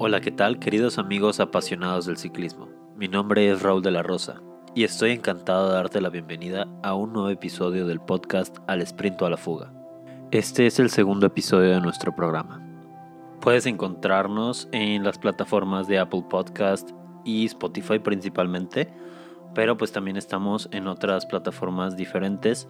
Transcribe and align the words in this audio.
Hola, 0.00 0.20
¿qué 0.20 0.30
tal 0.30 0.60
queridos 0.60 0.96
amigos 0.96 1.40
apasionados 1.40 2.06
del 2.06 2.18
ciclismo? 2.18 2.68
Mi 2.96 3.08
nombre 3.08 3.50
es 3.50 3.62
Raúl 3.62 3.82
de 3.82 3.90
la 3.90 4.04
Rosa 4.04 4.40
y 4.72 4.84
estoy 4.84 5.10
encantado 5.10 5.66
de 5.66 5.74
darte 5.74 6.00
la 6.00 6.08
bienvenida 6.08 6.68
a 6.84 6.94
un 6.94 7.12
nuevo 7.12 7.30
episodio 7.30 7.84
del 7.84 7.98
podcast 7.98 8.58
Al 8.68 8.80
Sprint 8.82 9.20
o 9.20 9.26
a 9.26 9.30
la 9.30 9.36
Fuga. 9.36 9.72
Este 10.30 10.68
es 10.68 10.78
el 10.78 10.90
segundo 10.90 11.26
episodio 11.26 11.70
de 11.70 11.80
nuestro 11.80 12.14
programa. 12.14 12.64
Puedes 13.40 13.66
encontrarnos 13.66 14.68
en 14.70 15.02
las 15.02 15.18
plataformas 15.18 15.88
de 15.88 15.98
Apple 15.98 16.26
Podcast 16.30 16.90
y 17.24 17.46
Spotify 17.46 17.98
principalmente, 17.98 18.94
pero 19.52 19.76
pues 19.76 19.90
también 19.90 20.16
estamos 20.16 20.68
en 20.70 20.86
otras 20.86 21.26
plataformas 21.26 21.96
diferentes 21.96 22.68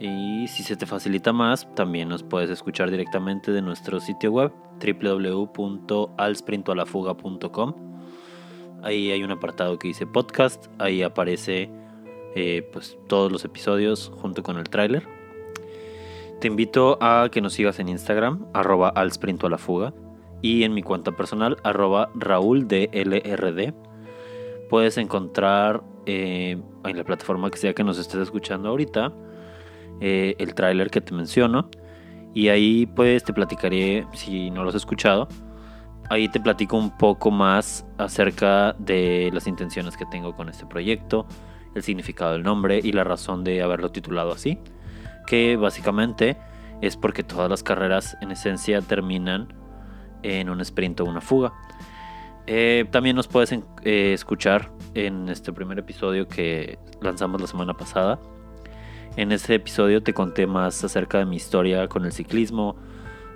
y 0.00 0.48
si 0.48 0.62
se 0.62 0.76
te 0.76 0.86
facilita 0.86 1.34
más, 1.34 1.68
también 1.74 2.08
nos 2.08 2.22
puedes 2.22 2.48
escuchar 2.48 2.90
directamente 2.90 3.52
de 3.52 3.60
nuestro 3.60 4.00
sitio 4.00 4.32
web 4.32 4.50
www.alsprintoalafuga.com. 4.82 7.74
Ahí 8.82 9.10
hay 9.10 9.22
un 9.22 9.30
apartado 9.30 9.78
que 9.78 9.88
dice 9.88 10.06
podcast, 10.06 10.68
ahí 10.78 11.02
aparece 11.02 11.70
eh, 12.34 12.66
pues 12.72 12.96
todos 13.08 13.30
los 13.30 13.44
episodios 13.44 14.10
junto 14.16 14.42
con 14.42 14.56
el 14.56 14.70
tráiler. 14.70 15.06
Te 16.40 16.48
invito 16.48 16.96
a 17.02 17.28
que 17.30 17.42
nos 17.42 17.52
sigas 17.52 17.78
en 17.78 17.90
Instagram, 17.90 18.46
arroba 18.54 18.88
alsprintoalafuga, 18.88 19.92
y 20.40 20.62
en 20.62 20.72
mi 20.72 20.82
cuenta 20.82 21.12
personal, 21.12 21.58
arroba 21.62 22.10
rauldlrd. 22.14 23.74
Puedes 24.70 24.96
encontrar 24.96 25.82
eh, 26.06 26.56
en 26.84 26.96
la 26.96 27.04
plataforma 27.04 27.50
que 27.50 27.58
sea 27.58 27.74
que 27.74 27.84
nos 27.84 27.98
estés 27.98 28.20
escuchando 28.20 28.70
ahorita 28.70 29.12
eh, 30.00 30.34
el 30.38 30.54
tráiler 30.54 30.90
que 30.90 31.00
te 31.00 31.14
menciono. 31.14 31.68
Y 32.34 32.48
ahí 32.48 32.86
pues 32.86 33.24
te 33.24 33.32
platicaré, 33.32 34.06
si 34.12 34.50
no 34.50 34.62
lo 34.62 34.70
has 34.70 34.76
escuchado, 34.76 35.28
ahí 36.10 36.28
te 36.28 36.40
platico 36.40 36.76
un 36.76 36.96
poco 36.96 37.30
más 37.30 37.86
acerca 37.98 38.74
de 38.78 39.30
las 39.32 39.46
intenciones 39.46 39.96
que 39.96 40.06
tengo 40.06 40.36
con 40.36 40.48
este 40.48 40.64
proyecto, 40.66 41.26
el 41.74 41.82
significado 41.82 42.32
del 42.32 42.42
nombre 42.42 42.80
y 42.82 42.92
la 42.92 43.04
razón 43.04 43.42
de 43.44 43.62
haberlo 43.62 43.90
titulado 43.90 44.32
así. 44.32 44.58
Que 45.26 45.56
básicamente 45.56 46.36
es 46.80 46.96
porque 46.96 47.22
todas 47.22 47.50
las 47.50 47.62
carreras 47.62 48.16
en 48.20 48.30
esencia 48.30 48.80
terminan 48.80 49.52
en 50.22 50.50
un 50.50 50.60
sprint 50.60 51.00
o 51.00 51.04
una 51.04 51.20
fuga. 51.20 51.52
Eh, 52.46 52.86
también 52.90 53.16
nos 53.16 53.28
puedes 53.28 53.52
eh, 53.52 54.12
escuchar 54.12 54.72
en 54.94 55.28
este 55.28 55.52
primer 55.52 55.78
episodio 55.78 56.26
que 56.26 56.78
lanzamos 57.00 57.40
la 57.40 57.46
semana 57.46 57.74
pasada 57.74 58.18
en 59.16 59.32
este 59.32 59.56
episodio 59.56 60.02
te 60.02 60.14
conté 60.14 60.46
más 60.46 60.84
acerca 60.84 61.18
de 61.18 61.24
mi 61.24 61.36
historia 61.36 61.88
con 61.88 62.04
el 62.04 62.12
ciclismo, 62.12 62.76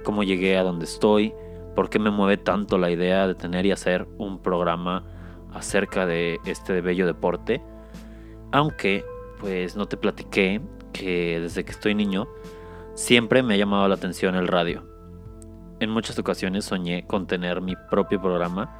cómo 0.04 0.22
llegué 0.22 0.56
a 0.56 0.62
donde 0.62 0.84
estoy, 0.84 1.34
por 1.74 1.90
qué 1.90 1.98
me 1.98 2.10
mueve 2.10 2.36
tanto 2.36 2.78
la 2.78 2.90
idea 2.90 3.26
de 3.26 3.34
tener 3.34 3.66
y 3.66 3.72
hacer 3.72 4.06
un 4.18 4.40
programa 4.40 5.04
acerca 5.52 6.06
de 6.06 6.38
este 6.46 6.80
bello 6.80 7.06
deporte. 7.06 7.62
Aunque, 8.52 9.04
pues 9.40 9.76
no 9.76 9.86
te 9.86 9.96
platiqué 9.96 10.60
que 10.92 11.40
desde 11.40 11.64
que 11.64 11.72
estoy 11.72 11.94
niño 11.94 12.28
siempre 12.94 13.42
me 13.42 13.54
ha 13.54 13.56
llamado 13.56 13.88
la 13.88 13.96
atención 13.96 14.36
el 14.36 14.46
radio. 14.46 14.84
En 15.80 15.90
muchas 15.90 16.18
ocasiones 16.18 16.64
soñé 16.64 17.06
con 17.06 17.26
tener 17.26 17.60
mi 17.60 17.74
propio 17.90 18.20
programa 18.20 18.72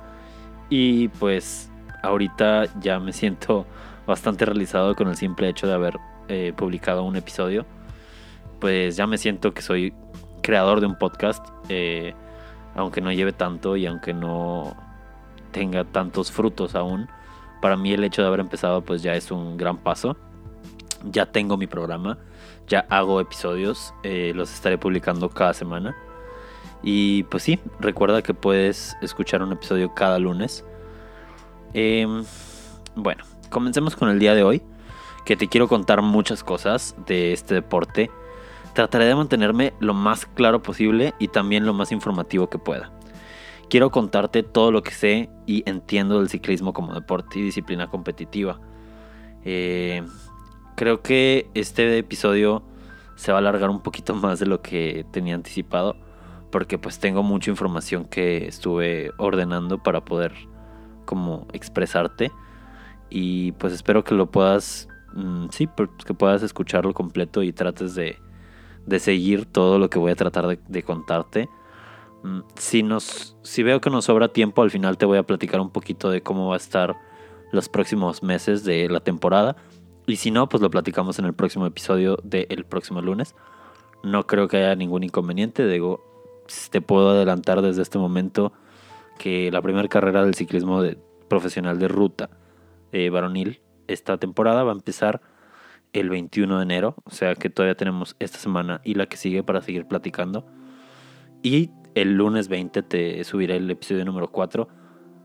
y 0.70 1.08
pues 1.08 1.70
ahorita 2.04 2.66
ya 2.80 3.00
me 3.00 3.12
siento 3.12 3.66
bastante 4.06 4.44
realizado 4.44 4.94
con 4.94 5.08
el 5.08 5.16
simple 5.16 5.48
hecho 5.48 5.66
de 5.66 5.74
haber 5.74 5.98
publicado 6.56 7.04
un 7.04 7.16
episodio, 7.16 7.66
pues 8.60 8.96
ya 8.96 9.06
me 9.06 9.18
siento 9.18 9.52
que 9.52 9.60
soy 9.62 9.92
creador 10.44 10.80
de 10.80 10.86
un 10.86 10.96
podcast, 10.96 11.44
eh, 11.68 12.14
aunque 12.76 13.00
no 13.00 13.10
lleve 13.10 13.32
tanto 13.32 13.76
y 13.76 13.86
aunque 13.86 14.12
no 14.12 14.76
tenga 15.50 15.84
tantos 15.84 16.30
frutos 16.30 16.74
aún. 16.74 17.08
Para 17.60 17.76
mí 17.76 17.92
el 17.92 18.04
hecho 18.04 18.22
de 18.22 18.28
haber 18.28 18.40
empezado 18.40 18.82
pues 18.82 19.02
ya 19.02 19.14
es 19.16 19.30
un 19.30 19.56
gran 19.56 19.78
paso. 19.78 20.16
Ya 21.10 21.26
tengo 21.26 21.56
mi 21.56 21.66
programa, 21.66 22.18
ya 22.66 22.86
hago 22.88 23.20
episodios, 23.20 23.92
eh, 24.02 24.32
los 24.34 24.52
estaré 24.52 24.78
publicando 24.78 25.28
cada 25.28 25.52
semana. 25.54 25.96
Y 26.82 27.24
pues 27.24 27.42
sí, 27.42 27.58
recuerda 27.80 28.22
que 28.22 28.34
puedes 28.34 28.96
escuchar 29.02 29.42
un 29.42 29.52
episodio 29.52 29.94
cada 29.94 30.18
lunes. 30.18 30.64
Em, 31.72 32.24
bueno, 32.94 33.24
comencemos 33.50 33.96
con 33.96 34.08
el 34.08 34.18
día 34.18 34.34
de 34.34 34.42
hoy 34.42 34.62
que 35.24 35.36
te 35.36 35.48
quiero 35.48 35.68
contar 35.68 36.02
muchas 36.02 36.44
cosas 36.44 36.94
de 37.06 37.32
este 37.32 37.54
deporte. 37.54 38.10
Trataré 38.74 39.06
de 39.06 39.14
mantenerme 39.14 39.72
lo 39.80 39.94
más 39.94 40.26
claro 40.26 40.62
posible 40.62 41.14
y 41.18 41.28
también 41.28 41.64
lo 41.64 41.74
más 41.74 41.92
informativo 41.92 42.48
que 42.48 42.58
pueda. 42.58 42.92
Quiero 43.70 43.90
contarte 43.90 44.42
todo 44.42 44.70
lo 44.70 44.82
que 44.82 44.90
sé 44.90 45.30
y 45.46 45.62
entiendo 45.68 46.18
del 46.18 46.28
ciclismo 46.28 46.72
como 46.72 46.94
deporte 46.94 47.38
y 47.38 47.42
disciplina 47.42 47.88
competitiva. 47.88 48.60
Eh, 49.44 50.02
creo 50.74 51.02
que 51.02 51.48
este 51.54 51.98
episodio 51.98 52.62
se 53.16 53.32
va 53.32 53.38
a 53.38 53.40
alargar 53.40 53.70
un 53.70 53.82
poquito 53.82 54.14
más 54.14 54.38
de 54.38 54.46
lo 54.46 54.60
que 54.60 55.06
tenía 55.10 55.34
anticipado 55.34 55.96
porque 56.54 56.78
pues 56.78 57.00
tengo 57.00 57.24
mucha 57.24 57.50
información 57.50 58.04
que 58.04 58.46
estuve 58.46 59.10
ordenando 59.18 59.82
para 59.82 60.04
poder 60.04 60.32
como 61.04 61.48
expresarte 61.52 62.30
y 63.10 63.50
pues 63.52 63.72
espero 63.72 64.04
que 64.04 64.14
lo 64.14 64.30
puedas 64.30 64.88
Mm, 65.14 65.46
sí, 65.50 65.68
pues, 65.68 65.88
que 66.04 66.12
puedas 66.12 66.42
escucharlo 66.42 66.92
completo 66.92 67.42
y 67.42 67.52
trates 67.52 67.94
de, 67.94 68.18
seguir 68.98 69.46
todo 69.46 69.78
lo 69.78 69.88
que 69.88 69.98
voy 69.98 70.12
a 70.12 70.16
tratar 70.16 70.58
de, 70.58 70.82
contarte. 70.82 71.48
Mm, 72.22 72.40
si, 72.56 72.82
nos, 72.82 73.36
si 73.42 73.62
veo 73.62 73.80
que 73.80 73.90
nos 73.90 74.06
sobra 74.06 74.28
tiempo, 74.28 74.62
al 74.62 74.70
final 74.70 74.98
te 74.98 75.06
voy 75.06 75.18
a 75.18 75.22
platicar 75.22 75.60
un 75.60 75.70
poquito 75.70 76.10
de 76.10 76.22
cómo 76.22 76.48
va 76.48 76.54
a 76.54 76.58
estar 76.58 76.96
los 77.52 77.68
próximos 77.68 78.22
meses 78.22 78.64
de 78.64 78.88
la 78.88 79.00
temporada. 79.00 79.56
Y 80.06 80.16
si 80.16 80.30
no, 80.30 80.48
pues 80.48 80.62
lo 80.62 80.70
platicamos 80.70 81.18
en 81.18 81.26
el 81.26 81.34
próximo 81.34 81.66
episodio 81.66 82.18
del 82.24 82.64
próximo 82.64 83.00
lunes. 83.00 83.34
No 84.02 84.26
creo 84.26 84.48
que 84.48 84.58
haya 84.58 84.74
ningún 84.74 85.04
inconveniente. 85.04 85.66
Digo, 85.66 86.04
te 86.70 86.80
puedo 86.80 87.10
adelantar 87.10 87.62
desde 87.62 87.82
este 87.82 87.98
momento 87.98 88.52
que 89.18 89.50
la 89.50 89.62
primera 89.62 89.88
carrera 89.88 90.24
del 90.24 90.34
ciclismo 90.34 90.82
profesional 91.28 91.78
de 91.78 91.88
ruta 91.88 92.30
eh, 92.92 93.08
varonil 93.10 93.60
esta 93.88 94.18
temporada 94.18 94.64
va 94.64 94.72
a 94.72 94.74
empezar 94.74 95.20
el 95.92 96.10
21 96.10 96.58
de 96.58 96.62
enero, 96.62 96.96
o 97.04 97.10
sea 97.10 97.34
que 97.36 97.50
todavía 97.50 97.76
tenemos 97.76 98.16
esta 98.18 98.38
semana 98.38 98.80
y 98.84 98.94
la 98.94 99.06
que 99.06 99.16
sigue 99.16 99.42
para 99.42 99.62
seguir 99.62 99.86
platicando. 99.86 100.44
Y 101.42 101.70
el 101.94 102.14
lunes 102.14 102.48
20 102.48 102.82
te 102.82 103.22
subiré 103.24 103.56
el 103.56 103.70
episodio 103.70 104.04
número 104.04 104.30
4. 104.30 104.68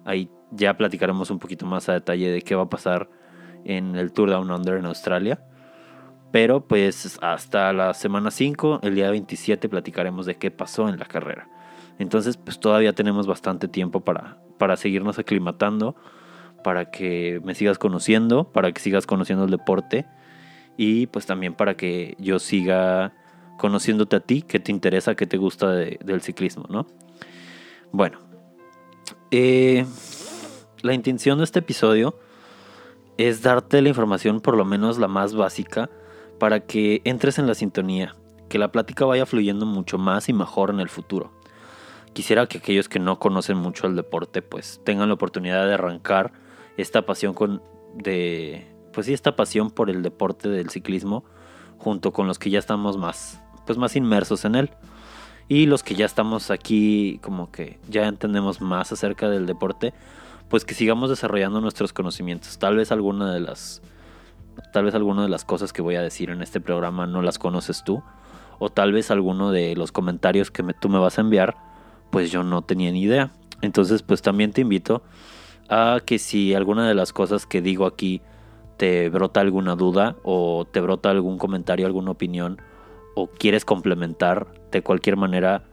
Ahí 0.05 0.29
ya 0.51 0.77
platicaremos 0.77 1.31
un 1.31 1.39
poquito 1.39 1.65
más 1.65 1.89
a 1.89 1.93
detalle 1.93 2.29
de 2.29 2.41
qué 2.41 2.55
va 2.55 2.63
a 2.63 2.69
pasar 2.69 3.09
en 3.65 3.95
el 3.95 4.11
Tour 4.11 4.29
Down 4.29 4.51
Under 4.51 4.77
en 4.77 4.85
Australia. 4.85 5.43
Pero 6.31 6.67
pues 6.67 7.17
hasta 7.21 7.73
la 7.73 7.95
semana 7.95 8.29
5, 8.29 8.81
el 8.83 8.93
día 8.93 9.09
27, 9.09 9.67
platicaremos 9.67 10.27
de 10.27 10.35
qué 10.35 10.51
pasó 10.51 10.87
en 10.87 10.99
la 10.99 11.05
carrera. 11.05 11.49
Entonces 11.97 12.37
pues 12.37 12.59
todavía 12.59 12.93
tenemos 12.93 13.25
bastante 13.25 13.67
tiempo 13.67 14.01
para, 14.01 14.37
para 14.59 14.77
seguirnos 14.77 15.17
aclimatando 15.17 15.95
para 16.63 16.91
que 16.91 17.41
me 17.43 17.55
sigas 17.55 17.77
conociendo, 17.77 18.51
para 18.51 18.71
que 18.71 18.81
sigas 18.81 19.05
conociendo 19.05 19.45
el 19.45 19.51
deporte 19.51 20.05
y 20.77 21.07
pues 21.07 21.25
también 21.25 21.53
para 21.53 21.75
que 21.75 22.15
yo 22.19 22.39
siga 22.39 23.13
conociéndote 23.57 24.15
a 24.15 24.19
ti, 24.21 24.41
qué 24.41 24.59
te 24.59 24.71
interesa, 24.71 25.15
qué 25.15 25.27
te 25.27 25.37
gusta 25.37 25.71
del 25.71 26.21
ciclismo, 26.21 26.65
¿no? 26.69 26.87
Bueno, 27.91 28.19
eh, 29.31 29.85
la 30.81 30.93
intención 30.93 31.39
de 31.39 31.43
este 31.43 31.59
episodio 31.59 32.17
es 33.17 33.41
darte 33.41 33.81
la 33.81 33.89
información, 33.89 34.39
por 34.39 34.55
lo 34.55 34.63
menos 34.63 34.97
la 34.97 35.09
más 35.09 35.35
básica, 35.35 35.89
para 36.39 36.61
que 36.61 37.01
entres 37.03 37.37
en 37.37 37.47
la 37.47 37.53
sintonía, 37.55 38.15
que 38.47 38.57
la 38.57 38.71
plática 38.71 39.05
vaya 39.05 39.25
fluyendo 39.25 39.65
mucho 39.65 39.97
más 39.97 40.29
y 40.29 40.33
mejor 40.33 40.69
en 40.69 40.79
el 40.79 40.87
futuro. 40.87 41.33
Quisiera 42.13 42.47
que 42.47 42.59
aquellos 42.59 42.87
que 42.87 42.99
no 42.99 43.19
conocen 43.19 43.57
mucho 43.57 43.87
el 43.87 43.95
deporte, 43.95 44.41
pues 44.41 44.79
tengan 44.85 45.09
la 45.09 45.15
oportunidad 45.15 45.67
de 45.67 45.73
arrancar 45.73 46.31
esta 46.81 47.05
pasión 47.05 47.33
con 47.33 47.61
de 47.95 48.65
pues 48.93 49.07
sí 49.07 49.13
esta 49.13 49.35
pasión 49.35 49.69
por 49.71 49.89
el 49.89 50.01
deporte 50.01 50.49
del 50.49 50.69
ciclismo 50.69 51.23
junto 51.77 52.11
con 52.11 52.27
los 52.27 52.39
que 52.39 52.49
ya 52.49 52.59
estamos 52.59 52.97
más 52.97 53.41
pues 53.65 53.77
más 53.77 53.95
inmersos 53.95 54.45
en 54.45 54.55
él. 54.55 54.71
Y 55.47 55.65
los 55.65 55.81
que 55.83 55.95
ya 55.95 56.05
estamos 56.05 56.51
aquí 56.51 57.19
como 57.21 57.51
que 57.51 57.79
ya 57.89 58.07
entendemos 58.07 58.61
más 58.61 58.91
acerca 58.91 59.29
del 59.29 59.45
deporte 59.45 59.93
pues 60.47 60.65
que 60.65 60.73
sigamos 60.73 61.09
desarrollando 61.09 61.61
nuestros 61.61 61.93
conocimientos. 61.93 62.57
Tal 62.57 62.75
vez 62.75 62.91
alguna 62.91 63.33
de 63.33 63.39
las 63.39 63.81
tal 64.73 64.85
vez 64.85 64.95
alguna 64.95 65.23
de 65.23 65.29
las 65.29 65.45
cosas 65.45 65.73
que 65.73 65.81
voy 65.81 65.95
a 65.95 66.01
decir 66.01 66.29
en 66.29 66.41
este 66.41 66.59
programa 66.59 67.07
no 67.07 67.21
las 67.21 67.39
conoces 67.39 67.83
tú 67.83 68.03
o 68.59 68.69
tal 68.69 68.91
vez 68.91 69.09
alguno 69.09 69.51
de 69.51 69.75
los 69.75 69.91
comentarios 69.91 70.51
que 70.51 70.63
tú 70.79 70.89
me 70.89 70.99
vas 70.99 71.17
a 71.17 71.21
enviar 71.21 71.55
pues 72.11 72.31
yo 72.31 72.43
no 72.43 72.61
tenía 72.61 72.91
ni 72.91 73.01
idea. 73.01 73.31
Entonces 73.61 74.03
pues 74.03 74.21
también 74.21 74.51
te 74.51 74.61
invito 74.61 75.03
a 75.69 75.99
que 76.05 76.19
si 76.19 76.53
alguna 76.53 76.87
de 76.87 76.95
las 76.95 77.13
cosas 77.13 77.45
que 77.45 77.61
digo 77.61 77.85
aquí 77.85 78.21
te 78.77 79.09
brota 79.09 79.41
alguna 79.41 79.75
duda 79.75 80.15
o 80.23 80.65
te 80.69 80.81
brota 80.81 81.09
algún 81.09 81.37
comentario, 81.37 81.85
alguna 81.85 82.11
opinión 82.11 82.61
o 83.15 83.27
quieres 83.27 83.65
complementar 83.65 84.47
de 84.71 84.81
cualquier 84.81 85.17
manera 85.17 85.63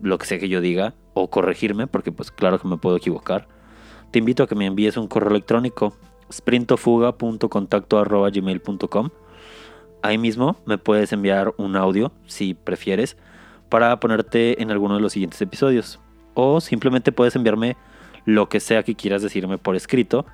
lo 0.00 0.18
que 0.18 0.26
sea 0.26 0.38
que 0.38 0.48
yo 0.48 0.60
diga 0.60 0.94
o 1.14 1.30
corregirme, 1.30 1.86
porque 1.86 2.12
pues 2.12 2.30
claro 2.30 2.58
que 2.58 2.68
me 2.68 2.76
puedo 2.76 2.96
equivocar, 2.96 3.48
te 4.10 4.18
invito 4.18 4.42
a 4.42 4.46
que 4.46 4.54
me 4.54 4.66
envíes 4.66 4.96
un 4.96 5.08
correo 5.08 5.30
electrónico 5.30 5.94
sprintofuga.contacto.gmail.com 6.32 9.10
Ahí 10.02 10.16
mismo 10.16 10.56
me 10.64 10.78
puedes 10.78 11.12
enviar 11.12 11.54
un 11.56 11.76
audio, 11.76 12.12
si 12.26 12.54
prefieres, 12.54 13.16
para 13.68 13.98
ponerte 13.98 14.62
en 14.62 14.70
alguno 14.70 14.94
de 14.94 15.00
los 15.00 15.12
siguientes 15.12 15.42
episodios. 15.42 15.98
O 16.34 16.60
simplemente 16.60 17.10
puedes 17.10 17.34
enviarme 17.34 17.76
lo 18.24 18.48
que 18.48 18.60
sea 18.60 18.82
que 18.82 18.94
quieras 18.94 19.22
decirme 19.22 19.58
por 19.58 19.76
escrito 19.76 20.26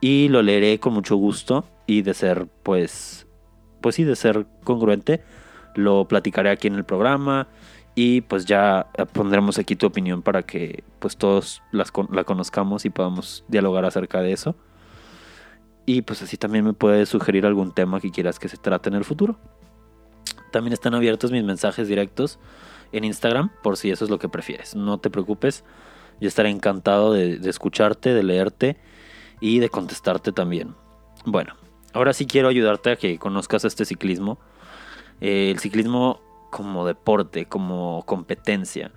y 0.00 0.28
lo 0.28 0.42
leeré 0.42 0.78
con 0.80 0.92
mucho 0.92 1.16
gusto 1.16 1.64
y 1.86 2.02
de 2.02 2.14
ser 2.14 2.46
pues 2.62 3.26
pues 3.80 3.94
sí 3.94 4.04
de 4.04 4.16
ser 4.16 4.46
congruente 4.64 5.22
lo 5.74 6.06
platicaré 6.08 6.50
aquí 6.50 6.66
en 6.68 6.74
el 6.74 6.84
programa 6.84 7.48
y 8.00 8.20
pues 8.20 8.44
ya 8.44 8.86
pondremos 9.12 9.58
aquí 9.58 9.74
tu 9.74 9.84
opinión 9.84 10.22
para 10.22 10.44
que 10.44 10.84
pues 11.00 11.16
todos 11.16 11.64
las, 11.72 11.92
la 12.12 12.22
conozcamos 12.22 12.84
y 12.84 12.90
podamos 12.90 13.44
dialogar 13.48 13.84
acerca 13.84 14.20
de 14.20 14.32
eso. 14.32 14.54
Y 15.84 16.02
pues 16.02 16.22
así 16.22 16.36
también 16.36 16.64
me 16.64 16.74
puedes 16.74 17.08
sugerir 17.08 17.44
algún 17.44 17.74
tema 17.74 17.98
que 17.98 18.12
quieras 18.12 18.38
que 18.38 18.48
se 18.48 18.56
trate 18.56 18.88
en 18.88 18.94
el 18.94 19.04
futuro. 19.04 19.40
También 20.52 20.74
están 20.74 20.94
abiertos 20.94 21.32
mis 21.32 21.42
mensajes 21.42 21.88
directos 21.88 22.38
en 22.92 23.02
Instagram 23.02 23.50
por 23.64 23.76
si 23.76 23.90
eso 23.90 24.04
es 24.04 24.12
lo 24.12 24.20
que 24.20 24.28
prefieres. 24.28 24.76
No 24.76 24.98
te 24.98 25.10
preocupes 25.10 25.64
yo 26.20 26.28
estaré 26.28 26.50
encantado 26.50 27.12
de, 27.12 27.38
escucharte 27.48 28.12
de 28.12 28.22
leerte 28.22 28.76
y 29.40 29.60
de 29.60 29.68
contestarte 29.68 30.32
también. 30.32 30.74
Bueno, 31.24 31.54
ahora 31.92 32.12
sí 32.12 32.26
quiero 32.26 32.48
ayudarte 32.48 32.90
a 32.90 32.96
que 32.96 33.18
conozcas 33.18 33.64
este 33.64 33.84
ciclismo. 33.84 34.38
Eh, 35.20 35.50
el 35.50 35.58
ciclismo 35.58 36.20
como 36.50 36.86
deporte, 36.86 37.46
como 37.46 38.02
competencia. 38.06 38.92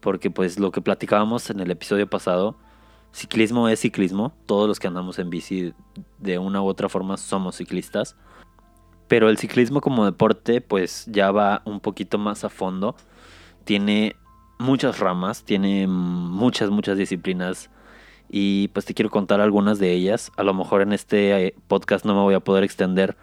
Porque 0.00 0.30
pues 0.30 0.58
lo 0.58 0.70
que 0.70 0.80
platicábamos 0.80 1.50
en 1.50 1.60
el 1.60 1.70
episodio 1.70 2.08
pasado, 2.08 2.56
ciclismo 3.12 3.68
es 3.68 3.80
ciclismo. 3.80 4.32
Todos 4.46 4.68
los 4.68 4.78
que 4.78 4.88
andamos 4.88 5.18
en 5.18 5.30
bici 5.30 5.72
de 6.18 6.38
una 6.38 6.62
u 6.62 6.66
otra 6.66 6.88
forma 6.88 7.16
somos 7.16 7.56
ciclistas. 7.56 8.16
Pero 9.08 9.30
el 9.30 9.38
ciclismo 9.38 9.80
como 9.80 10.04
deporte 10.04 10.60
pues 10.60 11.06
ya 11.06 11.30
va 11.30 11.62
un 11.64 11.80
poquito 11.80 12.18
más 12.18 12.44
a 12.44 12.50
fondo. 12.50 12.94
Tiene 13.64 14.16
muchas 14.58 14.98
ramas, 14.98 15.44
tiene 15.44 15.86
muchas, 15.86 16.70
muchas 16.70 16.98
disciplinas 16.98 17.70
y 18.28 18.68
pues 18.68 18.84
te 18.84 18.94
quiero 18.94 19.10
contar 19.10 19.40
algunas 19.40 19.78
de 19.78 19.92
ellas. 19.92 20.32
A 20.36 20.42
lo 20.42 20.54
mejor 20.54 20.82
en 20.82 20.92
este 20.92 21.46
eh, 21.46 21.54
podcast 21.66 22.04
no 22.04 22.14
me 22.14 22.20
voy 22.20 22.34
a 22.34 22.40
poder 22.40 22.64
extender 22.64 23.16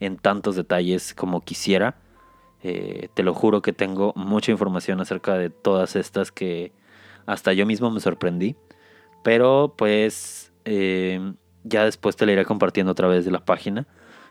en 0.00 0.16
tantos 0.16 0.56
detalles 0.56 1.14
como 1.14 1.42
quisiera. 1.42 1.96
Eh, 2.62 3.08
te 3.14 3.22
lo 3.22 3.34
juro 3.34 3.62
que 3.62 3.72
tengo 3.72 4.12
mucha 4.16 4.50
información 4.50 5.00
acerca 5.00 5.34
de 5.34 5.50
todas 5.50 5.96
estas 5.96 6.32
que 6.32 6.72
hasta 7.26 7.52
yo 7.52 7.66
mismo 7.66 7.90
me 7.90 8.00
sorprendí. 8.00 8.56
Pero 9.22 9.74
pues 9.76 10.52
eh, 10.64 11.34
ya 11.64 11.84
después 11.84 12.16
te 12.16 12.26
la 12.26 12.32
iré 12.32 12.44
compartiendo 12.44 12.92
a 12.92 12.94
través 12.94 13.24
de 13.24 13.30
la 13.30 13.44
página. 13.44 13.86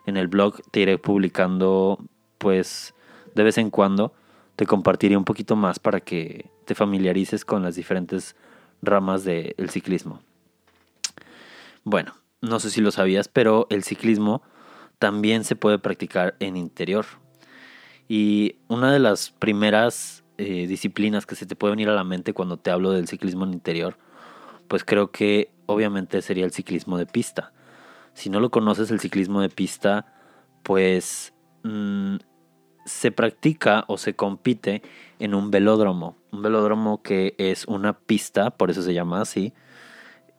En 0.06 0.18
el 0.18 0.28
blog 0.28 0.62
te 0.72 0.82
iré 0.82 0.98
publicando 0.98 2.00
pues 2.38 2.96
de 3.36 3.44
vez 3.44 3.58
en 3.58 3.70
cuando. 3.70 4.14
Te 4.56 4.66
compartiré 4.66 5.18
un 5.18 5.26
poquito 5.26 5.56
más 5.56 5.80
para 5.80 6.00
que 6.00 6.50
te 6.66 6.76
familiarices 6.76 7.46
con 7.46 7.64
las 7.64 7.76
diferentes 7.76 8.36
ramas 8.82 9.24
del 9.24 9.70
ciclismo. 9.70 10.22
Bueno, 11.84 12.16
no 12.42 12.60
sé 12.60 12.70
si 12.72 12.82
lo 12.82 12.92
sabías, 12.92 13.28
pero 13.28 13.68
el 13.70 13.84
ciclismo 13.84 14.42
también 15.00 15.44
se 15.44 15.56
puede 15.56 15.80
practicar 15.80 16.36
en 16.40 16.58
interior. 16.58 17.06
Y 18.08 18.58
una 18.68 18.92
de 18.92 19.00
las 19.00 19.32
primeras 19.32 20.24
eh, 20.38 20.68
disciplinas 20.68 21.26
que 21.26 21.36
se 21.36 21.46
te 21.46 21.56
puede 21.56 21.72
venir 21.72 21.90
a 21.90 21.96
la 21.96 22.04
mente 22.04 22.34
cuando 22.34 22.58
te 22.58 22.72
hablo 22.72 22.92
del 22.92 23.08
ciclismo 23.08 23.46
en 23.46 23.54
interior, 23.54 23.98
pues 24.68 24.84
creo 24.84 25.12
que 25.12 25.52
obviamente 25.66 26.22
sería 26.22 26.46
el 26.46 26.52
ciclismo 26.52 26.98
de 26.98 27.06
pista. 27.06 27.54
Si 28.14 28.30
no 28.30 28.40
lo 28.40 28.50
conoces, 28.50 28.92
el 28.92 29.00
ciclismo 29.00 29.42
de 29.42 29.50
pista, 29.50 30.14
pues 30.64 31.34
mm, 31.64 32.16
se 32.86 33.12
practica 33.12 33.84
o 33.88 33.98
se 33.98 34.16
compite 34.16 34.82
en 35.20 35.34
un 35.34 35.52
velódromo. 35.52 36.16
Un 36.32 36.44
velódromo 36.44 37.02
que 37.02 37.36
es 37.38 37.66
una 37.66 37.94
pista, 37.94 38.52
por 38.52 38.72
eso 38.72 38.82
se 38.82 38.94
llama 38.94 39.22
así, 39.22 39.54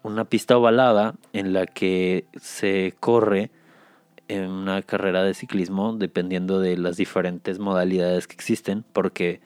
una 0.02 0.24
pista 0.24 0.56
ovalada 0.56 1.16
en 1.32 1.52
la 1.52 1.66
que 1.66 2.26
se 2.40 2.94
corre 3.00 3.50
en 4.28 4.48
una 4.48 4.82
carrera 4.82 5.22
de 5.22 5.34
ciclismo 5.34 5.92
dependiendo 5.92 6.60
de 6.60 6.76
las 6.76 6.96
diferentes 6.96 7.58
modalidades 7.58 8.26
que 8.26 8.34
existen, 8.34 8.84
porque 8.92 9.40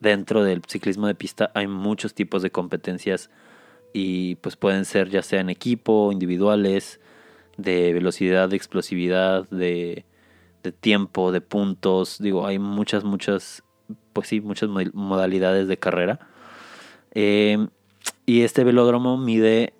dentro 0.00 0.42
del 0.42 0.62
ciclismo 0.66 1.06
de 1.06 1.14
pista 1.14 1.50
hay 1.54 1.66
muchos 1.66 2.14
tipos 2.14 2.42
de 2.42 2.50
competencias 2.50 3.30
y 3.92 4.36
pues 4.36 4.56
pueden 4.56 4.84
ser 4.84 5.10
ya 5.10 5.22
sea 5.22 5.40
en 5.40 5.50
equipo, 5.50 6.12
individuales, 6.12 7.00
de 7.56 7.92
velocidad, 7.92 8.48
de 8.48 8.56
explosividad, 8.56 9.48
de 9.50 10.04
de 10.66 10.72
tiempo, 10.72 11.30
de 11.30 11.40
puntos, 11.40 12.18
digo, 12.18 12.44
hay 12.44 12.58
muchas, 12.58 13.04
muchas, 13.04 13.62
pues 14.12 14.26
sí, 14.26 14.40
muchas 14.40 14.68
modalidades 14.68 15.68
de 15.68 15.78
carrera. 15.78 16.18
Em, 17.12 17.68
y 18.26 18.42
este 18.42 18.64
velódromo 18.64 19.16
mide, 19.16 19.74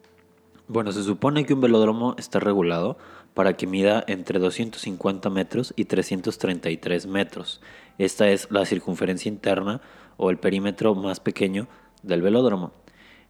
bueno, 0.68 0.92
se 0.92 1.02
supone 1.02 1.44
que 1.44 1.54
un 1.54 1.60
velódromo 1.60 2.14
está 2.18 2.38
regulado 2.38 2.96
para 3.34 3.56
que 3.56 3.66
mida 3.66 4.04
entre 4.06 4.38
250 4.38 5.28
metros 5.28 5.74
y 5.76 5.86
333 5.86 7.06
metros. 7.08 7.60
Esta 7.98 8.30
es 8.30 8.48
la 8.52 8.64
circunferencia 8.64 9.28
interna 9.28 9.80
o 10.16 10.30
el 10.30 10.38
perímetro 10.38 10.94
más 10.94 11.18
pequeño 11.18 11.66
del 12.04 12.22
velódromo. 12.22 12.72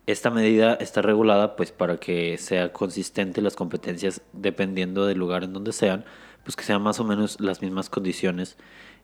Esta 0.07 0.31
medida 0.31 0.75
está 0.75 1.01
regulada 1.01 1.57
pues 1.57 1.73
para 1.73 1.97
que 1.97 2.37
sea 2.39 2.73
consistente 2.73 3.41
las 3.41 3.57
competencias 3.57 4.21
dependiendo 4.35 5.07
del 5.07 5.19
lugar 5.19 5.43
en 5.43 5.55
donde 5.55 5.73
sean, 5.73 6.05
pues 6.47 6.55
que 6.55 6.63
sean 6.63 6.81
más 6.81 7.01
o 7.01 7.05
menos 7.05 7.41
las 7.41 7.61
mismas 7.61 7.91
condiciones 7.91 8.57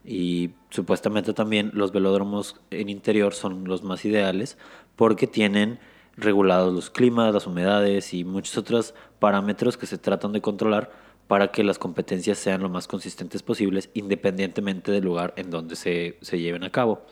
y 0.04 0.50
supuestamente 0.70 1.34
también 1.34 1.72
los 1.74 1.90
velódromos 1.90 2.60
en 2.70 2.88
interior 2.88 3.34
son 3.34 3.64
los 3.64 3.82
más 3.82 4.04
ideales 4.04 4.56
porque 4.94 5.26
tienen 5.26 5.80
regulados 6.16 6.72
los 6.72 6.88
climas, 6.88 7.34
las 7.34 7.48
humedades 7.48 8.14
y 8.14 8.22
muchos 8.22 8.56
otros 8.58 8.94
parámetros 9.18 9.76
que 9.76 9.86
se 9.86 9.98
tratan 9.98 10.30
de 10.32 10.40
controlar 10.40 10.92
para 11.26 11.50
que 11.50 11.64
las 11.64 11.80
competencias 11.80 12.38
sean 12.38 12.62
lo 12.62 12.68
más 12.68 12.86
consistentes 12.86 13.42
posibles 13.42 13.90
independientemente 13.92 14.92
del 14.92 15.02
lugar 15.02 15.34
en 15.36 15.50
donde 15.50 15.74
se, 15.74 16.18
se 16.20 16.38
lleven 16.38 16.62
a 16.62 16.70
cabo. 16.70 17.04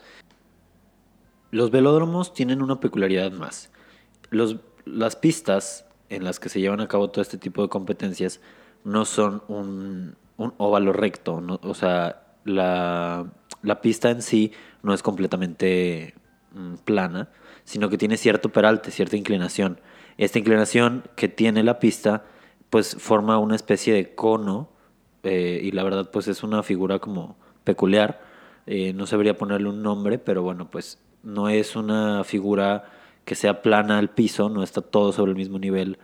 Los 1.51 1.71
velódromos 1.71 2.33
tienen 2.33 2.61
una 2.61 2.79
peculiaridad 2.79 3.33
más. 3.33 3.69
Los, 4.29 4.55
las 4.85 5.17
pistas 5.17 5.85
en 6.07 6.23
las 6.23 6.39
que 6.39 6.47
se 6.47 6.61
llevan 6.61 6.79
a 6.79 6.87
cabo 6.87 7.09
todo 7.09 7.21
este 7.21 7.37
tipo 7.37 7.61
de 7.61 7.67
competencias 7.67 8.39
no 8.83 9.05
son 9.05 9.43
un, 9.47 10.15
un 10.41 10.53
óvalo 10.57 10.93
recto, 10.93 11.41
o 11.61 11.73
sea, 11.73 12.23
la, 12.43 13.31
pista 13.81 14.09
en 14.09 14.21
sí 14.21 14.51
no 14.83 14.93
es 14.93 15.03
completamente 15.03 16.15
mm, 16.53 16.75
plana, 16.83 17.29
sino 17.63 17.89
que 17.89 17.97
tiene 17.97 18.17
cierto 18.17 18.49
peralte, 18.49 18.91
cierta 18.91 19.17
inclinación. 19.17 19.79
Esta 20.17 20.39
inclinación 20.39 21.03
que 21.15 21.27
tiene 21.27 21.63
la 21.63 21.79
pista, 21.79 22.25
pues 22.69 22.95
forma 22.95 23.37
una 23.37 23.55
especie 23.55 23.93
de 23.93 24.15
cono, 24.15 24.69
eh, 25.23 25.59
y 25.63 25.71
la 25.71 25.83
verdad, 25.83 26.09
pues 26.11 26.27
es 26.27 26.43
una 26.43 26.63
figura 26.63 26.99
como 26.99 27.37
peculiar. 27.63 28.21
Eh, 28.65 28.93
no 28.93 29.07
sabría 29.07 29.37
ponerle 29.37 29.69
un 29.69 29.81
nombre, 29.81 30.19
pero 30.19 30.43
bueno, 30.43 30.69
pues 30.69 30.99
no 31.23 31.49
es 31.49 31.75
una 31.75 32.23
figura 32.23 32.85
que 33.25 33.35
sea 33.35 33.61
plana 33.61 33.97
al 33.99 34.09
piso, 34.09 34.49
no 34.49 34.63
está 34.63 34.81
todo 34.81 35.11
sobre 35.11 35.31
el 35.31 35.37
mismo 35.37 35.59
nivel. 35.59 35.99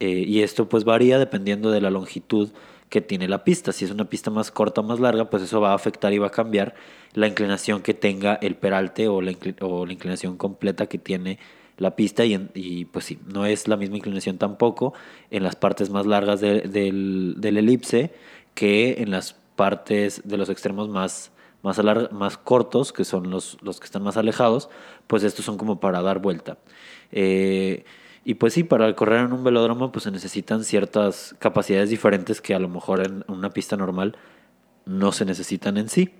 Eh, 0.00 0.24
y 0.26 0.42
esto 0.42 0.68
pues 0.68 0.84
varía 0.84 1.18
dependiendo 1.18 1.70
de 1.70 1.80
la 1.80 1.90
longitud 1.90 2.50
que 2.94 3.00
tiene 3.00 3.26
la 3.26 3.42
pista. 3.42 3.72
Si 3.72 3.84
es 3.84 3.90
una 3.90 4.04
pista 4.04 4.30
más 4.30 4.52
corta 4.52 4.80
o 4.80 4.84
más 4.84 5.00
larga, 5.00 5.28
pues 5.28 5.42
eso 5.42 5.60
va 5.60 5.72
a 5.72 5.74
afectar 5.74 6.12
y 6.12 6.18
va 6.18 6.28
a 6.28 6.30
cambiar 6.30 6.76
la 7.12 7.26
inclinación 7.26 7.82
que 7.82 7.92
tenga 7.92 8.34
el 8.34 8.54
peralte 8.54 9.08
o 9.08 9.20
la, 9.20 9.32
inclinación 9.32 10.36
completa 10.36 10.86
que 10.86 10.98
tiene 10.98 11.40
la 11.76 11.96
pista 11.96 12.24
y, 12.24 12.84
pues 12.84 13.06
sí, 13.06 13.18
no 13.26 13.46
es 13.46 13.66
la 13.66 13.76
misma 13.76 13.96
inclinación 13.96 14.38
tampoco 14.38 14.94
en 15.32 15.42
las 15.42 15.56
partes 15.56 15.90
más 15.90 16.06
largas 16.06 16.40
del, 16.40 17.36
elipse 17.42 18.14
que 18.54 19.02
en 19.02 19.10
las 19.10 19.32
partes 19.56 20.22
de 20.24 20.36
los 20.36 20.48
extremos 20.48 20.88
más, 20.88 21.32
más, 21.64 21.80
más 22.12 22.38
cortos, 22.38 22.92
que 22.92 23.04
son 23.04 23.28
los, 23.28 23.58
los 23.60 23.80
que 23.80 23.86
están 23.86 24.04
más 24.04 24.16
alejados, 24.16 24.70
pues 25.08 25.24
estos 25.24 25.44
son 25.44 25.58
como 25.58 25.80
para 25.80 26.00
dar 26.00 26.20
vuelta. 26.20 26.58
Eh, 27.10 27.84
y 28.24 28.34
pues 28.34 28.54
sí, 28.54 28.64
para 28.64 28.94
correr 28.96 29.26
en 29.26 29.32
un 29.32 29.44
velódromo 29.44 29.92
pues 29.92 30.04
se 30.04 30.10
necesitan 30.10 30.64
ciertas 30.64 31.34
capacidades 31.38 31.90
diferentes 31.90 32.40
que 32.40 32.54
a 32.54 32.58
lo 32.58 32.68
mejor 32.68 33.04
en 33.04 33.24
una 33.28 33.50
pista 33.50 33.76
normal 33.76 34.16
no 34.86 35.12
se 35.12 35.24
necesitan 35.24 35.76
en 35.76 35.88
sí. 35.88 36.10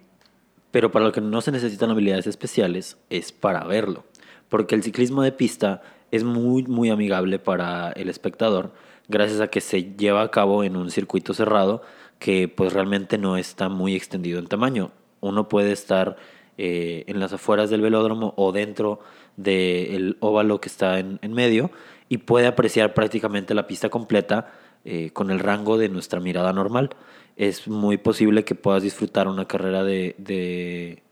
Pero 0.70 0.90
para 0.90 1.04
lo 1.04 1.12
que 1.12 1.20
no 1.20 1.40
se 1.40 1.52
necesitan 1.52 1.90
habilidades 1.90 2.26
especiales 2.26 2.98
es 3.08 3.32
para 3.32 3.64
verlo. 3.64 4.04
Porque 4.48 4.74
el 4.74 4.82
ciclismo 4.82 5.22
de 5.22 5.32
pista 5.32 5.82
es 6.10 6.24
muy 6.24 6.64
muy 6.64 6.90
amigable 6.90 7.38
para 7.38 7.92
el 7.92 8.08
espectador 8.08 8.72
gracias 9.08 9.40
a 9.40 9.48
que 9.48 9.60
se 9.60 9.94
lleva 9.96 10.22
a 10.22 10.30
cabo 10.30 10.64
en 10.64 10.76
un 10.76 10.90
circuito 10.90 11.34
cerrado 11.34 11.82
que 12.18 12.48
pues 12.48 12.72
realmente 12.72 13.18
no 13.18 13.36
está 13.36 13.68
muy 13.68 13.94
extendido 13.94 14.38
en 14.38 14.46
tamaño. 14.46 14.90
Uno 15.20 15.48
puede 15.48 15.72
estar 15.72 16.16
eh, 16.56 17.04
en 17.06 17.20
las 17.20 17.32
afueras 17.32 17.70
del 17.70 17.80
velódromo 17.80 18.34
o 18.36 18.52
dentro 18.52 19.00
del 19.36 20.16
óvalo 20.20 20.60
que 20.60 20.68
está 20.68 20.98
en, 20.98 21.18
medio 21.32 21.70
y 22.08 22.18
puede 22.18 22.46
apreciar 22.46 22.94
prácticamente 22.94 23.54
la 23.54 23.66
pista 23.66 23.88
completa 23.88 24.52
eh, 24.84 25.10
con 25.12 25.30
el 25.30 25.38
rango 25.38 25.78
de 25.78 25.88
nuestra 25.88 26.20
mirada 26.20 26.52
normal. 26.52 26.90
Es 27.36 27.66
muy 27.68 27.96
posible 27.96 28.44
que 28.44 28.54
puedas 28.54 28.82
disfrutar 28.82 29.28
una 29.28 29.46
carrera 29.46 29.82
de, 29.82 30.14
de 30.18 31.02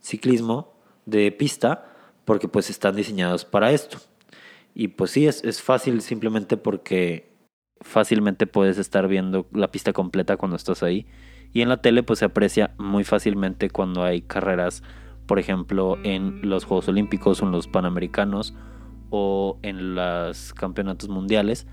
ciclismo 0.00 0.72
de 1.06 1.30
pista 1.32 1.86
porque 2.24 2.48
pues 2.48 2.70
están 2.70 2.96
diseñados 2.96 3.44
para 3.44 3.72
esto. 3.72 3.98
Y 4.74 4.88
pues 4.88 5.10
sí, 5.10 5.26
es, 5.26 5.44
es 5.44 5.62
fácil 5.62 6.00
simplemente 6.00 6.56
porque 6.56 7.30
fácilmente 7.80 8.46
puedes 8.46 8.78
estar 8.78 9.08
viendo 9.08 9.46
la 9.52 9.70
pista 9.70 9.92
completa 9.92 10.36
cuando 10.36 10.56
estás 10.56 10.82
ahí. 10.82 11.06
Y 11.52 11.62
en 11.62 11.68
la 11.68 11.82
tele 11.82 12.02
pues 12.02 12.20
se 12.20 12.24
aprecia 12.24 12.74
muy 12.78 13.04
fácilmente 13.04 13.70
cuando 13.70 14.02
hay 14.02 14.22
carreras, 14.22 14.82
por 15.26 15.38
ejemplo, 15.38 15.98
en 16.02 16.48
los 16.48 16.64
Juegos 16.64 16.88
Olímpicos 16.88 17.42
o 17.42 17.46
en 17.46 17.52
los 17.52 17.68
Panamericanos 17.68 18.54
o 19.12 19.58
en 19.62 19.94
los 19.94 20.54
campeonatos 20.54 21.08
mundiales, 21.08 21.66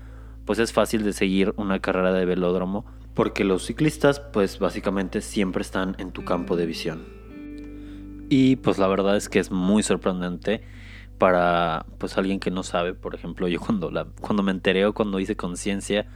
pues 0.44 0.58
es 0.58 0.72
fácil 0.72 1.02
de 1.02 1.12
seguir 1.12 1.54
una 1.56 1.80
carrera 1.80 2.12
de 2.12 2.26
velódromo 2.26 2.84
porque 3.14 3.44
los 3.44 3.64
ciclistas 3.66 4.20
pues 4.20 4.58
básicamente 4.58 5.22
siempre 5.22 5.62
están 5.62 5.96
en 5.98 6.12
tu 6.12 6.24
campo 6.24 6.56
de 6.56 6.66
visión. 6.66 7.04
Y 8.28 8.56
pues 8.56 8.78
la 8.78 8.86
verdad 8.86 9.16
es 9.16 9.28
que 9.28 9.40
es 9.40 9.50
muy 9.50 9.82
sorprendente 9.82 10.62
para 11.18 11.86
pues 11.98 12.16
alguien 12.18 12.40
que 12.40 12.50
no 12.50 12.62
sabe, 12.62 12.94
por 12.94 13.14
ejemplo, 13.14 13.48
yo 13.48 13.58
cuando 13.58 13.90
cuando 14.20 14.42
me 14.42 14.52
enteré 14.52 14.86
o 14.86 14.92
cuando 14.92 15.18
hice 15.18 15.34
conciencia, 15.34 16.06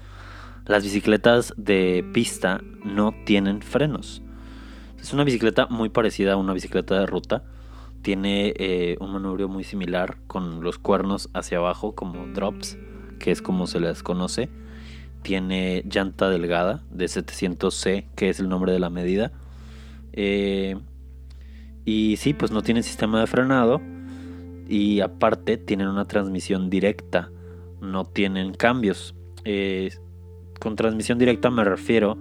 las 0.66 0.84
bicicletas 0.84 1.54
de 1.56 2.04
pista 2.12 2.60
no 2.84 3.14
tienen 3.24 3.62
frenos. 3.62 4.22
Es 5.00 5.12
una 5.12 5.24
bicicleta 5.24 5.66
muy 5.66 5.88
parecida 5.88 6.34
a 6.34 6.36
una 6.36 6.52
bicicleta 6.52 6.98
de 6.98 7.06
ruta. 7.06 7.44
Tiene 8.04 8.52
eh, 8.58 8.98
un 9.00 9.14
manubrio 9.14 9.48
muy 9.48 9.64
similar 9.64 10.18
con 10.26 10.62
los 10.62 10.76
cuernos 10.76 11.30
hacia 11.32 11.56
abajo 11.56 11.94
como 11.94 12.26
drops, 12.34 12.76
que 13.18 13.30
es 13.30 13.40
como 13.40 13.66
se 13.66 13.80
les 13.80 14.02
conoce. 14.02 14.50
Tiene 15.22 15.82
llanta 15.88 16.28
delgada 16.28 16.84
de 16.90 17.06
700C, 17.06 18.04
que 18.14 18.28
es 18.28 18.40
el 18.40 18.50
nombre 18.50 18.72
de 18.72 18.78
la 18.78 18.90
medida. 18.90 19.32
Eh, 20.12 20.76
y 21.86 22.16
sí, 22.18 22.34
pues 22.34 22.50
no 22.50 22.60
tiene 22.60 22.82
sistema 22.82 23.20
de 23.20 23.26
frenado 23.26 23.80
y 24.68 25.00
aparte 25.00 25.56
tienen 25.56 25.88
una 25.88 26.04
transmisión 26.04 26.68
directa, 26.68 27.30
no 27.80 28.04
tienen 28.04 28.52
cambios. 28.52 29.14
Eh, 29.46 29.92
con 30.60 30.76
transmisión 30.76 31.18
directa 31.18 31.48
me 31.48 31.64
refiero 31.64 32.18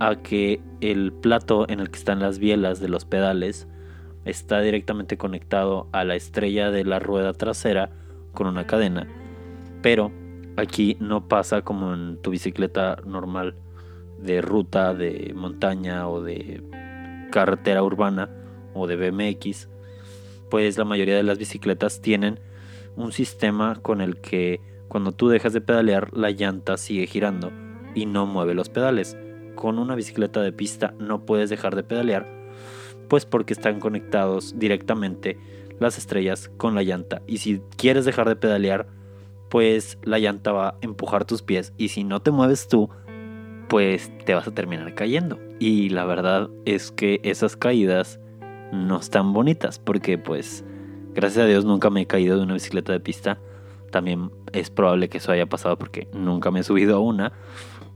a 0.00 0.16
que 0.16 0.62
el 0.80 1.12
plato 1.12 1.68
en 1.68 1.80
el 1.80 1.90
que 1.90 1.98
están 1.98 2.20
las 2.20 2.38
bielas 2.38 2.80
de 2.80 2.88
los 2.88 3.04
pedales 3.04 3.68
está 4.24 4.60
directamente 4.60 5.16
conectado 5.16 5.88
a 5.92 6.04
la 6.04 6.14
estrella 6.14 6.70
de 6.70 6.84
la 6.84 6.98
rueda 6.98 7.32
trasera 7.32 7.90
con 8.32 8.46
una 8.46 8.66
cadena, 8.66 9.08
pero 9.82 10.10
aquí 10.56 10.96
no 11.00 11.28
pasa 11.28 11.62
como 11.62 11.94
en 11.94 12.20
tu 12.20 12.30
bicicleta 12.30 12.96
normal 13.06 13.56
de 14.18 14.40
ruta, 14.40 14.94
de 14.94 15.32
montaña 15.34 16.08
o 16.08 16.22
de 16.22 16.62
carretera 17.30 17.82
urbana 17.82 18.30
o 18.74 18.86
de 18.86 18.96
BMX, 18.96 19.68
pues 20.50 20.78
la 20.78 20.84
mayoría 20.84 21.16
de 21.16 21.22
las 21.22 21.38
bicicletas 21.38 22.00
tienen 22.00 22.40
un 22.96 23.12
sistema 23.12 23.76
con 23.82 24.00
el 24.00 24.20
que 24.20 24.60
cuando 24.88 25.12
tú 25.12 25.28
dejas 25.28 25.52
de 25.52 25.60
pedalear 25.60 26.16
la 26.16 26.30
llanta 26.30 26.76
sigue 26.76 27.06
girando 27.06 27.50
y 27.94 28.06
no 28.06 28.26
mueve 28.26 28.54
los 28.54 28.68
pedales. 28.68 29.16
Con 29.56 29.78
una 29.78 29.94
bicicleta 29.94 30.42
de 30.42 30.52
pista 30.52 30.94
no 30.98 31.26
puedes 31.26 31.50
dejar 31.50 31.74
de 31.74 31.84
pedalear, 31.84 32.28
pues 33.14 33.26
porque 33.26 33.52
están 33.52 33.78
conectados 33.78 34.58
directamente 34.58 35.38
las 35.78 35.98
estrellas 35.98 36.50
con 36.56 36.74
la 36.74 36.82
llanta. 36.82 37.22
Y 37.28 37.38
si 37.38 37.62
quieres 37.76 38.04
dejar 38.04 38.26
de 38.26 38.34
pedalear, 38.34 38.88
pues 39.50 39.98
la 40.02 40.18
llanta 40.18 40.50
va 40.50 40.70
a 40.70 40.78
empujar 40.80 41.24
tus 41.24 41.40
pies 41.40 41.72
y 41.78 41.90
si 41.90 42.02
no 42.02 42.22
te 42.22 42.32
mueves 42.32 42.66
tú, 42.66 42.90
pues 43.68 44.10
te 44.24 44.34
vas 44.34 44.48
a 44.48 44.50
terminar 44.52 44.96
cayendo. 44.96 45.38
Y 45.60 45.90
la 45.90 46.04
verdad 46.06 46.50
es 46.64 46.90
que 46.90 47.20
esas 47.22 47.56
caídas 47.56 48.18
no 48.72 48.98
están 48.98 49.32
bonitas 49.32 49.78
porque 49.78 50.18
pues 50.18 50.64
gracias 51.12 51.44
a 51.44 51.46
Dios 51.46 51.64
nunca 51.64 51.90
me 51.90 52.00
he 52.00 52.06
caído 52.08 52.36
de 52.36 52.42
una 52.42 52.54
bicicleta 52.54 52.90
de 52.90 52.98
pista. 52.98 53.38
También 53.92 54.32
es 54.52 54.70
probable 54.70 55.08
que 55.08 55.18
eso 55.18 55.30
haya 55.30 55.46
pasado 55.46 55.78
porque 55.78 56.08
nunca 56.12 56.50
me 56.50 56.58
he 56.58 56.64
subido 56.64 56.96
a 56.96 56.98
una. 56.98 57.32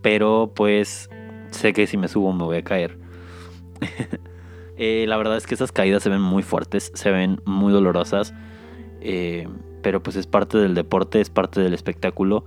Pero 0.00 0.52
pues 0.54 1.10
sé 1.50 1.72
que 1.72 1.88
si 1.88 1.96
me 1.96 2.06
subo 2.06 2.32
me 2.32 2.44
voy 2.44 2.58
a 2.58 2.62
caer. 2.62 2.96
Eh, 4.78 5.04
la 5.08 5.16
verdad 5.16 5.36
es 5.36 5.46
que 5.46 5.54
esas 5.54 5.72
caídas 5.72 6.02
se 6.02 6.08
ven 6.08 6.20
muy 6.20 6.42
fuertes, 6.42 6.92
se 6.94 7.10
ven 7.10 7.42
muy 7.44 7.72
dolorosas. 7.72 8.32
Eh, 9.00 9.46
pero 9.82 10.02
pues 10.02 10.16
es 10.16 10.26
parte 10.26 10.58
del 10.58 10.74
deporte, 10.74 11.20
es 11.20 11.30
parte 11.30 11.60
del 11.60 11.74
espectáculo. 11.74 12.44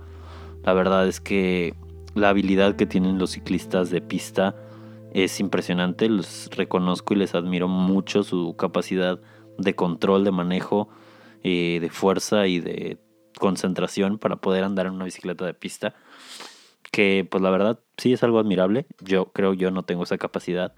La 0.64 0.72
verdad 0.72 1.06
es 1.06 1.20
que 1.20 1.74
la 2.14 2.30
habilidad 2.30 2.76
que 2.76 2.86
tienen 2.86 3.18
los 3.18 3.30
ciclistas 3.30 3.90
de 3.90 4.00
pista 4.00 4.56
es 5.12 5.40
impresionante, 5.40 6.08
los 6.08 6.48
reconozco 6.56 7.14
y 7.14 7.18
les 7.18 7.34
admiro 7.34 7.68
mucho 7.68 8.22
su 8.22 8.56
capacidad 8.56 9.20
de 9.58 9.74
control, 9.74 10.24
de 10.24 10.30
manejo, 10.30 10.88
eh, 11.42 11.78
de 11.80 11.90
fuerza 11.90 12.46
y 12.46 12.60
de 12.60 12.98
concentración 13.38 14.18
para 14.18 14.36
poder 14.36 14.64
andar 14.64 14.86
en 14.86 14.94
una 14.94 15.04
bicicleta 15.04 15.44
de 15.44 15.54
pista. 15.54 15.94
Que 16.90 17.26
pues 17.30 17.42
la 17.42 17.50
verdad 17.50 17.80
sí 17.96 18.12
es 18.12 18.22
algo 18.22 18.38
admirable. 18.38 18.86
Yo 19.00 19.32
creo 19.32 19.54
yo 19.54 19.70
no 19.70 19.82
tengo 19.82 20.04
esa 20.04 20.18
capacidad. 20.18 20.74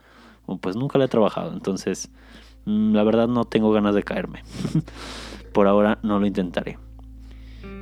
Pues 0.61 0.77
nunca 0.77 0.99
la 0.99 1.07
he 1.07 1.09
trabajado. 1.09 1.53
Entonces 1.53 2.11
mm, 2.65 2.95
la 2.95 3.03
verdad 3.05 3.29
no 3.29 3.45
tengo 3.45 3.73
ganas 3.73 3.95
de 3.95 4.03
caerme. 4.03 4.43
Por 5.53 5.67
ahora 5.69 5.99
no 6.03 6.19
lo 6.19 6.27
intentaré. 6.27 6.79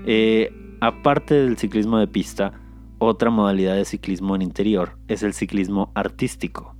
Eh, 0.07 0.77
aparte 0.81 1.35
del 1.35 1.57
ciclismo 1.57 1.99
de 1.99 2.07
pista, 2.07 2.53
otra 2.99 3.31
modalidad 3.31 3.75
de 3.75 3.85
ciclismo 3.85 4.37
en 4.37 4.43
interior 4.43 4.99
es 5.09 5.23
el 5.23 5.33
ciclismo 5.33 5.91
artístico. 5.95 6.77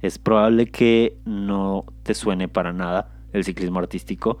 Es 0.00 0.18
probable 0.18 0.66
que 0.66 1.18
no 1.24 1.84
te 2.02 2.14
suene 2.14 2.48
para 2.48 2.72
nada 2.72 3.12
el 3.32 3.44
ciclismo 3.44 3.78
artístico. 3.78 4.38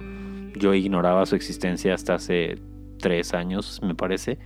Yo 0.56 0.74
ignoraba 0.74 1.24
su 1.26 1.36
existencia 1.36 1.94
hasta 1.94 2.14
hace 2.14 2.58
tres 2.98 3.34
años, 3.34 3.80
me 3.82 3.94
parece. 3.94 4.38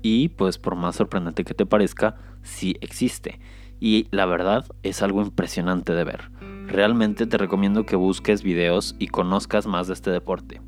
Y 0.00 0.30
pues 0.30 0.58
por 0.58 0.74
más 0.74 0.96
sorprendente 0.96 1.44
que 1.44 1.54
te 1.54 1.66
parezca, 1.66 2.16
sí 2.42 2.76
existe. 2.80 3.38
Y 3.84 4.06
la 4.12 4.26
verdad 4.26 4.64
es 4.84 5.02
algo 5.02 5.22
impresionante 5.22 5.92
de 5.92 6.04
ver. 6.04 6.30
Realmente 6.68 7.26
te 7.26 7.36
recomiendo 7.36 7.84
que 7.84 7.96
busques 7.96 8.44
videos 8.44 8.94
y 9.00 9.08
conozcas 9.08 9.66
más 9.66 9.88
de 9.88 9.94
este 9.94 10.12
deporte. 10.12 10.60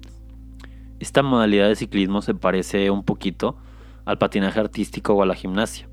Esta 0.98 1.22
modalidad 1.22 1.68
de 1.68 1.76
ciclismo 1.76 2.22
se 2.22 2.34
parece 2.34 2.90
un 2.90 3.04
poquito 3.04 3.56
al 4.04 4.18
patinaje 4.18 4.58
artístico 4.58 5.14
o 5.14 5.22
a 5.22 5.26
la 5.26 5.36
gimnasia. 5.36 5.88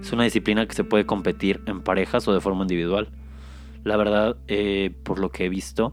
Es 0.00 0.10
una 0.14 0.24
disciplina 0.24 0.66
que 0.66 0.74
se 0.74 0.84
puede 0.84 1.04
competir 1.04 1.60
en 1.66 1.82
parejas 1.82 2.26
o 2.28 2.32
de 2.32 2.40
forma 2.40 2.62
individual. 2.62 3.10
La 3.82 3.98
verdad, 3.98 4.38
eh, 4.48 4.90
por 5.02 5.18
lo 5.18 5.30
que 5.30 5.44
he 5.44 5.48
visto, 5.50 5.92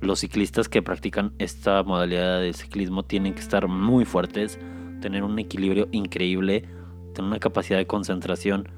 los 0.00 0.20
ciclistas 0.20 0.70
que 0.70 0.80
practican 0.80 1.34
esta 1.38 1.82
modalidad 1.82 2.40
de 2.40 2.54
ciclismo 2.54 3.02
tienen 3.02 3.34
que 3.34 3.40
estar 3.40 3.68
muy 3.68 4.06
fuertes, 4.06 4.58
tener 5.02 5.22
un 5.22 5.38
equilibrio 5.38 5.86
increíble, 5.92 6.62
tener 7.12 7.28
una 7.28 7.40
capacidad 7.40 7.76
de 7.76 7.86
concentración 7.86 8.77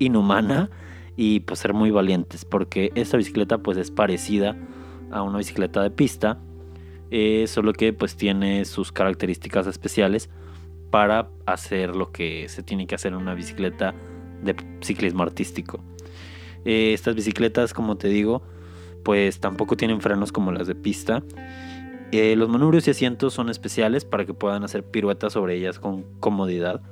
inhumana 0.00 0.70
y 1.16 1.40
pues 1.40 1.60
ser 1.60 1.74
muy 1.74 1.92
valientes 1.92 2.44
porque 2.44 2.90
esta 2.96 3.16
bicicleta 3.16 3.58
pues 3.58 3.78
es 3.78 3.92
parecida 3.92 4.56
a 5.12 5.22
una 5.22 5.38
bicicleta 5.38 5.82
de 5.82 5.90
pista, 5.90 6.38
eh, 7.10 7.44
solo 7.46 7.72
que 7.72 7.92
pues 7.92 8.16
tiene 8.16 8.64
sus 8.64 8.90
características 8.90 9.66
especiales 9.68 10.30
para 10.90 11.30
hacer 11.46 11.94
lo 11.94 12.10
que 12.10 12.48
se 12.48 12.62
tiene 12.62 12.86
que 12.86 12.96
hacer 12.96 13.12
en 13.12 13.18
una 13.18 13.34
bicicleta 13.34 13.94
de 14.42 14.56
ciclismo 14.80 15.22
artístico. 15.22 15.80
Eh, 16.64 16.92
estas 16.94 17.14
bicicletas, 17.14 17.72
como 17.72 17.96
te 17.96 18.08
digo, 18.08 18.42
pues 19.04 19.40
tampoco 19.40 19.76
tienen 19.76 20.00
frenos 20.00 20.32
como 20.32 20.52
las 20.52 20.66
de 20.66 20.74
pista. 20.74 21.22
Eh, 22.12 22.34
los 22.36 22.48
manubrios 22.48 22.88
y 22.88 22.90
asientos 22.90 23.34
son 23.34 23.50
especiales 23.50 24.04
para 24.04 24.24
que 24.24 24.34
puedan 24.34 24.64
hacer 24.64 24.84
piruetas 24.84 25.32
sobre 25.32 25.56
ellas 25.56 25.78
con 25.78 26.02
comodidad. 26.18 26.82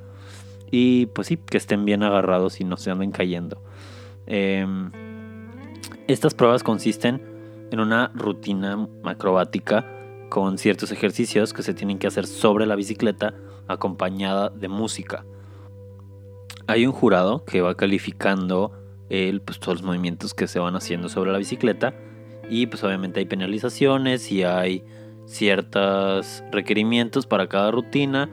Y 0.71 1.07
pues 1.07 1.27
sí, 1.27 1.37
que 1.37 1.57
estén 1.57 1.85
bien 1.85 2.03
agarrados 2.03 2.59
y 2.61 2.63
no 2.63 2.77
se 2.77 2.91
anden 2.91 3.11
cayendo. 3.11 3.61
Em, 4.27 4.91
estas 6.07 6.33
pruebas 6.33 6.63
consisten 6.63 7.21
en 7.71 7.79
una 7.79 8.11
rutina 8.13 8.87
acrobática 9.03 9.85
con 10.29 10.57
ciertos 10.57 10.91
ejercicios 10.91 11.53
que 11.53 11.63
se 11.63 11.73
tienen 11.73 11.97
que 11.97 12.07
hacer 12.07 12.27
sobre 12.27 12.65
la 12.65 12.75
bicicleta 12.75 13.33
acompañada 13.67 14.49
de 14.49 14.67
música. 14.67 15.25
Hay 16.67 16.85
un 16.85 16.91
jurado 16.91 17.45
que 17.45 17.61
va 17.61 17.75
calificando 17.75 18.71
el, 19.09 19.41
pues, 19.41 19.59
todos 19.59 19.79
los 19.79 19.83
movimientos 19.83 20.33
que 20.33 20.47
se 20.47 20.59
van 20.59 20.75
haciendo 20.75 21.09
sobre 21.09 21.31
la 21.31 21.39
bicicleta 21.39 21.95
y 22.49 22.67
pues 22.67 22.83
obviamente 22.83 23.19
hay 23.19 23.25
penalizaciones 23.25 24.31
y 24.31 24.43
hay 24.43 24.83
ciertos 25.25 26.43
requerimientos 26.51 27.27
para 27.27 27.47
cada 27.47 27.71
rutina 27.71 28.29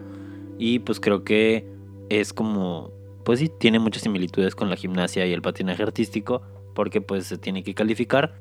y 0.59 0.79
pues 0.79 1.01
creo 1.01 1.25
que 1.25 1.76
es 2.09 2.33
como 2.33 2.93
pues 3.25 3.41
sí 3.41 3.49
tiene 3.49 3.81
muchas 3.81 4.05
similitudes 4.05 4.55
con 4.55 4.71
la 4.71 4.77
gimnasia 4.77 5.27
y 5.27 5.33
el 5.33 5.43
patinaje 5.43 5.83
artístico 5.83 6.43
porque 6.75 7.01
pues 7.01 7.27
se 7.27 7.39
tiene 7.39 7.65
que 7.65 7.75
calificar 7.75 8.41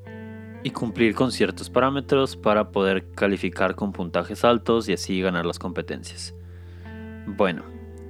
y 0.63 0.72
cumplir 0.72 1.15
con 1.15 1.31
ciertos 1.31 1.69
parámetros 1.69 2.36
para 2.36 2.72
poder 2.72 3.12
calificar 3.12 3.75
con 3.75 3.91
puntajes 3.91 4.43
altos 4.43 4.89
y 4.89 4.93
así 4.93 5.22
ganar 5.22 5.45
las 5.45 5.60
competencias. 5.60 6.36
Bueno, 7.27 7.63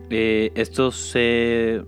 eh, 0.09 0.51
esto 0.55 0.91
se... 0.91 1.83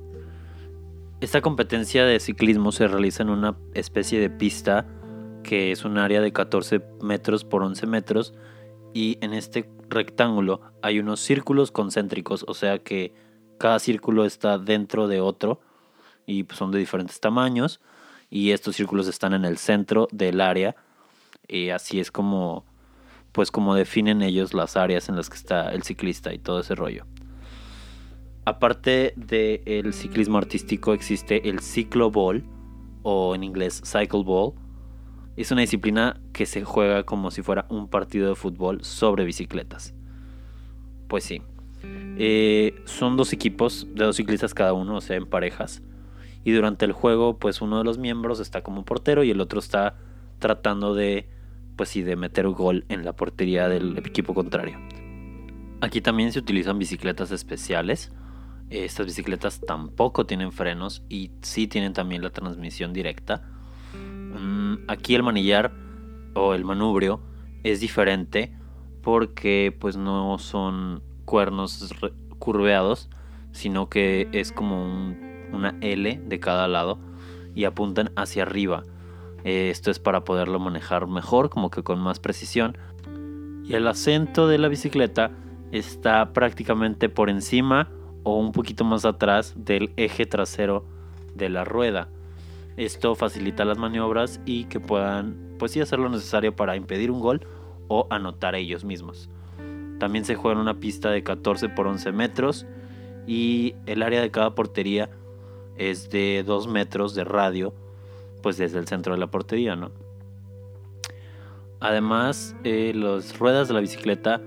Esta 1.20 1.42
competencia 1.42 2.06
de 2.06 2.20
ciclismo 2.20 2.72
se 2.72 2.88
realiza 2.88 3.24
en 3.24 3.30
una 3.30 3.58
especie 3.74 4.20
de 4.20 4.30
pista 4.30 4.86
que 5.42 5.72
es 5.72 5.84
un 5.84 5.98
área 5.98 6.22
de 6.22 6.32
14 6.32 6.82
metros 7.02 7.44
por 7.44 7.64
11 7.64 7.88
metros 7.88 8.34
y 8.94 9.18
en 9.22 9.34
este 9.34 9.70
rectángulo 9.90 10.62
hay 10.82 11.00
unos 11.00 11.22
círculos 11.22 11.72
concéntricos, 11.72 12.46
o 12.48 12.54
sea 12.54 12.80
que 12.80 13.14
cada 13.58 13.80
círculo 13.80 14.26
está 14.26 14.58
dentro 14.58 15.08
de 15.08 15.22
otro 15.22 15.62
y 16.26 16.44
pues, 16.44 16.58
son 16.58 16.72
de 16.72 16.80
diferentes 16.80 17.20
tamaños 17.20 17.82
y 18.30 18.52
estos 18.52 18.76
círculos 18.76 19.08
están 19.08 19.34
en 19.34 19.46
el 19.46 19.58
centro 19.58 20.08
del 20.12 20.42
área 20.42 20.76
y 21.48 21.70
así 21.70 22.00
es 22.00 22.12
como 22.12 22.66
pues 23.32 23.52
como 23.52 23.76
definen 23.76 24.22
ellos 24.24 24.54
las 24.54 24.78
áreas 24.78 25.10
en 25.10 25.16
las 25.16 25.30
que 25.30 25.36
está 25.36 25.70
el 25.70 25.84
ciclista 25.84 26.34
y 26.34 26.40
todo 26.40 26.60
ese 26.60 26.74
rollo. 26.74 27.06
Aparte 28.46 29.14
del 29.16 29.94
ciclismo 29.94 30.38
artístico 30.38 30.94
existe 30.94 31.50
el 31.50 31.60
cicloball 31.60 32.44
o 33.04 33.36
en 33.36 33.44
inglés 33.44 33.82
cycle 33.86 34.24
ball. 34.24 34.54
Es 35.36 35.52
una 35.52 35.62
disciplina 35.62 36.20
que 36.34 36.46
se 36.46 36.64
juega 36.64 37.04
como 37.04 37.30
si 37.30 37.42
fuera 37.44 37.66
un 37.70 37.90
partido 37.90 38.30
de 38.30 38.36
fútbol 38.36 38.84
sobre 38.84 39.26
bicicletas. 39.26 39.94
Pues 41.08 41.26
sí. 41.26 41.42
Eh, 41.84 42.82
son 42.86 43.18
dos 43.18 43.34
equipos 43.34 43.88
de 43.94 44.06
dos 44.06 44.16
ciclistas 44.16 44.54
cada 44.54 44.74
uno, 44.74 44.96
o 44.98 45.02
sea, 45.02 45.16
en 45.18 45.26
parejas. 45.26 45.82
Y 46.44 46.52
durante 46.52 46.86
el 46.86 46.92
juego, 46.92 47.38
pues 47.38 47.62
uno 47.62 47.78
de 47.78 47.84
los 47.84 47.98
miembros 47.98 48.40
está 48.40 48.62
como 48.62 48.86
portero 48.86 49.24
y 49.24 49.32
el 49.32 49.42
otro 49.42 49.60
está 49.60 49.96
tratando 50.40 50.94
de, 50.94 51.28
pues 51.76 51.90
sí, 51.90 52.04
de 52.04 52.16
meter 52.16 52.48
un 52.48 52.54
gol 52.54 52.86
en 52.90 53.04
la 53.04 53.14
portería 53.14 53.68
del 53.68 53.98
equipo 53.98 54.34
contrario. 54.34 54.80
Aquí 55.82 56.02
también 56.02 56.32
se 56.32 56.40
utilizan 56.40 56.80
bicicletas 56.80 57.32
especiales 57.32 58.12
estas 58.70 59.06
bicicletas 59.06 59.62
tampoco 59.62 60.26
tienen 60.26 60.52
frenos 60.52 61.04
y 61.08 61.32
sí 61.42 61.68
tienen 61.68 61.94
también 61.94 62.22
la 62.22 62.32
transmisión 62.32 62.92
directa. 62.92 63.44
Mm, 63.94 64.90
aquí 64.90 65.16
el 65.16 65.24
manillar 65.24 65.72
o 66.34 66.54
el 66.54 66.66
manubrio 66.66 67.22
es 67.64 67.80
diferente 67.80 68.54
porque 69.02 69.76
pues 69.80 69.96
no 69.96 70.38
son 70.38 71.02
cuernos 71.28 71.94
curveados, 72.40 73.10
sino 73.52 73.90
que 73.90 74.30
es 74.32 74.54
como 74.54 75.14
una 75.52 75.76
L 75.82 76.22
de 76.26 76.40
cada 76.40 76.70
lado 76.70 77.00
y 77.54 77.66
apuntan 77.66 78.12
hacia 78.16 78.44
arriba. 78.44 78.84
esto 79.44 79.92
es 79.92 80.00
para 80.00 80.24
poderlo 80.24 80.60
manejar 80.60 81.08
mejor, 81.08 81.50
como 81.50 81.70
que 81.70 81.84
con 81.84 82.00
más 82.00 82.20
precisión. 82.20 82.78
Y 83.66 83.76
el 83.76 83.88
acento 83.88 84.48
de 84.48 84.58
la 84.58 84.70
bicicleta 84.70 85.32
está 85.72 86.32
prácticamente 86.32 87.10
por 87.10 87.30
encima 87.30 87.90
o 88.24 88.38
un 88.40 88.54
poquito 88.54 88.86
más 88.86 89.04
atrás 89.04 89.54
del 89.58 89.92
eje 89.98 90.26
trasero 90.26 90.86
de 91.36 91.50
la 91.50 91.66
rueda. 91.66 92.08
Esto 92.78 93.16
facilita 93.16 93.66
las 93.66 93.78
maniobras 93.78 94.40
y 94.46 94.66
que 94.66 94.80
puedan 94.80 95.56
pues 95.60 95.74
sí 95.74 95.82
hacer 95.82 96.00
lo 96.00 96.10
necesario 96.10 96.56
para 96.56 96.78
impedir 96.78 97.12
un 97.12 97.20
gol 97.20 97.46
o 97.90 98.08
anotar 98.10 98.56
ellos 98.56 98.86
mismos. 98.86 99.30
También 100.00 100.26
se 100.26 100.36
juega 100.36 100.56
en 100.56 100.62
una 100.62 100.80
pista 100.80 101.10
de 101.10 101.24
14 101.24 101.70
por 101.70 101.88
11 101.88 102.12
metros 102.12 102.66
y 103.26 103.76
el 103.86 104.04
área 104.04 104.22
de 104.22 104.32
cada 104.32 104.56
portería 104.56 105.10
es 105.78 106.10
de 106.10 106.44
2 106.46 106.68
metros 106.68 107.16
de 107.16 107.24
radio, 107.24 107.74
pues 108.42 108.58
desde 108.58 108.80
el 108.80 108.88
centro 108.88 109.14
de 109.14 109.20
la 109.20 109.28
portería, 109.28 109.76
¿no? 109.76 109.92
Además, 111.80 112.56
eh, 112.64 112.94
las 112.96 113.38
ruedas 113.38 113.68
de 113.68 113.74
la 113.76 113.82
bicicleta 113.82 114.42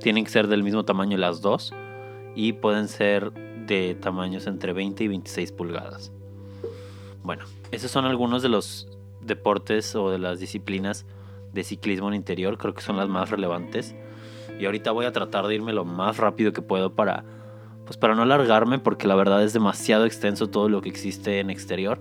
tienen 0.00 0.24
que 0.24 0.30
ser 0.30 0.46
del 0.46 0.62
mismo 0.62 0.84
tamaño 0.84 1.16
las 1.16 1.40
dos 1.40 1.72
y 2.34 2.52
pueden 2.52 2.88
ser 2.88 3.32
de 3.66 3.94
tamaños 3.94 4.46
entre 4.46 4.72
20 4.72 5.04
y 5.04 5.08
26 5.08 5.52
pulgadas. 5.52 6.12
Bueno, 7.22 7.44
esos 7.72 7.90
son 7.90 8.04
algunos 8.04 8.42
de 8.42 8.50
los 8.50 8.88
deportes 9.22 9.94
o 9.96 10.10
de 10.10 10.18
las 10.18 10.38
disciplinas 10.38 11.06
de 11.52 11.64
ciclismo 11.64 12.08
en 12.08 12.14
interior, 12.14 12.58
creo 12.58 12.74
que 12.74 12.82
son 12.82 12.96
las 12.96 13.08
más 13.08 13.30
relevantes. 13.30 13.96
Y 14.58 14.66
ahorita 14.66 14.92
voy 14.92 15.06
a 15.06 15.12
tratar 15.12 15.46
de 15.46 15.54
irme 15.54 15.72
lo 15.72 15.84
más 15.84 16.16
rápido 16.16 16.52
que 16.52 16.62
puedo 16.62 16.94
para 16.94 17.24
pues 17.84 17.96
para 17.96 18.16
no 18.16 18.22
alargarme 18.22 18.80
porque 18.80 19.06
la 19.06 19.14
verdad 19.14 19.44
es 19.44 19.52
demasiado 19.52 20.06
extenso 20.06 20.48
todo 20.48 20.68
lo 20.68 20.82
que 20.82 20.88
existe 20.88 21.38
en 21.38 21.50
exterior. 21.50 22.00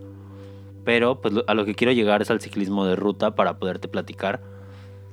Pero 0.83 1.21
pues 1.21 1.33
a 1.47 1.53
lo 1.53 1.65
que 1.65 1.75
quiero 1.75 1.93
llegar 1.93 2.21
es 2.21 2.31
al 2.31 2.41
ciclismo 2.41 2.85
de 2.85 2.95
ruta 2.95 3.35
para 3.35 3.59
poderte 3.59 3.87
platicar 3.87 4.41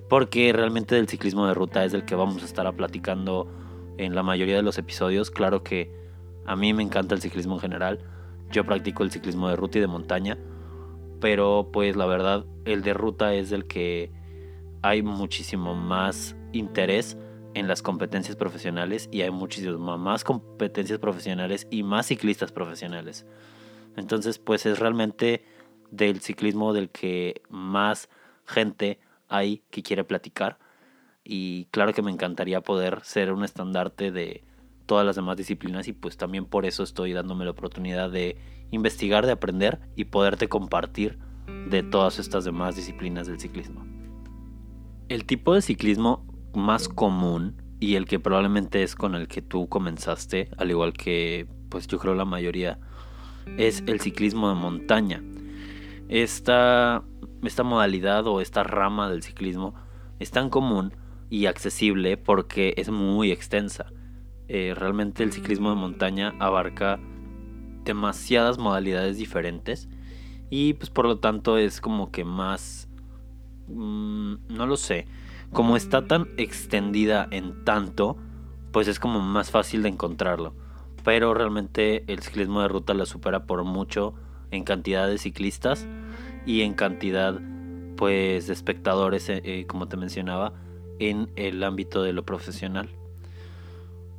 porque 0.08 0.52
realmente 0.52 0.94
del 0.94 1.08
ciclismo 1.08 1.46
de 1.46 1.54
ruta 1.54 1.84
es 1.86 1.92
del 1.92 2.04
que 2.04 2.14
vamos 2.14 2.42
a 2.42 2.44
estar 2.44 2.70
platicando 2.74 3.48
en 3.96 4.14
la 4.14 4.22
mayoría 4.22 4.56
de 4.56 4.62
los 4.62 4.76
episodios. 4.76 5.30
Claro 5.30 5.62
que 5.62 5.90
a 6.44 6.54
mí 6.54 6.74
me 6.74 6.82
encanta 6.82 7.14
el 7.14 7.22
ciclismo 7.22 7.54
en 7.54 7.60
general. 7.60 7.98
Yo 8.50 8.64
practico 8.64 9.04
el 9.04 9.10
ciclismo 9.10 9.48
de 9.48 9.56
ruta 9.56 9.78
y 9.78 9.80
de 9.80 9.86
montaña. 9.86 10.38
Pero 11.18 11.70
pues 11.72 11.96
la 11.96 12.04
verdad 12.04 12.44
el 12.66 12.82
de 12.82 12.92
ruta 12.92 13.32
es 13.32 13.52
el 13.52 13.66
que 13.66 14.10
hay 14.82 15.02
muchísimo 15.02 15.74
más 15.74 16.36
interés 16.52 17.16
en 17.54 17.68
las 17.68 17.82
competencias 17.82 18.36
profesionales 18.36 19.08
y 19.12 19.22
hay 19.22 19.30
muchísimas 19.30 19.98
más 19.98 20.24
competencias 20.24 20.98
profesionales 20.98 21.66
y 21.70 21.82
más 21.82 22.06
ciclistas 22.06 22.52
profesionales. 22.52 23.26
Entonces 23.96 24.38
pues 24.38 24.66
es 24.66 24.78
realmente 24.78 25.44
del 25.90 26.20
ciclismo 26.20 26.72
del 26.72 26.90
que 26.90 27.42
más 27.48 28.08
gente 28.46 28.98
hay 29.28 29.62
que 29.70 29.82
quiere 29.82 30.04
platicar 30.04 30.58
y 31.24 31.66
claro 31.66 31.92
que 31.92 32.02
me 32.02 32.10
encantaría 32.10 32.62
poder 32.62 33.00
ser 33.04 33.32
un 33.32 33.44
estandarte 33.44 34.10
de 34.10 34.44
todas 34.86 35.06
las 35.06 35.16
demás 35.16 35.36
disciplinas 35.36 35.86
y 35.88 35.92
pues 35.92 36.16
también 36.16 36.46
por 36.46 36.66
eso 36.66 36.82
estoy 36.82 37.12
dándome 37.12 37.44
la 37.44 37.52
oportunidad 37.52 38.10
de 38.10 38.36
investigar, 38.70 39.26
de 39.26 39.32
aprender 39.32 39.80
y 39.96 40.06
poderte 40.06 40.48
compartir 40.48 41.18
de 41.68 41.82
todas 41.82 42.18
estas 42.18 42.44
demás 42.44 42.76
disciplinas 42.76 43.26
del 43.26 43.38
ciclismo. 43.38 43.86
El 45.08 45.24
tipo 45.24 45.54
de 45.54 45.62
ciclismo 45.62 46.26
más 46.54 46.88
común 46.88 47.62
y 47.80 47.96
el 47.96 48.06
que 48.06 48.20
probablemente 48.20 48.82
es 48.82 48.94
con 48.94 49.14
el 49.14 49.28
que 49.28 49.42
tú 49.42 49.68
comenzaste, 49.68 50.48
al 50.56 50.70
igual 50.70 50.92
que 50.92 51.46
pues 51.68 51.86
yo 51.86 51.98
creo 51.98 52.14
la 52.14 52.24
mayoría, 52.24 52.78
es 53.56 53.82
el 53.86 54.00
ciclismo 54.00 54.48
de 54.48 54.54
montaña. 54.54 55.22
Esta, 56.08 57.02
esta 57.42 57.62
modalidad 57.62 58.26
o 58.26 58.40
esta 58.40 58.62
rama 58.62 59.10
del 59.10 59.22
ciclismo 59.22 59.74
es 60.18 60.30
tan 60.30 60.50
común 60.50 60.94
y 61.30 61.46
accesible 61.46 62.16
porque 62.16 62.74
es 62.76 62.90
muy 62.90 63.32
extensa. 63.32 63.86
Eh, 64.48 64.74
realmente 64.76 65.22
el 65.22 65.32
ciclismo 65.32 65.70
de 65.70 65.76
montaña 65.76 66.34
abarca 66.38 67.00
demasiadas 67.84 68.58
modalidades 68.58 69.16
diferentes 69.16 69.88
y 70.50 70.74
pues 70.74 70.90
por 70.90 71.06
lo 71.06 71.18
tanto 71.18 71.56
es 71.56 71.80
como 71.80 72.10
que 72.10 72.24
más... 72.24 72.88
Mm, 73.68 74.34
no 74.50 74.66
lo 74.66 74.76
sé. 74.76 75.06
Como 75.52 75.76
está 75.76 76.06
tan 76.06 76.28
extendida 76.38 77.28
en 77.30 77.64
tanto, 77.64 78.16
pues 78.72 78.88
es 78.88 78.98
como 78.98 79.20
más 79.20 79.50
fácil 79.50 79.82
de 79.82 79.90
encontrarlo. 79.90 80.54
Pero 81.04 81.34
realmente 81.34 82.04
el 82.06 82.20
ciclismo 82.20 82.62
de 82.62 82.68
ruta 82.68 82.94
la 82.94 83.04
supera 83.04 83.44
por 83.44 83.62
mucho 83.64 84.14
en 84.50 84.64
cantidad 84.64 85.06
de 85.08 85.18
ciclistas 85.18 85.86
y 86.46 86.62
en 86.62 86.74
cantidad 86.74 87.38
pues 87.96 88.46
de 88.46 88.52
espectadores, 88.52 89.28
eh, 89.28 89.42
eh, 89.44 89.66
como 89.66 89.88
te 89.88 89.96
mencionaba, 89.96 90.54
en 90.98 91.30
el 91.36 91.62
ámbito 91.64 92.02
de 92.02 92.14
lo 92.14 92.24
profesional. 92.24 92.88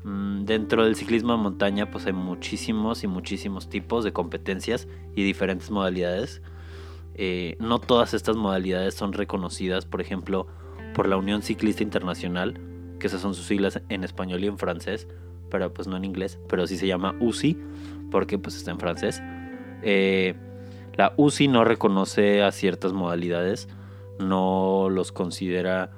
Mm, 0.03 0.45
dentro 0.45 0.83
del 0.83 0.95
ciclismo 0.95 1.31
de 1.31 1.39
montaña 1.39 1.89
pues 1.89 2.05
hay 2.05 2.13
muchísimos 2.13 3.03
y 3.03 3.07
muchísimos 3.07 3.69
tipos 3.69 4.03
de 4.03 4.13
competencias 4.13 4.87
y 5.15 5.23
diferentes 5.23 5.71
modalidades. 5.71 6.43
Eh, 7.15 7.57
no 7.59 7.79
todas 7.79 8.13
estas 8.13 8.35
modalidades 8.35 8.93
son 8.93 9.13
reconocidas, 9.13 9.85
por 9.85 10.01
ejemplo, 10.01 10.47
por 10.93 11.07
la 11.07 11.17
Unión 11.17 11.41
Ciclista 11.41 11.83
Internacional, 11.83 12.59
que 12.99 13.07
esas 13.07 13.21
son 13.21 13.33
sus 13.35 13.45
siglas 13.45 13.81
en 13.89 14.03
español 14.03 14.43
y 14.43 14.47
en 14.47 14.57
francés, 14.57 15.07
pero 15.49 15.73
pues 15.73 15.87
no 15.87 15.97
en 15.97 16.05
inglés, 16.05 16.39
pero 16.47 16.65
sí 16.67 16.77
se 16.77 16.87
llama 16.87 17.15
UCI, 17.19 17.57
porque 18.11 18.37
pues 18.37 18.55
está 18.55 18.71
en 18.71 18.79
francés. 18.79 19.21
Eh, 19.81 20.35
la 20.95 21.13
UCI 21.17 21.47
no 21.47 21.63
reconoce 21.63 22.43
a 22.43 22.51
ciertas 22.51 22.93
modalidades, 22.93 23.67
no 24.19 24.89
los 24.89 25.11
considera 25.11 25.91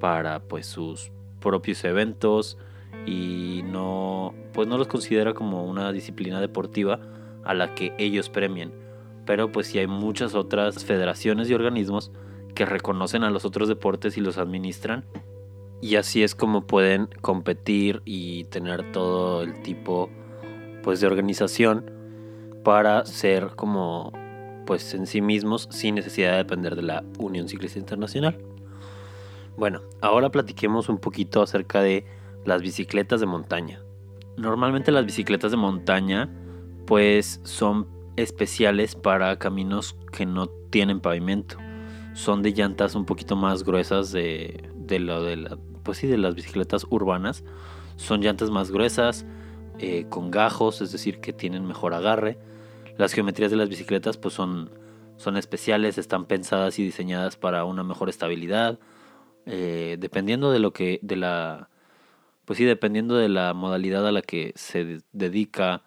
para 0.00 0.40
pues 0.40 0.66
sus 0.66 1.12
propios 1.40 1.84
eventos 1.84 2.58
y 3.06 3.62
no 3.64 4.34
pues 4.52 4.68
no 4.68 4.78
los 4.78 4.88
considera 4.88 5.32
como 5.32 5.64
una 5.64 5.92
disciplina 5.92 6.40
deportiva 6.40 7.00
a 7.44 7.54
la 7.54 7.74
que 7.74 7.94
ellos 7.98 8.28
premien. 8.28 8.72
Pero 9.24 9.52
pues 9.52 9.68
sí 9.68 9.78
hay 9.78 9.86
muchas 9.86 10.34
otras 10.34 10.84
federaciones 10.84 11.48
y 11.48 11.54
organismos 11.54 12.10
que 12.54 12.66
reconocen 12.66 13.24
a 13.24 13.30
los 13.30 13.44
otros 13.44 13.68
deportes 13.68 14.16
y 14.16 14.20
los 14.20 14.38
administran. 14.38 15.04
Y 15.80 15.96
así 15.96 16.22
es 16.22 16.34
como 16.34 16.66
pueden 16.66 17.08
competir 17.20 18.02
y 18.04 18.44
tener 18.44 18.92
todo 18.92 19.42
el 19.42 19.62
tipo 19.62 20.10
pues 20.82 21.00
de 21.00 21.06
organización 21.06 21.90
para 22.64 23.04
ser 23.04 23.50
como 23.56 24.12
pues 24.66 24.94
en 24.94 25.06
sí 25.06 25.20
mismos 25.20 25.68
sin 25.70 25.96
necesidad 25.96 26.32
de 26.32 26.36
depender 26.38 26.76
de 26.76 26.82
la 26.82 27.04
Unión 27.18 27.48
Ciclista 27.48 27.78
Internacional. 27.78 28.38
Bueno, 29.56 29.82
ahora 30.00 30.30
platiquemos 30.30 30.88
un 30.88 30.98
poquito 30.98 31.42
acerca 31.42 31.82
de 31.82 32.06
las 32.44 32.62
bicicletas 32.62 33.20
de 33.20 33.26
montaña. 33.26 33.82
Normalmente 34.36 34.92
las 34.92 35.04
bicicletas 35.04 35.50
de 35.50 35.56
montaña 35.56 36.30
pues 36.86 37.40
son 37.44 37.88
especiales 38.16 38.94
para 38.94 39.38
caminos 39.38 39.96
que 40.12 40.26
no 40.26 40.48
tienen 40.70 41.00
pavimento. 41.00 41.56
Son 42.14 42.42
de 42.42 42.52
llantas 42.52 42.94
un 42.94 43.06
poquito 43.06 43.36
más 43.36 43.64
gruesas 43.64 44.12
de, 44.12 44.70
lo 44.88 45.22
de 45.22 45.36
la, 45.36 45.58
pues 45.82 45.98
sí, 45.98 46.06
de 46.06 46.18
las 46.18 46.34
bicicletas 46.34 46.86
urbanas. 46.90 47.44
Son 47.96 48.20
llantas 48.20 48.50
más 48.50 48.70
gruesas, 48.70 49.24
eh, 49.78 50.06
con 50.08 50.30
gajos, 50.30 50.80
es 50.82 50.92
decir, 50.92 51.20
que 51.20 51.32
tienen 51.32 51.66
mejor 51.66 51.94
agarre. 51.94 52.38
Las 52.98 53.12
geometrías 53.12 53.50
de 53.50 53.56
las 53.56 53.68
bicicletas 53.68 54.18
pues 54.18 54.34
son, 54.34 54.70
son 55.16 55.36
especiales, 55.36 55.98
están 55.98 56.26
pensadas 56.26 56.78
y 56.78 56.84
diseñadas 56.84 57.36
para 57.36 57.64
una 57.64 57.82
mejor 57.82 58.08
estabilidad. 58.08 58.78
Eh, 59.46 59.96
dependiendo 59.98 60.52
de 60.52 60.58
lo 60.58 60.72
que, 60.72 61.00
de 61.02 61.16
la, 61.16 61.70
pues 62.44 62.58
sí, 62.58 62.64
dependiendo 62.64 63.16
de 63.16 63.28
la 63.28 63.54
modalidad 63.54 64.06
a 64.06 64.12
la 64.12 64.22
que 64.22 64.52
se 64.54 65.00
dedica 65.12 65.82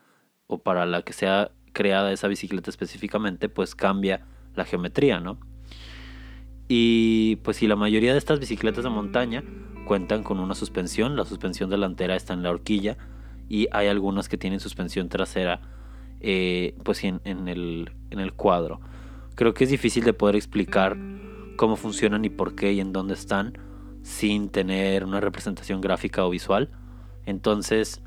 o 0.47 0.57
para 0.59 0.85
la 0.85 1.03
que 1.03 1.13
sea 1.13 1.51
creada 1.73 2.11
esa 2.11 2.27
bicicleta 2.27 2.69
específicamente, 2.69 3.49
pues 3.49 3.75
cambia 3.75 4.25
la 4.55 4.65
geometría, 4.65 5.19
¿no? 5.19 5.39
Y 6.67 7.38
pues 7.38 7.58
si 7.58 7.67
la 7.67 7.75
mayoría 7.75 8.13
de 8.13 8.17
estas 8.17 8.39
bicicletas 8.39 8.84
de 8.84 8.89
montaña 8.89 9.43
cuentan 9.86 10.23
con 10.23 10.39
una 10.39 10.56
suspensión, 10.56 11.15
la 11.15 11.25
suspensión 11.25 11.69
delantera 11.69 12.15
está 12.15 12.34
en 12.34 12.43
la 12.43 12.49
horquilla 12.49 12.97
y 13.47 13.67
hay 13.71 13.88
algunas 13.88 14.30
que 14.30 14.38
tienen 14.38 14.60
suspensión 14.60 15.10
trasera 15.10 15.62
eh, 16.21 16.75
pues 16.84 17.04
en, 17.04 17.21
en, 17.23 17.47
el, 17.47 17.91
en 18.10 18.19
el 18.19 18.34
cuadro. 18.34 18.80
Creo 19.36 19.54
que 19.54 19.65
es 19.65 19.69
difícil 19.69 20.04
de 20.04 20.13
poder 20.13 20.36
explicar 20.36 20.97
cómo 21.56 21.75
funcionan 21.75 22.25
y 22.25 22.30
por 22.30 22.56
qué 22.56 22.73
y 22.73 22.80
en 22.80 22.93
dónde 22.93 23.13
están 23.13 23.58
sin 24.01 24.49
tener 24.49 25.04
una 25.04 25.19
representación 25.19 25.82
gráfica 25.82 26.25
o 26.25 26.30
visual. 26.30 26.69
Entonces, 27.25 28.01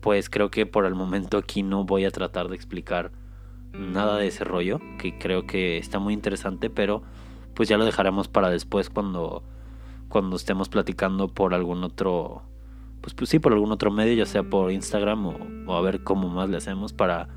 pues 0.00 0.30
creo 0.30 0.50
que 0.50 0.66
por 0.66 0.84
el 0.86 0.94
momento 0.94 1.38
aquí 1.38 1.62
no 1.62 1.84
voy 1.84 2.04
a 2.04 2.10
tratar 2.10 2.48
de 2.48 2.56
explicar 2.56 3.10
nada 3.72 4.16
de 4.16 4.26
ese 4.26 4.44
rollo, 4.44 4.80
que 4.98 5.18
creo 5.18 5.46
que 5.46 5.78
está 5.78 5.98
muy 5.98 6.14
interesante, 6.14 6.70
pero 6.70 7.02
pues 7.54 7.68
ya 7.68 7.78
lo 7.78 7.84
dejaremos 7.84 8.28
para 8.28 8.50
después 8.50 8.90
cuando, 8.90 9.42
cuando 10.08 10.36
estemos 10.36 10.68
platicando 10.68 11.28
por 11.28 11.54
algún 11.54 11.84
otro, 11.84 12.42
pues, 13.00 13.14
pues 13.14 13.30
sí, 13.30 13.38
por 13.38 13.52
algún 13.52 13.72
otro 13.72 13.90
medio, 13.90 14.14
ya 14.14 14.26
sea 14.26 14.42
por 14.42 14.72
Instagram 14.72 15.26
o, 15.66 15.76
a 15.76 15.80
ver 15.80 16.02
cómo 16.02 16.28
más 16.28 16.48
le 16.48 16.56
hacemos 16.56 16.92
para 16.92 17.28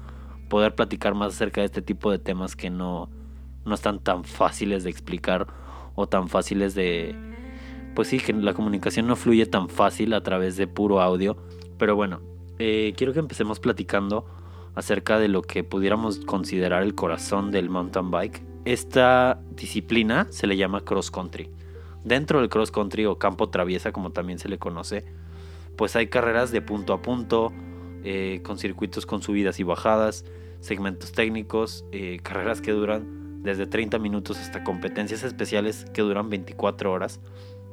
poder 0.49 0.76
platicar 0.76 1.15
más 1.15 1.34
acerca 1.34 1.62
de 1.62 1.65
este 1.65 1.82
tipo 1.82 2.12
de 2.12 2.19
temas 2.19 2.56
que 2.56 2.69
no, 2.69 3.10
no 3.65 3.76
están 3.76 3.99
tan 3.99 4.23
fáciles 4.23 4.84
de 4.84 4.89
explicar 4.89 5.47
o 5.95 6.08
tan 6.08 6.28
fáciles 6.28 6.76
de, 6.76 7.15
pues 7.95 8.08
sí, 8.08 8.19
que 8.19 8.34
la 8.34 8.54
comunicación 8.54 9.08
no 9.08 9.15
fluye 9.15 9.45
tan 9.45 9.69
fácil 9.69 10.13
a 10.13 10.21
través 10.21 10.58
de 10.58 10.67
puro 10.67 11.02
audio, 11.02 11.38
pero 11.78 11.95
bueno, 11.95 12.21
eh, 12.60 12.93
quiero 12.97 13.13
que 13.13 13.19
empecemos 13.19 13.60
platicando 13.60 14.26
acerca 14.76 15.19
de 15.19 15.28
lo 15.28 15.41
que 15.41 15.63
pudiéramos 15.63 16.19
considerar 16.19 16.84
el 16.84 16.95
corazón 16.95 17.52
del 17.52 17.69
mountain 17.69 18.12
bike. 18.12 18.52
Esta 18.65 19.41
disciplina 19.56 20.28
se 20.30 20.47
le 20.47 20.56
llama 20.56 20.82
cross 20.82 21.12
country. 21.12 21.49
Dentro 22.06 22.39
del 22.39 22.49
cross 22.49 22.71
country 22.71 23.06
o 23.06 23.17
campo 23.17 23.49
traviesa, 23.49 23.91
como 23.91 24.12
también 24.12 24.39
se 24.39 24.47
le 24.47 24.58
conoce, 24.58 25.04
pues 25.76 25.95
hay 25.97 26.08
carreras 26.08 26.52
de 26.52 26.62
punto 26.62 26.93
a 26.93 27.02
punto, 27.02 27.52
eh, 28.06 28.41
con 28.43 28.58
circuitos 28.58 29.06
con 29.06 29.21
subidas 29.21 29.60
y 29.60 29.63
bajadas, 29.63 30.23
segmentos 30.62 31.12
técnicos, 31.12 31.86
eh, 31.91 32.19
carreras 32.23 32.62
que 32.62 32.71
duran 32.71 33.43
desde 33.43 33.65
30 33.67 33.99
minutos 33.99 34.39
hasta 34.39 34.63
competencias 34.63 35.23
especiales 35.23 35.86
que 35.93 36.02
duran 36.02 36.30
24 36.30 36.91
horas. 36.91 37.19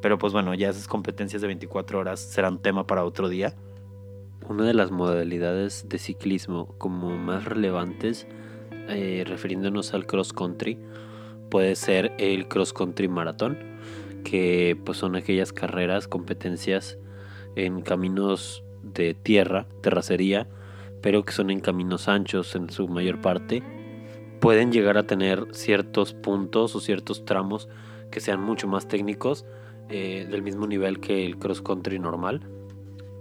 Pero 0.02 0.18
pues 0.18 0.32
bueno, 0.32 0.54
ya 0.54 0.70
esas 0.70 0.88
competencias 0.88 1.40
de 1.40 1.46
24 1.46 2.00
horas 2.00 2.18
serán 2.18 2.58
tema 2.58 2.86
para 2.86 3.04
otro 3.04 3.28
día. 3.28 3.54
Una 4.48 4.64
de 4.64 4.74
las 4.74 4.90
modalidades 4.90 5.88
de 5.88 5.98
ciclismo 5.98 6.74
como 6.78 7.16
más 7.16 7.44
relevantes, 7.44 8.26
eh, 8.90 9.24
refiriéndonos 9.26 9.94
al 9.94 10.06
cross 10.06 10.32
country, 10.32 10.78
puede 11.50 11.76
ser 11.76 12.12
el 12.18 12.48
cross 12.48 12.72
country 12.72 13.08
maratón, 13.08 13.58
que 14.24 14.78
pues 14.84 14.98
son 14.98 15.16
aquellas 15.16 15.52
carreras, 15.52 16.08
competencias 16.08 16.98
en 17.56 17.82
caminos 17.82 18.62
de 18.82 19.14
tierra, 19.14 19.66
terracería, 19.82 20.48
pero 21.02 21.24
que 21.24 21.32
son 21.32 21.50
en 21.50 21.60
caminos 21.60 22.08
anchos 22.08 22.54
en 22.54 22.70
su 22.70 22.88
mayor 22.88 23.20
parte. 23.20 23.62
Pueden 24.40 24.72
llegar 24.72 24.98
a 24.98 25.06
tener 25.06 25.46
ciertos 25.52 26.12
puntos 26.14 26.74
o 26.74 26.80
ciertos 26.80 27.24
tramos 27.24 27.68
que 28.10 28.20
sean 28.20 28.40
mucho 28.40 28.68
más 28.68 28.88
técnicos, 28.88 29.44
eh, 29.88 30.26
del 30.30 30.42
mismo 30.42 30.66
nivel 30.66 31.00
que 31.00 31.26
el 31.26 31.38
cross 31.38 31.62
country 31.62 31.98
normal 31.98 32.40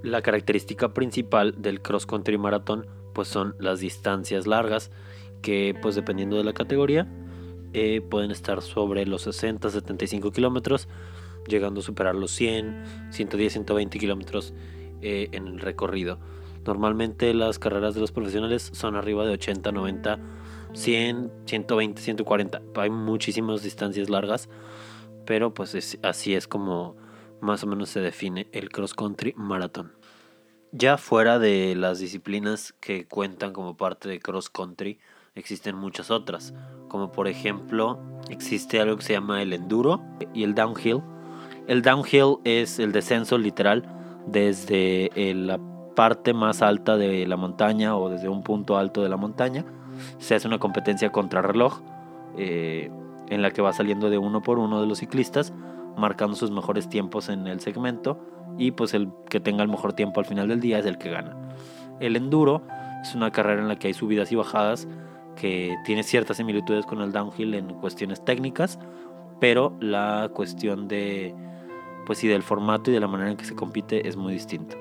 la 0.01 0.21
característica 0.21 0.93
principal 0.93 1.61
del 1.61 1.81
cross 1.81 2.05
country 2.05 2.37
maratón 2.37 2.87
pues 3.13 3.27
son 3.27 3.55
las 3.59 3.79
distancias 3.79 4.47
largas 4.47 4.91
que 5.41 5.75
pues 5.81 5.95
dependiendo 5.95 6.37
de 6.37 6.43
la 6.43 6.53
categoría 6.53 7.07
eh, 7.73 8.01
pueden 8.01 8.31
estar 8.31 8.61
sobre 8.61 9.05
los 9.05 9.23
60 9.23 9.69
75 9.69 10.31
kilómetros 10.31 10.87
llegando 11.47 11.81
a 11.81 11.83
superar 11.83 12.15
los 12.15 12.31
100 12.31 13.11
110 13.11 13.53
120 13.53 13.99
kilómetros 13.99 14.53
eh, 15.01 15.29
en 15.31 15.47
el 15.47 15.59
recorrido 15.59 16.19
normalmente 16.65 17.33
las 17.33 17.59
carreras 17.59 17.95
de 17.95 18.01
los 18.01 18.11
profesionales 18.11 18.69
son 18.73 18.95
arriba 18.95 19.25
de 19.25 19.33
80 19.33 19.71
90 19.71 20.19
100 20.73 21.31
120 21.45 22.01
140 22.01 22.61
hay 22.75 22.89
muchísimas 22.89 23.63
distancias 23.63 24.09
largas 24.09 24.49
pero 25.25 25.53
pues 25.53 25.99
así 26.01 26.33
es 26.33 26.47
como 26.47 26.95
más 27.41 27.63
o 27.63 27.67
menos 27.67 27.89
se 27.89 27.99
define 27.99 28.47
el 28.51 28.69
cross 28.69 28.93
country 28.93 29.33
maratón. 29.37 29.93
Ya 30.71 30.97
fuera 30.97 31.39
de 31.39 31.75
las 31.75 31.99
disciplinas 31.99 32.73
que 32.79 33.07
cuentan 33.07 33.53
como 33.53 33.75
parte 33.77 34.09
de 34.09 34.19
cross 34.19 34.49
country, 34.49 34.99
existen 35.35 35.75
muchas 35.75 36.11
otras, 36.11 36.53
como 36.87 37.11
por 37.11 37.27
ejemplo 37.27 37.99
existe 38.29 38.79
algo 38.79 38.97
que 38.97 39.03
se 39.03 39.13
llama 39.13 39.41
el 39.41 39.53
enduro 39.53 40.01
y 40.33 40.43
el 40.43 40.55
downhill. 40.55 41.01
El 41.67 41.81
downhill 41.81 42.37
es 42.43 42.79
el 42.79 42.91
descenso 42.91 43.37
literal 43.37 43.87
desde 44.25 45.11
la 45.35 45.59
parte 45.95 46.33
más 46.33 46.61
alta 46.61 46.97
de 46.97 47.27
la 47.27 47.37
montaña 47.37 47.95
o 47.95 48.09
desde 48.09 48.29
un 48.29 48.43
punto 48.43 48.77
alto 48.77 49.03
de 49.03 49.09
la 49.09 49.17
montaña. 49.17 49.65
Se 50.17 50.35
hace 50.35 50.47
una 50.47 50.59
competencia 50.59 51.11
contra 51.11 51.41
reloj 51.41 51.81
eh, 52.37 52.89
en 53.27 53.41
la 53.41 53.51
que 53.51 53.61
va 53.61 53.73
saliendo 53.73 54.09
de 54.09 54.17
uno 54.17 54.41
por 54.41 54.59
uno 54.59 54.81
de 54.81 54.87
los 54.87 54.99
ciclistas 54.99 55.53
marcando 55.97 56.35
sus 56.35 56.51
mejores 56.51 56.89
tiempos 56.89 57.29
en 57.29 57.47
el 57.47 57.59
segmento 57.59 58.19
y 58.57 58.71
pues 58.71 58.93
el 58.93 59.09
que 59.29 59.39
tenga 59.39 59.63
el 59.63 59.69
mejor 59.69 59.93
tiempo 59.93 60.19
al 60.19 60.25
final 60.25 60.47
del 60.47 60.59
día 60.61 60.79
es 60.79 60.85
el 60.85 60.97
que 60.97 61.09
gana. 61.09 61.35
El 61.99 62.15
enduro 62.15 62.63
es 63.01 63.15
una 63.15 63.31
carrera 63.31 63.61
en 63.61 63.67
la 63.67 63.77
que 63.77 63.87
hay 63.87 63.93
subidas 63.93 64.31
y 64.31 64.35
bajadas 64.35 64.87
que 65.39 65.77
tiene 65.85 66.03
ciertas 66.03 66.37
similitudes 66.37 66.85
con 66.85 67.01
el 67.01 67.11
downhill 67.11 67.53
en 67.53 67.73
cuestiones 67.75 68.23
técnicas, 68.23 68.77
pero 69.39 69.75
la 69.79 70.29
cuestión 70.33 70.87
de 70.87 71.33
pues 72.05 72.19
sí 72.19 72.27
del 72.27 72.43
formato 72.43 72.89
y 72.89 72.93
de 72.93 72.99
la 72.99 73.07
manera 73.07 73.31
en 73.31 73.37
que 73.37 73.45
se 73.45 73.55
compite 73.55 74.07
es 74.07 74.15
muy 74.15 74.33
distinto. 74.33 74.75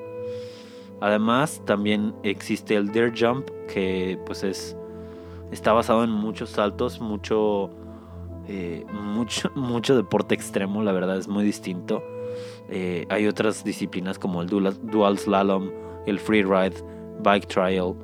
Además, 1.01 1.63
también 1.65 2.15
existe 2.23 2.75
el 2.75 2.91
dirt 2.91 3.17
jump 3.19 3.49
que 3.73 4.19
pues 4.27 4.43
es 4.43 4.77
está 5.53 5.73
basado 5.73 6.05
en 6.05 6.11
muchos 6.11 6.51
saltos, 6.51 7.01
mucho 7.01 7.71
eh, 8.49 8.85
mucho, 8.93 9.51
mucho 9.55 9.95
deporte 9.95 10.35
extremo, 10.35 10.83
la 10.83 10.93
verdad 10.93 11.19
es 11.19 11.29
muy 11.29 11.45
distinto. 11.45 12.03
Eh, 12.69 13.07
hay 13.09 13.27
otras 13.27 13.63
disciplinas 13.63 14.19
como 14.19 14.43
el 14.43 14.49
dual, 14.49 15.19
slalom, 15.19 15.71
el 16.07 16.19
free 16.19 16.43
ride, 16.43 16.75
bike 17.23 17.47
trial 17.47 17.95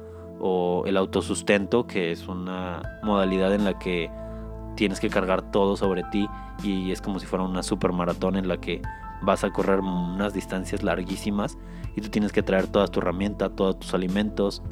o 0.40 0.84
el 0.86 0.96
autosustento, 0.96 1.86
que 1.86 2.12
es 2.12 2.28
una 2.28 2.82
modalidad 3.02 3.54
en 3.54 3.64
la 3.64 3.78
que 3.78 4.10
tienes 4.76 5.00
que 5.00 5.08
cargar 5.08 5.50
todo 5.50 5.76
sobre 5.76 6.02
ti 6.04 6.28
y 6.62 6.90
es 6.90 7.00
como 7.00 7.20
si 7.20 7.26
fuera 7.26 7.44
una 7.44 7.62
super 7.62 7.92
maratón 7.92 8.36
en 8.36 8.48
la 8.48 8.56
que 8.56 8.82
vas 9.22 9.44
a 9.44 9.50
correr 9.50 9.80
unas 9.80 10.34
distancias 10.34 10.82
larguísimas 10.82 11.56
y 11.96 12.00
tú 12.00 12.08
tienes 12.08 12.32
que 12.32 12.42
traer 12.42 12.66
toda 12.66 12.88
tu 12.88 13.00
herramienta, 13.00 13.48
todos 13.48 13.78
tus 13.78 13.94
alimentos 13.94 14.62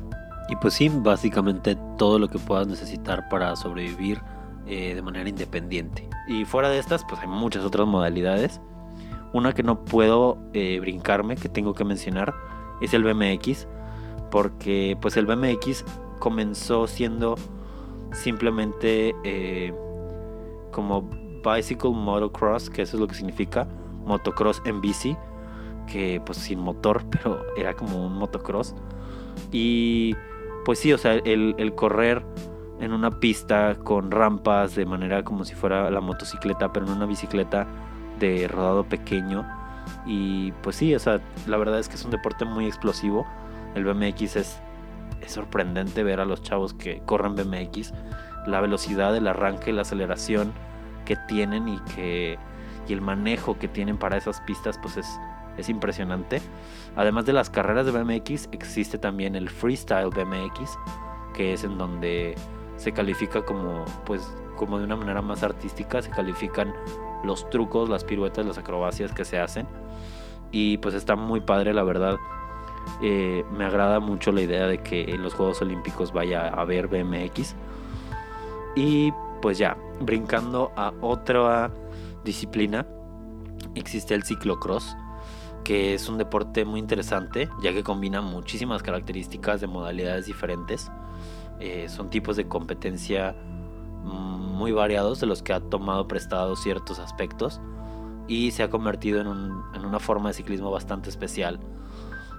y 0.49 0.57
pues 0.57 0.75
sí, 0.75 0.91
básicamente 0.93 1.77
todo 1.97 2.19
lo 2.19 2.29
que 2.29 2.39
puedas 2.39 2.67
necesitar 2.67 3.29
para 3.29 3.55
sobrevivir 3.57 4.21
eh, 4.67 4.95
de 4.95 5.03
manera 5.03 5.29
independiente. 5.29 6.09
Y 6.29 6.45
fuera 6.45 6.69
de 6.69 6.79
estas, 6.79 7.05
pues 7.05 7.21
hay 7.21 7.29
muchas 7.29 7.65
otras 7.65 7.87
modalidades. 7.87 8.61
Una 9.33 9.53
que 9.53 9.63
no 9.63 9.85
puedo 9.85 10.39
eh, 10.53 10.79
brincarme, 10.81 11.37
que 11.37 11.49
tengo 11.49 11.75
que 11.75 11.85
mencionar, 11.85 12.35
es 12.81 12.93
el 12.93 13.03
BMX. 13.03 13.67
Porque 14.33 14.99
pues 15.01 15.17
el 15.17 15.27
BMX 15.27 15.85
comenzó 16.19 16.89
siendo 16.89 17.37
simplemente 18.13 19.15
eh, 19.23 19.73
como 20.73 21.09
Bicycle 21.45 21.91
Motocross, 21.91 22.69
que 22.71 22.83
eso 22.83 22.97
es 22.97 23.01
lo 23.01 23.07
que 23.07 23.15
significa, 23.15 23.69
motocross 24.05 24.63
en 24.65 24.81
bici, 24.81 25.17
que 25.87 26.21
pues 26.25 26.39
sin 26.39 26.59
motor, 26.59 27.05
pero 27.11 27.45
era 27.57 27.75
como 27.75 28.05
un 28.05 28.15
motocross. 28.15 28.75
Y 29.53 30.17
pues 30.65 30.81
sí, 30.81 30.93
o 30.93 30.99
sea, 30.99 31.15
el, 31.15 31.55
el 31.59 31.75
correr 31.75 32.25
en 32.81 32.93
una 32.93 33.11
pista 33.11 33.77
con 33.77 34.11
rampas 34.11 34.75
de 34.75 34.85
manera 34.85 35.23
como 35.23 35.45
si 35.45 35.55
fuera 35.55 35.91
la 35.91 36.01
motocicleta, 36.01 36.73
pero 36.73 36.87
en 36.87 36.93
una 36.93 37.07
bicicleta 37.07 37.67
de 38.19 38.49
rodado 38.49 38.85
pequeño. 38.85 39.47
Y 40.07 40.53
pues 40.63 40.77
sí, 40.77 40.95
o 40.95 40.99
sea, 40.99 41.21
la 41.47 41.57
verdad 41.57 41.79
es 41.79 41.89
que 41.89 41.95
es 41.97 42.05
un 42.05 42.11
deporte 42.11 42.45
muy 42.45 42.67
explosivo. 42.67 43.27
El 43.75 43.85
BMX 43.85 44.37
es, 44.37 44.61
sorprendente 45.27 46.03
ver 46.03 46.21
a 46.21 46.25
los 46.25 46.43
chavos 46.43 46.75
que 46.75 47.01
corren 47.07 47.37
BMX. 47.37 47.93
La 48.47 48.61
velocidad, 48.61 49.17
el 49.17 49.29
arranque, 49.29 49.73
la 49.73 49.83
aceleración 49.83 50.53
que 51.05 51.17
tienen 51.29 51.69
y 51.69 51.79
que 51.95 52.39
y 52.89 52.93
el 52.93 53.01
manejo 53.01 53.59
que 53.59 53.69
tienen 53.69 53.97
para 53.97 54.17
esas 54.17 54.41
pistas 54.41 54.79
pues 54.79 54.97
es, 54.97 55.07
es 55.57 55.69
impresionante. 55.69 56.43
Además 56.97 57.27
de 57.27 57.33
las 57.33 57.51
carreras 57.51 57.87
de 57.87 57.93
BMX 57.93 58.49
existe 58.53 58.99
también 58.99 59.37
el 59.37 59.49
freestyle 59.49 60.11
BMX 60.11 60.77
que 61.35 61.53
es 61.53 61.65
en 61.65 61.79
donde 61.79 62.35
se 62.77 62.93
califica 62.93 63.43
como 63.45 63.85
pues 64.05 64.35
como 64.57 64.79
de 64.79 64.85
una 64.85 64.97
manera 64.97 65.23
más 65.23 65.43
artística 65.43 66.03
se 66.03 66.11
califican 66.11 66.75
los 67.25 67.49
trucos, 67.51 67.89
las 67.89 68.05
piruetas, 68.05 68.45
las 68.45 68.59
acrobacias 68.59 69.13
que 69.13 69.25
se 69.25 69.39
hacen 69.39 69.67
y 70.51 70.79
pues 70.79 70.95
está 70.95 71.17
muy 71.17 71.41
padre 71.41 71.73
la 71.73 71.83
verdad. 71.83 72.17
Eh, 73.03 73.45
me 73.57 73.65
agrada 73.65 74.01
mucho 74.01 74.33
la 74.33 74.43
idea 74.43 74.67
de 74.67 74.79
que 74.79 75.03
en 75.05 75.23
los 75.23 75.35
Juegos 75.35 75.61
Olímpicos 75.63 76.13
vaya 76.13 76.49
a 76.49 76.61
haber 76.61 76.89
BMX. 76.89 77.55
Y 78.77 79.13
pues 79.41 79.59
ya, 79.59 79.77
brincando 80.01 80.73
a 80.77 80.93
otra 81.01 81.71
disciplina, 82.25 82.87
existe 83.75 84.15
el 84.15 84.23
ciclocross, 84.23 84.97
que 85.65 85.95
es 85.95 86.09
un 86.09 86.19
deporte 86.19 86.65
muy 86.65 86.81
interesante, 86.81 87.49
ya 87.63 87.73
que 87.73 87.83
combina 87.83 88.21
muchísimas 88.21 88.83
características 88.83 89.61
de 89.61 89.67
modalidades 89.67 90.27
diferentes. 90.27 90.91
Eh, 91.61 91.89
son 91.89 92.11
tipos 92.11 92.37
de 92.37 92.49
competencia 92.49 93.35
muy 94.05 94.73
variados 94.73 95.21
de 95.21 95.27
los 95.27 95.43
que 95.43 95.53
ha 95.53 95.61
tomado 95.61 96.09
prestado 96.09 96.57
ciertos 96.57 96.99
aspectos 96.99 97.61
y 98.29 98.51
se 98.51 98.63
ha 98.63 98.71
convertido 98.71 99.21
en, 99.21 99.29
una 99.29 99.99
forma 99.99 100.31
de 100.31 100.35
ciclismo 100.35 100.71
bastante 100.71 101.11
especial. 101.11 101.61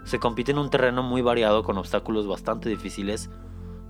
Se 0.06 0.20
compite 0.20 0.52
en 0.52 0.58
un 0.58 0.70
terreno 0.70 1.04
muy 1.04 1.22
variado 1.22 1.64
con 1.64 1.78
obstáculos 1.78 2.28
bastante 2.28 2.70
difíciles, 2.70 3.30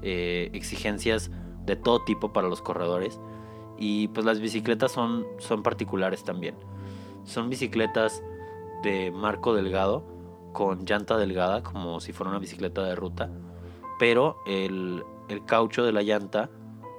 eh, 0.01 0.49
exigencias 0.53 1.31
de 1.65 1.75
todo 1.75 2.03
tipo 2.03 2.33
para 2.33 2.47
los 2.47 2.61
corredores 2.61 3.19
y 3.77 4.09
pues 4.09 4.25
las 4.25 4.39
bicicletas 4.39 4.91
son, 4.91 5.25
son 5.39 5.63
particulares 5.63 6.23
también. 6.23 6.55
Son 7.23 7.49
bicicletas 7.49 8.23
de 8.83 9.11
marco 9.11 9.53
delgado 9.53 10.03
con 10.51 10.85
llanta 10.85 11.17
delgada 11.17 11.63
como 11.63 11.99
si 11.99 12.13
fuera 12.13 12.29
una 12.29 12.39
bicicleta 12.39 12.83
de 12.83 12.95
ruta, 12.95 13.31
pero 13.97 14.37
el, 14.45 15.03
caucho 15.47 15.83
de 15.83 15.91
la 15.91 16.03
llanta 16.03 16.49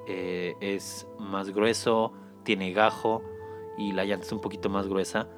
eh, 0.08 0.56
es 0.60 1.06
más 1.18 1.50
grueso, 1.50 2.12
tiene 2.42 2.72
gajo 2.72 3.22
y 3.78 3.92
la 3.92 4.04
llanta 4.04 4.26
es 4.26 4.32
un 4.32 4.40
poquito 4.40 4.68
más 4.68 4.88
gruesa. 4.88 5.28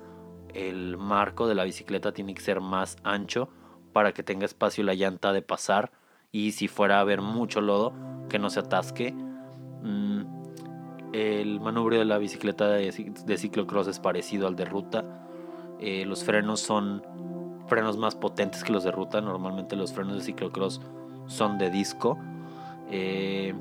El 0.54 0.96
marco 0.96 1.46
de 1.46 1.54
la 1.54 1.64
bicicleta 1.64 2.12
tiene 2.12 2.32
que 2.32 2.40
ser 2.40 2.60
más 2.60 2.96
ancho 3.02 3.50
para 3.96 4.12
que 4.12 4.22
tenga 4.22 4.44
espacio 4.44 4.84
la 4.84 4.92
llanta 4.92 5.32
de 5.32 5.40
pasar 5.40 5.90
y 6.30 6.52
si 6.52 6.68
fuera 6.68 6.98
a 6.98 7.00
haber 7.00 7.22
mucho 7.22 7.62
lodo 7.62 7.94
que 8.28 8.38
no 8.38 8.50
se 8.50 8.60
atasque. 8.60 9.12
Mm, 9.12 10.20
el 11.14 11.60
manubrio 11.60 12.00
de 12.00 12.04
la 12.04 12.18
bicicleta 12.18 12.68
de, 12.68 12.92
ciclocross 13.38 13.86
es 13.86 13.98
parecido 13.98 14.48
al 14.48 14.54
de 14.54 14.66
ruta. 14.66 15.02
Eh, 15.80 16.04
los 16.04 16.24
frenos 16.24 16.60
son 16.60 17.02
frenos 17.68 17.96
más 17.96 18.14
potentes 18.14 18.64
que 18.64 18.70
los 18.70 18.84
de 18.84 18.90
ruta. 18.90 19.22
Normalmente 19.22 19.76
los 19.76 19.94
frenos 19.94 20.16
de 20.16 20.24
ciclocross 20.24 20.82
son 21.24 21.56
de 21.56 21.70
disco. 21.70 22.18
Eh, 22.90 23.54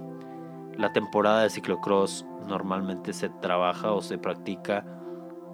la 0.77 0.91
temporada 0.91 1.43
de 1.43 1.49
ciclocross 1.49 2.25
normalmente 2.45 3.13
se 3.13 3.29
trabaja 3.29 3.93
o 3.93 4.01
se 4.01 4.17
practica 4.17 4.83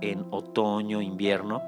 en 0.02 0.26
otoño, 0.32 1.04
invierno. 1.04 1.62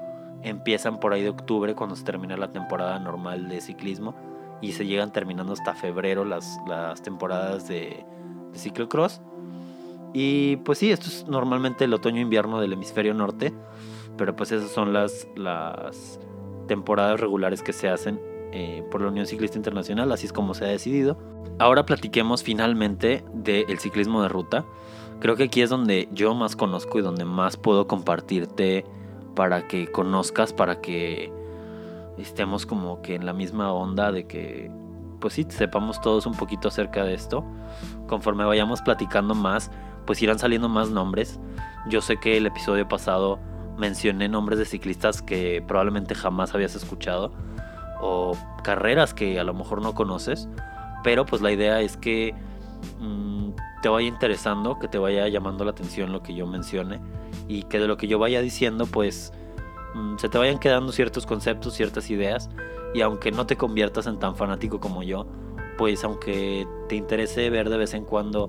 Empiezan 0.44 1.00
por 1.00 1.12
ahí 1.12 1.22
de 1.22 1.30
octubre 1.30 1.74
cuando 1.74 1.96
se 1.96 2.04
termina 2.04 2.36
la 2.36 2.52
temporada 2.52 2.98
normal 2.98 3.48
de 3.48 3.60
ciclismo 3.60 4.14
y 4.60 4.72
se 4.72 4.86
llegan 4.86 5.12
terminando 5.12 5.52
hasta 5.54 5.74
febrero 5.74 6.24
las, 6.24 6.58
las 6.68 7.02
temporadas 7.02 7.66
de, 7.66 8.04
de 8.52 8.58
ciclocross. 8.58 9.20
Y 10.12 10.56
pues 10.58 10.78
sí, 10.78 10.92
esto 10.92 11.08
es 11.08 11.26
normalmente 11.26 11.84
el 11.84 11.92
otoño-invierno 11.92 12.60
del 12.60 12.72
hemisferio 12.72 13.14
norte, 13.14 13.52
pero 14.16 14.36
pues 14.36 14.52
esas 14.52 14.70
son 14.70 14.92
las, 14.92 15.26
las 15.34 16.20
temporadas 16.68 17.20
regulares 17.20 17.62
que 17.62 17.72
se 17.72 17.88
hacen 17.88 18.20
eh, 18.52 18.84
por 18.90 19.00
la 19.00 19.08
Unión 19.08 19.26
Ciclista 19.26 19.58
Internacional, 19.58 20.12
así 20.12 20.26
es 20.26 20.32
como 20.32 20.54
se 20.54 20.64
ha 20.64 20.68
decidido. 20.68 21.18
Ahora 21.58 21.84
platiquemos 21.84 22.44
finalmente 22.44 23.24
del 23.32 23.78
ciclismo 23.80 24.22
de 24.22 24.28
ruta. 24.28 24.64
Creo 25.18 25.34
que 25.34 25.44
aquí 25.44 25.62
es 25.62 25.70
donde 25.70 26.08
yo 26.12 26.34
más 26.34 26.54
conozco 26.54 26.98
y 26.98 27.02
donde 27.02 27.24
más 27.24 27.56
puedo 27.56 27.88
compartirte 27.88 28.84
para 29.34 29.66
que 29.66 29.90
conozcas, 29.90 30.52
para 30.52 30.80
que 30.80 31.32
estemos 32.18 32.66
como 32.66 33.02
que 33.02 33.14
en 33.14 33.26
la 33.26 33.32
misma 33.32 33.72
onda 33.72 34.12
de 34.12 34.26
que, 34.26 34.70
pues 35.20 35.34
sí, 35.34 35.46
sepamos 35.48 36.00
todos 36.00 36.26
un 36.26 36.34
poquito 36.34 36.68
acerca 36.68 37.04
de 37.04 37.14
esto. 37.14 37.44
Conforme 38.06 38.44
vayamos 38.44 38.82
platicando 38.82 39.34
más, 39.34 39.70
pues 40.06 40.22
irán 40.22 40.38
saliendo 40.38 40.68
más 40.68 40.90
nombres. 40.90 41.40
Yo 41.88 42.00
sé 42.00 42.18
que 42.18 42.36
el 42.36 42.46
episodio 42.46 42.88
pasado 42.88 43.38
mencioné 43.76 44.28
nombres 44.28 44.58
de 44.58 44.64
ciclistas 44.64 45.22
que 45.22 45.62
probablemente 45.66 46.14
jamás 46.14 46.54
habías 46.54 46.74
escuchado 46.74 47.32
o 48.00 48.36
carreras 48.62 49.14
que 49.14 49.40
a 49.40 49.44
lo 49.44 49.54
mejor 49.54 49.82
no 49.82 49.94
conoces, 49.94 50.48
pero 51.02 51.26
pues 51.26 51.42
la 51.42 51.50
idea 51.50 51.80
es 51.80 51.96
que 51.96 52.34
mm, 53.00 53.43
te 53.84 53.90
vaya 53.90 54.08
interesando, 54.08 54.78
que 54.78 54.88
te 54.88 54.96
vaya 54.96 55.28
llamando 55.28 55.62
la 55.62 55.72
atención 55.72 56.10
lo 56.10 56.22
que 56.22 56.34
yo 56.34 56.46
mencione 56.46 57.02
y 57.48 57.64
que 57.64 57.78
de 57.78 57.86
lo 57.86 57.98
que 57.98 58.08
yo 58.08 58.18
vaya 58.18 58.40
diciendo 58.40 58.86
pues 58.86 59.30
mm, 59.92 60.16
se 60.16 60.30
te 60.30 60.38
vayan 60.38 60.58
quedando 60.58 60.90
ciertos 60.90 61.26
conceptos, 61.26 61.74
ciertas 61.74 62.08
ideas 62.08 62.48
y 62.94 63.02
aunque 63.02 63.30
no 63.30 63.44
te 63.44 63.56
conviertas 63.56 64.06
en 64.06 64.18
tan 64.18 64.36
fanático 64.36 64.80
como 64.80 65.02
yo, 65.02 65.26
pues 65.76 66.02
aunque 66.02 66.66
te 66.88 66.96
interese 66.96 67.50
ver 67.50 67.68
de 67.68 67.76
vez 67.76 67.92
en 67.92 68.06
cuando 68.06 68.48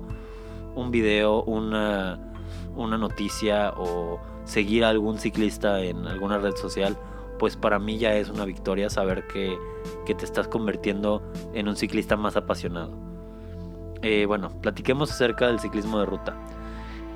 un 0.74 0.90
video, 0.90 1.42
una, 1.42 2.32
una 2.74 2.96
noticia 2.96 3.74
o 3.76 4.18
seguir 4.44 4.86
a 4.86 4.88
algún 4.88 5.18
ciclista 5.18 5.82
en 5.82 6.06
alguna 6.06 6.38
red 6.38 6.56
social, 6.56 6.96
pues 7.38 7.58
para 7.58 7.78
mí 7.78 7.98
ya 7.98 8.14
es 8.14 8.30
una 8.30 8.46
victoria 8.46 8.88
saber 8.88 9.26
que, 9.26 9.58
que 10.06 10.14
te 10.14 10.24
estás 10.24 10.48
convirtiendo 10.48 11.20
en 11.52 11.68
un 11.68 11.76
ciclista 11.76 12.16
más 12.16 12.38
apasionado. 12.38 13.15
Eh, 14.02 14.26
bueno, 14.26 14.50
platiquemos 14.60 15.10
acerca 15.10 15.46
del 15.46 15.60
ciclismo 15.60 15.98
de 16.00 16.06
ruta. 16.06 16.34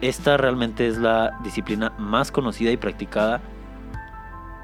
Esta 0.01 0.37
realmente 0.37 0.87
es 0.87 0.99
la 0.99 1.39
disciplina 1.45 1.93
más 1.99 2.33
conocida 2.33 2.71
y 2.71 2.77
practicada 2.77 3.41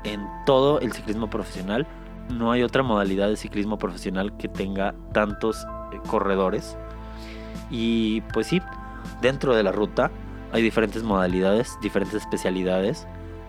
en 0.05 0.27
todo 0.47 0.81
el 0.81 0.93
ciclismo 0.93 1.29
profesional. 1.29 1.87
No 2.31 2.53
hay 2.53 2.63
otra 2.63 2.83
modalidad 2.83 3.29
de 3.29 3.37
ciclismo 3.37 3.79
profesional 3.79 4.37
que 4.39 4.49
tenga 4.49 4.95
tantos 5.13 5.67
eh, 5.93 6.01
corredores. 6.09 6.79
Y 7.71 8.23
pues 8.33 8.47
sí, 8.47 8.63
dentro 9.21 9.55
de 9.55 9.63
la 9.63 9.73
ruta 9.73 10.11
hay 10.53 10.63
diferentes 10.63 11.03
modalidades, 11.03 11.77
diferentes 11.83 12.23
especialidades, 12.23 13.07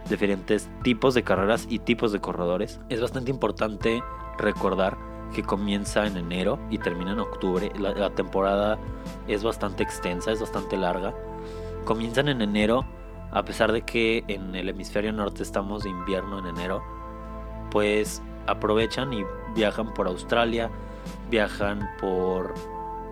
diferentes 0.09 0.69
tipos 0.83 1.13
de 1.13 1.23
carreras 1.23 1.67
y 1.69 1.79
tipos 1.79 2.11
de 2.11 2.19
corredores. 2.19 2.81
Es 2.89 2.99
bastante 2.99 3.31
importante 3.31 4.03
recordar 4.37 4.97
que 5.33 5.43
comienza 5.43 6.05
en 6.05 6.17
enero 6.17 6.59
y 6.69 6.77
termina 6.77 7.11
en 7.11 7.19
octubre. 7.19 7.71
La, 7.77 8.09
temporada 8.11 8.77
es 9.27 9.43
bastante 9.43 9.83
extensa, 9.83 10.31
es 10.31 10.39
bastante 10.39 10.77
larga. 10.77 11.13
Comienzan 11.85 12.29
en 12.29 12.41
enero, 12.41 12.85
a 13.31 13.43
pesar 13.43 13.71
de 13.71 13.81
que 13.81 14.23
en 14.27 14.55
el 14.55 14.69
hemisferio 14.69 15.11
norte 15.13 15.43
estamos 15.43 15.83
de 15.83 15.89
invierno 15.89 16.39
en 16.39 16.47
enero, 16.47 16.83
pues 17.71 18.21
aprovechan 18.47 19.13
y 19.13 19.23
viajan 19.55 19.93
por 19.93 20.07
Australia, 20.07 20.69
viajan 21.29 21.87
por 21.99 22.53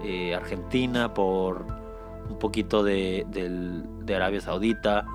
eh, 0.03 0.33
Argentina, 0.35 1.13
por 1.13 1.65
un 2.29 2.39
poquito 2.39 2.83
de, 2.83 3.25
Arabia 4.07 4.41
Saudita. 4.41 5.05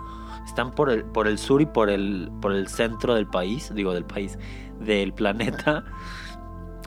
Están 0.46 0.70
por 0.72 0.90
el, 0.90 1.04
por 1.04 1.28
el 1.28 1.38
sur 1.38 1.60
y 1.60 1.66
por 1.66 1.90
el, 1.90 2.30
por 2.40 2.52
el 2.52 2.68
centro 2.68 3.14
del 3.14 3.26
país, 3.26 3.72
digo 3.74 3.92
del 3.92 4.04
país, 4.04 4.38
del 4.80 5.12
planeta. 5.12 5.84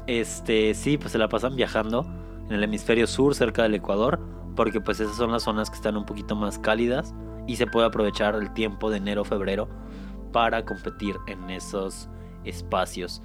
Este, 0.08 0.74
sí, 0.74 0.98
pues 0.98 1.12
se 1.12 1.18
la 1.18 1.30
pasan 1.30 1.56
viajando 1.56 2.06
en 2.48 2.54
el 2.54 2.63
hemisferio 2.63 3.08
sur, 3.08 3.36
cerca 3.36 3.63
del 3.63 3.76
Ecuador, 3.76 4.20
porque 4.56 4.82
pues 4.82 5.00
esas 5.00 5.16
son 5.16 5.32
las 5.32 5.44
zonas 5.44 5.70
que 5.70 5.76
están 5.76 5.98
un 5.98 6.06
poquito 6.06 6.36
más 6.36 6.60
cálidas 6.60 7.13
y 7.48 7.56
se 7.56 7.68
puede 7.68 7.88
aprovechar 7.88 8.36
el 8.36 8.54
tiempo 8.54 8.89
de 8.89 8.98
enero, 8.98 9.24
febrero 9.24 9.68
para 10.32 10.66
competir 10.66 11.16
en 11.28 11.50
esos 11.50 12.10
espacios. 12.44 13.22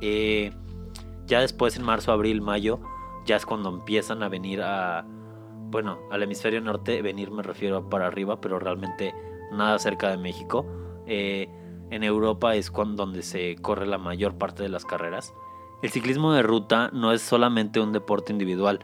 Eh, 0.00 0.52
ya 1.26 1.40
después 1.40 1.76
en 1.76 1.84
marzo, 1.84 2.12
abril, 2.12 2.42
mayo, 2.42 2.80
ya 3.24 3.36
es 3.36 3.46
cuando 3.46 3.70
empiezan 3.70 4.22
a 4.22 4.28
venir 4.28 4.62
a, 4.62 5.06
bueno, 5.70 5.98
al 6.10 6.22
hemisferio 6.22 6.60
norte, 6.60 7.02
venir 7.02 7.30
me 7.30 7.42
refiero 7.42 7.88
para 7.88 8.06
arriba, 8.06 8.40
pero 8.40 8.58
realmente 8.58 9.14
nada 9.52 9.78
cerca 9.78 10.10
de 10.10 10.16
México. 10.16 10.66
Eh, 11.06 11.48
en 11.90 12.04
Europa 12.04 12.54
es 12.54 12.70
cuando, 12.70 13.04
donde 13.04 13.22
se 13.22 13.56
corre 13.56 13.86
la 13.86 13.98
mayor 13.98 14.36
parte 14.36 14.62
de 14.62 14.68
las 14.68 14.84
carreras. 14.84 15.34
El 15.82 15.90
ciclismo 15.90 16.32
de 16.34 16.42
ruta 16.42 16.90
no 16.92 17.10
es 17.12 17.22
solamente 17.22 17.80
un 17.80 17.92
deporte 17.92 18.32
individual. 18.32 18.80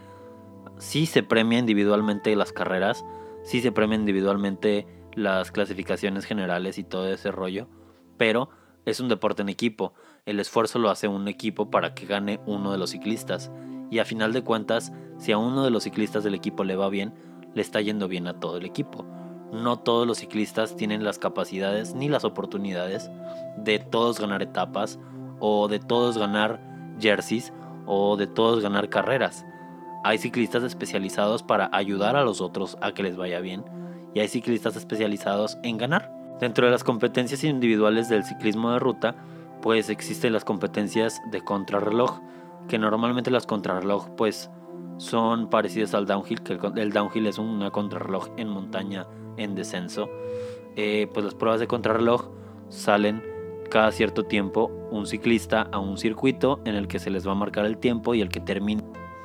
sí 0.78 1.06
se 1.06 1.22
premia 1.22 1.58
individualmente 1.58 2.34
las 2.36 2.52
carreras, 2.52 3.04
sí 3.42 3.60
se 3.60 3.70
premia 3.70 3.98
individualmente 3.98 4.86
las 5.14 5.50
clasificaciones 5.50 6.24
generales 6.24 6.78
y 6.78 6.84
todo 6.84 7.08
ese 7.08 7.30
rollo, 7.30 7.68
pero 8.16 8.48
es 8.86 9.00
un 9.00 9.08
deporte 9.08 9.42
en 9.42 9.50
equipo. 9.50 9.92
El 10.24 10.40
esfuerzo 10.40 10.78
lo 10.78 10.88
hace 10.88 11.06
un 11.06 11.28
equipo 11.28 11.70
para 11.70 11.94
que 11.94 12.06
gane 12.06 12.40
uno 12.46 12.72
de 12.72 12.78
los 12.78 12.90
ciclistas. 12.90 13.50
Y 13.90 13.98
a 13.98 14.04
final 14.04 14.32
de 14.32 14.42
cuentas, 14.42 14.92
si 15.18 15.32
a 15.32 15.38
uno 15.38 15.64
de 15.64 15.70
los 15.70 15.84
ciclistas 15.84 16.24
del 16.24 16.34
equipo 16.34 16.64
le 16.64 16.76
va 16.76 16.88
bien, 16.88 17.14
le 17.54 17.62
está 17.62 17.80
yendo 17.80 18.08
bien 18.08 18.26
a 18.26 18.40
todo 18.40 18.56
el 18.56 18.64
equipo. 18.64 19.04
No 19.52 19.78
todos 19.78 20.06
los 20.06 20.18
ciclistas 20.18 20.76
tienen 20.76 21.04
las 21.04 21.18
capacidades 21.18 21.94
ni 21.94 22.08
las 22.08 22.24
oportunidades 22.24 23.10
de 23.58 23.78
todos 23.78 24.18
ganar 24.18 24.42
etapas 24.42 24.98
o 25.40 25.68
de 25.68 25.78
todos 25.78 26.18
ganar 26.18 26.75
jerseys 26.98 27.52
o 27.86 28.16
de 28.16 28.26
todos 28.26 28.62
ganar 28.62 28.88
carreras. 28.88 29.44
Hay 30.04 30.18
ciclistas 30.18 30.62
especializados 30.62 31.42
para 31.42 31.68
ayudar 31.72 32.16
a 32.16 32.24
los 32.24 32.40
otros 32.40 32.76
a 32.80 32.92
que 32.92 33.02
les 33.02 33.16
vaya 33.16 33.40
bien 33.40 33.64
y 34.14 34.20
hay 34.20 34.28
ciclistas 34.28 34.76
especializados 34.76 35.58
en 35.62 35.78
ganar. 35.78 36.12
Dentro 36.40 36.66
de 36.66 36.72
las 36.72 36.84
competencias 36.84 37.44
individuales 37.44 38.08
del 38.08 38.24
ciclismo 38.24 38.72
de 38.72 38.78
ruta, 38.78 39.16
pues 39.62 39.88
existen 39.88 40.32
las 40.32 40.44
competencias 40.44 41.20
de 41.30 41.42
contrarreloj, 41.42 42.20
que 42.68 42.78
normalmente 42.78 43.30
las 43.30 43.46
contrarreloj 43.46 44.10
pues 44.16 44.50
son 44.98 45.50
parecidas 45.50 45.94
al 45.94 46.06
downhill, 46.06 46.42
que 46.42 46.58
el, 46.76 46.92
downhill 46.92 47.26
es 47.26 47.38
una 47.38 47.70
contrarreloj 47.70 48.28
en 48.36 48.48
montaña 48.48 49.06
en 49.36 49.54
descenso. 49.54 50.08
Eh, 50.76 51.08
pues 51.12 51.24
las 51.24 51.34
pruebas 51.34 51.60
de 51.60 51.66
contrarreloj 51.66 52.30
salen 52.68 53.22
cada 53.68 53.92
cierto 53.92 54.24
tiempo 54.24 54.70
un 54.90 55.06
ciclista 55.06 55.68
a 55.72 55.78
un 55.78 55.98
circuito 55.98 56.60
en 56.64 56.74
el 56.74 56.88
que 56.88 56.98
se 56.98 57.10
les 57.10 57.26
va 57.26 57.32
a 57.32 57.36
marcar 57.36 57.66
el 57.66 57.78
tiempo 57.78 58.14
y 58.14 58.20
el 58.20 58.28
que 58.28 58.40
termine 58.40 58.82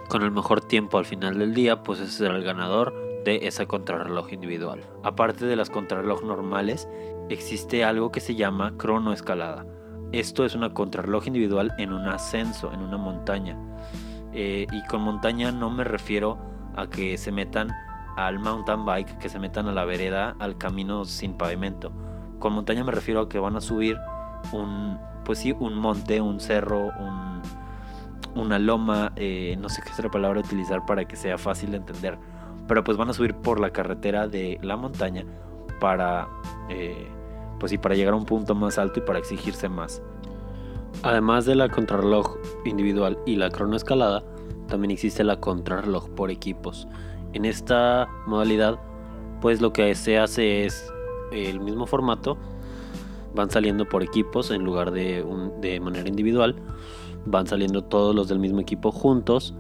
con 0.10 0.24
el 0.24 0.32
mejor 0.32 0.62
tiempo 0.62 0.98
al 0.98 1.06
final 1.06 1.40
del 1.40 1.54
día, 1.54 1.84
pues 1.84 2.00
ese 2.00 2.12
será 2.12 2.36
el 2.36 2.44
ganador 2.44 2.94
de 3.24 3.48
esa 3.48 3.66
contrarreloj 3.66 4.34
individual. 4.34 4.82
Aparte 5.04 5.46
de 5.46 5.56
las 5.56 5.70
contrarreloj 5.70 6.24
normales, 6.24 6.88
existe 7.30 7.84
algo 7.84 8.12
que 8.12 8.20
se 8.20 8.36
llama 8.36 8.74
cronoescalada. 8.78 9.66
Esto 10.12 10.44
es 10.44 10.56
una 10.56 10.74
contrarreloj 10.74 11.28
individual 11.28 11.74
en 11.78 11.94
un 11.94 12.08
ascenso, 12.08 12.74
en 12.74 12.82
una 12.82 12.98
montaña. 12.98 13.58
Eh, 14.34 14.68
y 14.72 14.86
con 14.88 15.02
montaña 15.02 15.52
no 15.52 15.70
me 15.70 15.84
refiero 15.84 16.38
a 16.76 16.88
que 16.88 17.18
se 17.18 17.32
metan 17.32 17.70
al 18.18 18.40
mountain 18.40 18.86
bike, 18.86 19.18
que 19.18 19.30
se 19.30 19.40
metan 19.40 19.68
a 19.68 19.72
la 19.72 19.86
vereda, 19.86 20.36
al 20.40 20.58
camino 20.58 21.06
sin 21.06 21.34
pavimento. 21.34 21.92
Con 22.40 22.54
montaña 22.54 22.84
me 22.84 22.92
refiero 22.92 23.22
a 23.22 23.30
que 23.30 23.40
van 23.40 23.56
a 23.56 23.62
subir 23.62 23.98
un, 24.52 25.00
pues 25.26 25.40
sí, 25.40 25.56
un 25.60 25.76
monte, 25.76 26.22
un 26.22 26.40
cerro, 26.40 26.92
una 28.36 28.60
loma, 28.60 29.12
eh, 29.16 29.58
no 29.60 29.70
sé 29.70 29.82
qué 29.82 29.92
otra 29.94 30.10
palabra 30.10 30.40
utilizar 30.40 30.86
para 30.86 31.06
que 31.06 31.16
sea 31.16 31.38
fácil 31.38 31.72
de 31.72 31.78
entender, 31.78 32.18
pero 32.68 32.84
pues 32.84 32.98
van 32.98 33.10
a 33.10 33.14
subir 33.14 33.36
por 33.36 33.60
la 33.60 33.72
carretera 33.72 34.28
de 34.28 34.60
la 34.62 34.78
montaña 34.78 35.26
para, 35.80 36.28
eh, 36.70 37.08
pues 37.60 37.72
sí, 37.72 37.78
para 37.78 37.96
llegar 37.96 38.14
a 38.14 38.18
un 38.18 38.26
punto 38.26 38.56
más 38.56 38.78
alto 38.78 39.00
y 39.00 39.04
para 39.04 39.20
exigirse 39.20 39.68
más. 39.70 40.02
Además 41.04 41.46
de 41.46 41.56
la 41.56 41.70
contrarreloj 41.70 42.38
individual 42.66 43.18
y 43.26 43.36
la 43.36 43.50
cronoescalada, 43.50 44.24
también 44.68 44.92
existe 44.92 45.24
la 45.24 45.40
contrarreloj 45.40 46.10
por 46.12 46.32
equipos. 46.32 46.88
En 47.34 47.46
esta 47.46 48.08
modalidad, 48.28 48.80
pues 49.42 49.62
lo 49.62 49.74
que 49.74 49.96
se 49.96 50.20
hace 50.20 50.66
es 50.66 50.92
el 51.32 51.60
mismo 51.60 51.86
formato, 51.86 52.38
van 53.34 53.50
saliendo 53.50 53.88
por 53.88 54.04
equipos 54.04 54.52
en 54.52 54.64
lugar 54.64 54.92
de, 54.92 55.26
de 55.62 55.80
manera 55.80 56.08
individual. 56.08 56.56
Van 57.26 57.48
saliendo 57.48 57.84
todos 57.84 58.16
los 58.16 58.28
del 58.28 58.40
mismo 58.40 58.60
equipo 58.60 58.92
juntos 58.92 59.54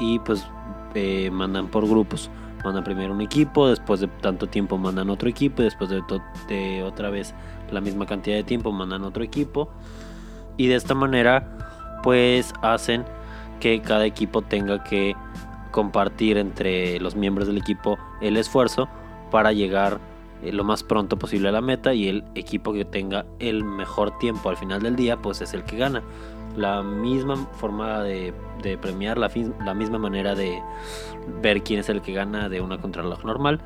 y 0.00 0.18
pues 0.20 0.46
eh, 0.94 1.30
mandan 1.30 1.68
por 1.68 1.88
grupos. 1.88 2.30
Mandan 2.64 2.84
primero 2.84 3.12
un 3.12 3.20
equipo, 3.20 3.68
después 3.68 4.00
de 4.00 4.08
tanto 4.08 4.46
tiempo 4.46 4.78
mandan 4.78 5.10
otro 5.10 5.28
equipo 5.28 5.62
y 5.62 5.64
después 5.64 5.90
de, 5.90 6.00
de 6.48 6.82
otra 6.84 7.10
vez 7.10 7.34
la 7.72 7.80
misma 7.80 8.06
cantidad 8.06 8.36
de 8.36 8.44
tiempo 8.44 8.72
mandan 8.72 9.02
otro 9.02 9.24
equipo. 9.24 9.68
Y 10.56 10.68
de 10.68 10.76
esta 10.76 10.94
manera 10.94 12.00
pues 12.02 12.52
hacen 12.62 13.04
que 13.60 13.80
cada 13.80 14.06
equipo 14.06 14.42
tenga 14.42 14.82
que 14.84 15.14
compartir 15.70 16.36
entre 16.36 17.00
los 17.00 17.16
miembros 17.16 17.46
del 17.46 17.58
equipo 17.58 17.98
el 18.20 18.36
esfuerzo 18.36 18.88
para 19.30 19.52
llegar 19.52 20.00
eh, 20.42 20.52
lo 20.52 20.64
más 20.64 20.82
pronto 20.82 21.18
posible 21.18 21.48
a 21.48 21.52
la 21.52 21.60
meta 21.60 21.94
y 21.94 22.08
el 22.08 22.24
equipo 22.34 22.72
que 22.72 22.84
tenga 22.84 23.24
el 23.38 23.64
mejor 23.64 24.18
tiempo 24.18 24.50
al 24.50 24.56
final 24.56 24.82
del 24.82 24.96
día 24.96 25.16
pues 25.16 25.40
es 25.40 25.54
el 25.54 25.64
que 25.64 25.76
gana. 25.76 26.02
La 26.56 26.82
misma 26.82 27.36
forma 27.52 28.02
de, 28.02 28.34
premiar, 28.80 29.16
la, 29.16 29.28
misma 29.74 29.98
manera 29.98 30.34
de 30.34 30.62
ver 31.40 31.62
quién 31.62 31.80
es 31.80 31.88
el 31.88 32.02
que 32.02 32.12
gana 32.12 32.48
de 32.50 32.60
una 32.60 32.78
contrarreloj 32.78 33.24
normal, 33.24 33.60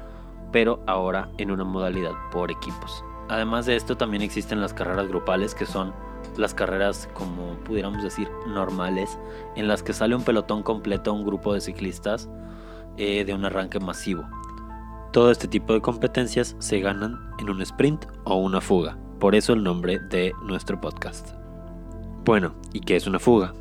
pero 0.53 0.81
ahora 0.87 1.29
en 1.39 1.51
una 1.51 1.65
modalidad 1.65 2.12
por 2.31 2.51
equipos. 2.53 3.05
Además 3.29 3.67
de 3.67 3.75
esto 3.75 3.97
también 3.97 4.23
existen 4.23 4.61
las 4.61 4.73
carreras 4.73 5.09
grupales 5.09 5.55
que 5.55 5.67
son 5.67 5.93
las 6.37 6.55
carreras 6.55 7.09
como 7.15 7.55
pudiéramos 7.65 8.03
decir 8.03 8.29
normales 8.47 9.19
en 9.57 9.67
las 9.67 9.83
que 9.83 9.93
sale 9.93 10.15
un 10.15 10.23
pelotón 10.23 10.62
completo, 10.62 11.12
un 11.12 11.25
grupo 11.25 11.55
de 11.55 11.61
ciclistas 11.61 12.29
eh, 12.99 13.25
de 13.25 13.35
un 13.35 13.45
arranque 13.45 13.81
masivo. 13.81 14.25
Todo 15.16 15.31
este 15.31 15.48
tipo 15.48 15.72
de 15.72 15.81
competencias 15.81 16.57
se 16.59 16.79
ganan 16.81 17.18
en 17.38 17.48
un 17.48 17.62
sprint 17.62 18.05
o 18.24 18.37
una 18.37 18.61
fuga, 18.61 18.98
por 19.18 19.35
eso 19.35 19.55
el 19.55 19.64
nombre 19.64 19.98
de 19.98 20.35
nuestro 20.42 20.79
podcast. 20.79 21.31
Bueno, 22.26 22.55
¿y 22.74 22.81
qué 22.81 22.96
es 22.96 23.07
una 23.07 23.18
fuga? 23.18 23.55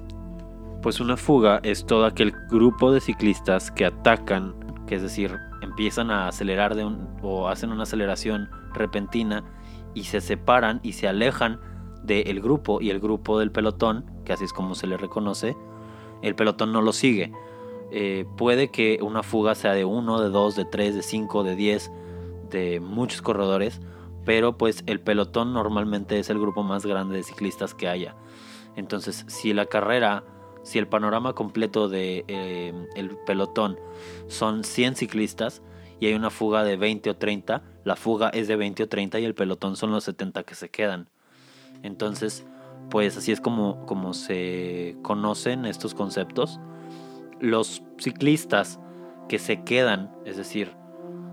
Pues 0.82 1.00
una 1.00 1.16
fuga 1.16 1.62
es 1.64 1.86
todo 1.86 2.08
aquel 2.08 2.34
grupo 2.50 2.92
de 2.92 3.00
ciclistas 3.00 3.72
que 3.72 3.86
atacan, 3.86 4.54
que 4.86 4.96
es 4.96 5.02
decir, 5.02 5.34
empiezan 5.62 6.12
a 6.12 6.28
acelerar 6.28 6.76
o 7.22 7.48
hacen 7.48 7.72
una 7.72 7.84
aceleración 7.84 8.50
repentina 8.74 9.46
y 9.94 10.04
se 10.04 10.20
separan 10.20 10.82
y 10.84 10.92
se 10.92 11.08
alejan 11.08 11.62
del 12.04 12.42
grupo 12.42 12.82
y 12.82 12.90
el 12.90 13.00
grupo 13.00 13.40
del 13.40 13.54
pelotón, 13.54 14.04
que 14.26 14.34
así 14.34 14.44
es 14.44 14.52
como 14.52 14.76
se 14.76 14.88
le 14.88 14.98
reconoce, 14.98 15.56
el 16.22 16.36
pelotón 16.36 16.74
no 16.74 16.82
lo 16.82 16.92
sigue 16.92 17.32
eh, 17.92 18.26
puede 18.38 18.70
que 18.70 19.00
una 19.02 19.24
fuga 19.24 19.56
sea 19.56 19.74
de 19.74 19.86
uno, 19.86 20.22
de 20.22 20.30
dos, 20.30 20.56
de 20.56 20.66
tres, 20.66 20.96
de 20.96 21.04
cinco, 21.04 21.44
de 21.44 21.56
diez, 21.56 21.92
de 22.50 22.80
muchos 22.80 23.22
corredores, 23.22 23.80
pero 24.26 24.58
pues 24.58 24.84
el 24.88 25.00
pelotón 25.00 25.54
normalmente 25.54 26.20
es 26.20 26.30
el 26.30 26.40
grupo 26.40 26.64
más 26.64 26.86
grande 26.86 27.18
de 27.18 27.24
ciclistas 27.24 27.74
que 27.74 27.88
haya. 27.88 28.16
Entonces, 28.76 29.26
si 29.28 29.54
la 29.54 29.68
carrera, 29.68 30.24
si 30.64 30.80
el 30.80 30.88
panorama 30.88 31.34
completo 31.34 31.88
de 31.88 32.26
eh, 32.28 32.74
el 32.96 33.18
pelotón 33.26 33.78
son 34.28 34.64
100 34.64 34.96
ciclistas 34.96 35.62
y 36.00 36.08
hay 36.08 36.14
una 36.14 36.30
fuga 36.30 36.64
de 36.64 36.76
20 36.76 37.12
o 37.12 37.16
30, 37.16 37.64
la 37.84 37.96
fuga 37.96 38.30
es 38.30 38.48
de 38.48 38.56
20 38.56 38.84
o 38.84 38.90
30 38.90 39.20
y 39.20 39.26
el 39.26 39.36
pelotón 39.36 39.76
son 39.76 39.92
los 39.92 40.04
70 40.06 40.44
que 40.44 40.56
se 40.56 40.70
quedan. 40.70 41.10
Entonces, 41.84 42.46
pues 42.90 43.16
así 43.16 43.32
es 43.32 43.42
como, 43.42 43.86
como 43.86 44.14
se 44.14 44.98
conocen 45.04 45.66
estos 45.66 45.94
conceptos 45.94 46.60
los 47.40 47.84
ciclistas 47.98 48.80
que 49.28 49.40
se 49.40 49.64
quedan, 49.64 50.12
es 50.26 50.38
decir, 50.38 50.72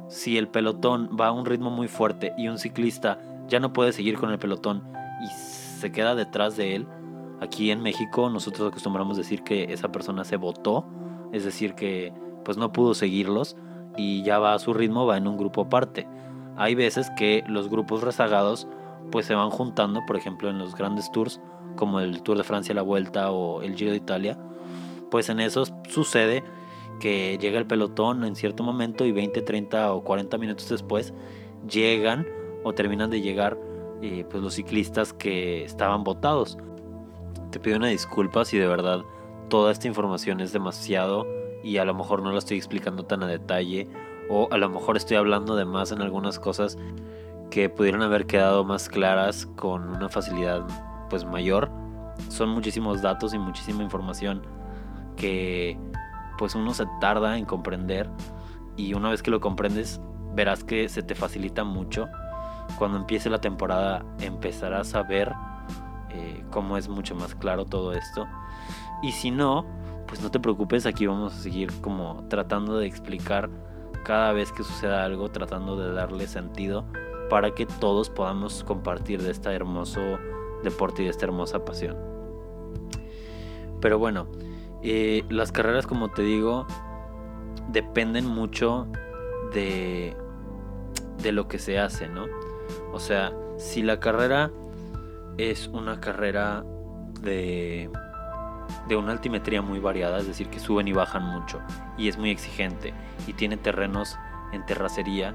si 0.08 0.38
el 0.38 0.48
pelotón 0.48 1.16
va 1.18 1.28
a 1.28 1.32
un 1.32 1.46
ritmo 1.46 1.70
muy 1.70 1.88
fuerte 1.88 2.34
y 2.36 2.48
un 2.48 2.58
ciclista 2.58 3.18
ya 3.48 3.60
no 3.60 3.72
puede 3.72 3.92
seguir 3.92 4.18
con 4.18 4.30
el 4.30 4.38
pelotón 4.38 4.82
y 5.22 5.28
se 5.28 5.92
queda 5.92 6.14
detrás 6.14 6.56
de 6.56 6.76
él, 6.76 6.86
aquí 7.40 7.70
en 7.70 7.82
México 7.82 8.28
nosotros 8.30 8.68
acostumbramos 8.68 9.16
decir 9.16 9.42
que 9.42 9.72
esa 9.72 9.90
persona 9.90 10.24
se 10.24 10.36
botó, 10.36 10.86
es 11.32 11.44
decir, 11.44 11.74
que 11.74 12.12
pues 12.44 12.56
no 12.56 12.72
pudo 12.72 12.94
seguirlos 12.94 13.56
y 13.96 14.22
ya 14.22 14.38
va 14.38 14.54
a 14.54 14.58
su 14.58 14.74
ritmo, 14.74 15.06
va 15.06 15.16
en 15.16 15.26
un 15.26 15.36
grupo 15.36 15.62
aparte. 15.62 16.06
Hay 16.56 16.74
veces 16.74 17.10
que 17.16 17.44
los 17.46 17.68
grupos 17.68 18.02
rezagados 18.02 18.68
pues 19.10 19.26
se 19.26 19.34
van 19.34 19.50
juntando, 19.50 20.00
por 20.06 20.16
ejemplo 20.16 20.50
en 20.50 20.58
los 20.58 20.74
grandes 20.74 21.10
tours 21.12 21.40
como 21.76 22.00
el 22.00 22.22
Tour 22.22 22.36
de 22.36 22.44
Francia 22.44 22.74
la 22.74 22.82
Vuelta 22.82 23.30
o 23.30 23.62
el 23.62 23.74
Giro 23.74 23.90
de 23.90 23.96
Italia, 23.96 24.38
pues 25.12 25.28
en 25.28 25.40
eso 25.40 25.64
sucede 25.90 26.42
que 26.98 27.36
llega 27.36 27.58
el 27.58 27.66
pelotón 27.66 28.24
en 28.24 28.34
cierto 28.34 28.62
momento 28.62 29.04
y 29.04 29.12
20, 29.12 29.42
30 29.42 29.92
o 29.92 30.02
40 30.02 30.38
minutos 30.38 30.70
después 30.70 31.12
llegan 31.68 32.26
o 32.64 32.72
terminan 32.72 33.10
de 33.10 33.20
llegar 33.20 33.58
eh, 34.00 34.24
pues 34.30 34.42
los 34.42 34.54
ciclistas 34.54 35.12
que 35.12 35.64
estaban 35.64 36.02
votados. 36.02 36.56
Te 37.50 37.60
pido 37.60 37.76
una 37.76 37.88
disculpa 37.88 38.46
si 38.46 38.56
de 38.56 38.66
verdad 38.66 39.02
toda 39.50 39.70
esta 39.70 39.86
información 39.86 40.40
es 40.40 40.54
demasiado 40.54 41.26
y 41.62 41.76
a 41.76 41.84
lo 41.84 41.92
mejor 41.92 42.22
no 42.22 42.32
la 42.32 42.38
estoy 42.38 42.56
explicando 42.56 43.04
tan 43.04 43.22
a 43.22 43.26
detalle 43.26 43.88
o 44.30 44.48
a 44.50 44.56
lo 44.56 44.70
mejor 44.70 44.96
estoy 44.96 45.18
hablando 45.18 45.56
de 45.56 45.66
más 45.66 45.92
en 45.92 46.00
algunas 46.00 46.38
cosas 46.38 46.78
que 47.50 47.68
pudieron 47.68 48.00
haber 48.00 48.24
quedado 48.24 48.64
más 48.64 48.88
claras 48.88 49.44
con 49.56 49.90
una 49.90 50.08
facilidad 50.08 50.62
pues 51.10 51.26
mayor. 51.26 51.70
Son 52.30 52.48
muchísimos 52.48 53.02
datos 53.02 53.34
y 53.34 53.38
muchísima 53.38 53.82
información 53.82 54.61
que 55.16 55.78
pues 56.38 56.54
uno 56.54 56.74
se 56.74 56.86
tarda 57.00 57.38
en 57.38 57.44
comprender 57.44 58.08
y 58.76 58.94
una 58.94 59.10
vez 59.10 59.22
que 59.22 59.30
lo 59.30 59.40
comprendes 59.40 60.00
verás 60.34 60.64
que 60.64 60.88
se 60.88 61.02
te 61.02 61.14
facilita 61.14 61.64
mucho. 61.64 62.08
Cuando 62.78 62.98
empiece 62.98 63.28
la 63.28 63.40
temporada 63.40 64.04
empezarás 64.20 64.94
a 64.94 65.02
ver 65.02 65.32
eh, 66.10 66.44
cómo 66.50 66.76
es 66.76 66.88
mucho 66.88 67.14
más 67.14 67.34
claro 67.34 67.64
todo 67.64 67.92
esto. 67.92 68.26
Y 69.02 69.12
si 69.12 69.30
no, 69.30 69.66
pues 70.06 70.22
no 70.22 70.30
te 70.30 70.40
preocupes, 70.40 70.86
aquí 70.86 71.06
vamos 71.06 71.34
a 71.34 71.38
seguir 71.38 71.72
como 71.80 72.24
tratando 72.28 72.78
de 72.78 72.86
explicar 72.86 73.50
cada 74.04 74.32
vez 74.32 74.52
que 74.52 74.62
suceda 74.62 75.04
algo, 75.04 75.30
tratando 75.30 75.76
de 75.76 75.92
darle 75.92 76.26
sentido 76.26 76.84
para 77.30 77.54
que 77.54 77.66
todos 77.66 78.10
podamos 78.10 78.64
compartir 78.64 79.22
de 79.22 79.30
este 79.30 79.50
hermoso 79.50 80.00
deporte 80.62 81.02
y 81.02 81.04
de 81.06 81.10
esta 81.10 81.24
hermosa 81.24 81.64
pasión. 81.64 81.96
Pero 83.80 83.98
bueno, 83.98 84.28
eh, 84.82 85.24
las 85.28 85.52
carreras 85.52 85.86
como 85.86 86.10
te 86.10 86.22
digo 86.22 86.66
dependen 87.68 88.26
mucho 88.26 88.86
de, 89.52 90.16
de 91.22 91.32
lo 91.32 91.48
que 91.48 91.58
se 91.58 91.78
hace, 91.78 92.08
¿no? 92.08 92.26
O 92.92 92.98
sea, 92.98 93.32
si 93.58 93.82
la 93.82 94.00
carrera 94.00 94.50
es 95.38 95.68
una 95.68 96.00
carrera 96.00 96.64
de, 97.20 97.90
de 98.88 98.96
una 98.96 99.12
altimetría 99.12 99.62
muy 99.62 99.78
variada, 99.78 100.18
es 100.18 100.26
decir, 100.26 100.48
que 100.48 100.60
suben 100.60 100.88
y 100.88 100.92
bajan 100.92 101.24
mucho 101.24 101.60
y 101.96 102.08
es 102.08 102.18
muy 102.18 102.30
exigente 102.30 102.92
y 103.26 103.32
tiene 103.32 103.56
terrenos 103.56 104.18
en 104.52 104.64
terracería 104.66 105.34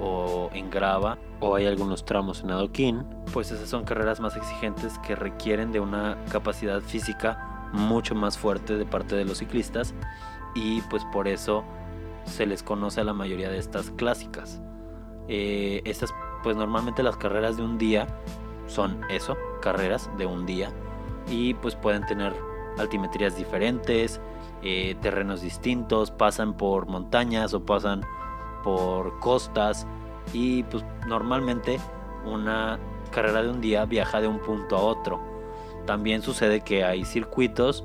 o 0.00 0.50
en 0.52 0.70
grava 0.70 1.18
o 1.40 1.54
hay 1.54 1.66
algunos 1.66 2.04
tramos 2.04 2.42
en 2.42 2.50
adoquín, 2.50 3.04
pues 3.32 3.50
esas 3.50 3.68
son 3.68 3.84
carreras 3.84 4.20
más 4.20 4.36
exigentes 4.36 4.98
que 4.98 5.14
requieren 5.14 5.72
de 5.72 5.80
una 5.80 6.16
capacidad 6.30 6.80
física 6.80 7.49
mucho 7.72 8.14
más 8.14 8.38
fuerte 8.38 8.76
de 8.76 8.86
parte 8.86 9.16
de 9.16 9.24
los 9.24 9.38
ciclistas 9.38 9.94
y 10.54 10.80
pues 10.82 11.04
por 11.12 11.28
eso 11.28 11.64
se 12.24 12.46
les 12.46 12.62
conoce 12.62 13.00
a 13.00 13.04
la 13.04 13.12
mayoría 13.12 13.50
de 13.50 13.58
estas 13.58 13.90
clásicas. 13.92 14.60
Eh, 15.28 15.82
estas 15.84 16.12
pues 16.42 16.56
normalmente 16.56 17.02
las 17.02 17.16
carreras 17.16 17.56
de 17.56 17.62
un 17.62 17.78
día 17.78 18.06
son 18.66 19.00
eso, 19.10 19.36
carreras 19.60 20.10
de 20.16 20.26
un 20.26 20.46
día 20.46 20.70
y 21.28 21.54
pues 21.54 21.74
pueden 21.76 22.04
tener 22.06 22.34
altimetrías 22.78 23.36
diferentes, 23.36 24.20
eh, 24.62 24.96
terrenos 25.00 25.42
distintos, 25.42 26.10
pasan 26.10 26.54
por 26.54 26.86
montañas 26.86 27.52
o 27.54 27.64
pasan 27.64 28.02
por 28.62 29.18
costas 29.20 29.86
y 30.32 30.62
pues 30.64 30.84
normalmente 31.06 31.78
una 32.24 32.78
carrera 33.10 33.42
de 33.42 33.50
un 33.50 33.60
día 33.60 33.84
viaja 33.84 34.20
de 34.20 34.28
un 34.28 34.38
punto 34.38 34.76
a 34.76 34.80
otro. 34.80 35.29
También 35.86 36.22
sucede 36.22 36.60
que 36.60 36.84
hay 36.84 37.04
circuitos 37.04 37.84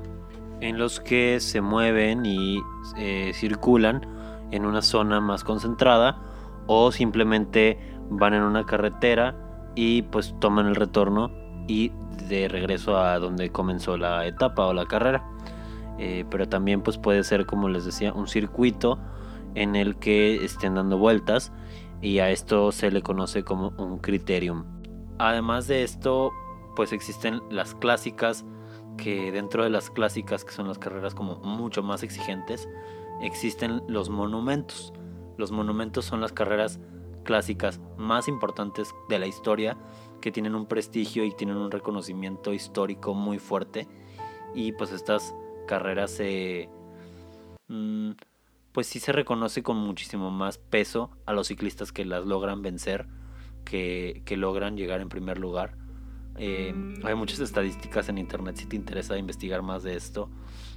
en 0.60 0.78
los 0.78 1.00
que 1.00 1.40
se 1.40 1.60
mueven 1.60 2.24
y 2.24 2.60
eh, 2.96 3.32
circulan 3.34 4.06
en 4.50 4.64
una 4.64 4.82
zona 4.82 5.20
más 5.20 5.44
concentrada 5.44 6.22
o 6.66 6.92
simplemente 6.92 7.78
van 8.10 8.34
en 8.34 8.42
una 8.42 8.64
carretera 8.64 9.36
y 9.74 10.02
pues 10.02 10.34
toman 10.40 10.66
el 10.66 10.76
retorno 10.76 11.30
y 11.68 11.92
de 12.28 12.48
regreso 12.48 12.96
a 12.96 13.18
donde 13.18 13.50
comenzó 13.50 13.96
la 13.96 14.26
etapa 14.26 14.66
o 14.66 14.72
la 14.72 14.86
carrera. 14.86 15.24
Eh, 15.98 16.24
pero 16.30 16.48
también 16.48 16.82
pues 16.82 16.98
puede 16.98 17.24
ser 17.24 17.46
como 17.46 17.68
les 17.68 17.84
decía 17.84 18.12
un 18.12 18.28
circuito 18.28 18.98
en 19.54 19.76
el 19.76 19.96
que 19.96 20.44
estén 20.44 20.74
dando 20.74 20.98
vueltas 20.98 21.52
y 22.02 22.18
a 22.18 22.30
esto 22.30 22.70
se 22.72 22.90
le 22.90 23.02
conoce 23.02 23.44
como 23.44 23.72
un 23.78 23.98
criterium. 23.98 24.64
Además 25.18 25.66
de 25.66 25.82
esto 25.82 26.32
pues 26.76 26.92
existen 26.92 27.42
las 27.50 27.74
clásicas 27.74 28.44
que 28.96 29.32
dentro 29.32 29.64
de 29.64 29.70
las 29.70 29.90
clásicas 29.90 30.44
que 30.44 30.52
son 30.52 30.68
las 30.68 30.78
carreras 30.78 31.14
como 31.14 31.36
mucho 31.38 31.82
más 31.82 32.04
exigentes 32.04 32.68
existen 33.20 33.82
los 33.88 34.10
monumentos. 34.10 34.92
Los 35.36 35.50
monumentos 35.50 36.04
son 36.04 36.20
las 36.20 36.32
carreras 36.32 36.78
clásicas 37.24 37.80
más 37.98 38.28
importantes 38.28 38.94
de 39.08 39.18
la 39.18 39.26
historia 39.26 39.76
que 40.20 40.30
tienen 40.30 40.54
un 40.54 40.66
prestigio 40.66 41.24
y 41.24 41.32
tienen 41.32 41.56
un 41.56 41.70
reconocimiento 41.70 42.54
histórico 42.54 43.14
muy 43.14 43.38
fuerte 43.38 43.88
y 44.54 44.72
pues 44.72 44.92
estas 44.92 45.34
carreras 45.66 46.12
se 46.12 46.68
mm, 47.68 48.12
pues 48.72 48.86
sí 48.86 49.00
se 49.00 49.12
reconoce 49.12 49.62
con 49.62 49.76
muchísimo 49.76 50.30
más 50.30 50.58
peso 50.58 51.10
a 51.26 51.32
los 51.32 51.48
ciclistas 51.48 51.92
que 51.92 52.04
las 52.04 52.24
logran 52.24 52.62
vencer 52.62 53.06
que, 53.64 54.22
logran 54.36 54.76
llegar 54.76 55.00
en 55.00 55.08
primer 55.08 55.38
lugar 55.38 55.76
eh, 56.38 56.74
hay 57.02 57.14
muchas 57.14 57.40
estadísticas 57.40 58.08
en 58.08 58.18
internet 58.18 58.56
si 58.56 58.66
te 58.66 58.76
interesa 58.76 59.16
investigar 59.16 59.62
más 59.62 59.82
de 59.82 59.96
esto 59.96 60.28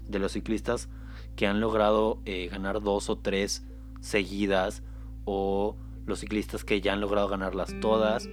de 0.07 0.19
los 0.19 0.31
ciclistas 0.31 0.89
que 1.35 1.47
han 1.47 1.59
logrado 1.59 2.19
eh, 2.25 2.47
ganar 2.51 2.81
dos 2.81 3.09
o 3.09 3.17
tres 3.17 3.65
seguidas 4.01 4.83
o 5.25 5.77
los 6.05 6.19
ciclistas 6.19 6.63
que 6.63 6.81
ya 6.81 6.93
han 6.93 7.01
logrado 7.01 7.27
ganarlas 7.27 7.75
todas, 7.79 8.27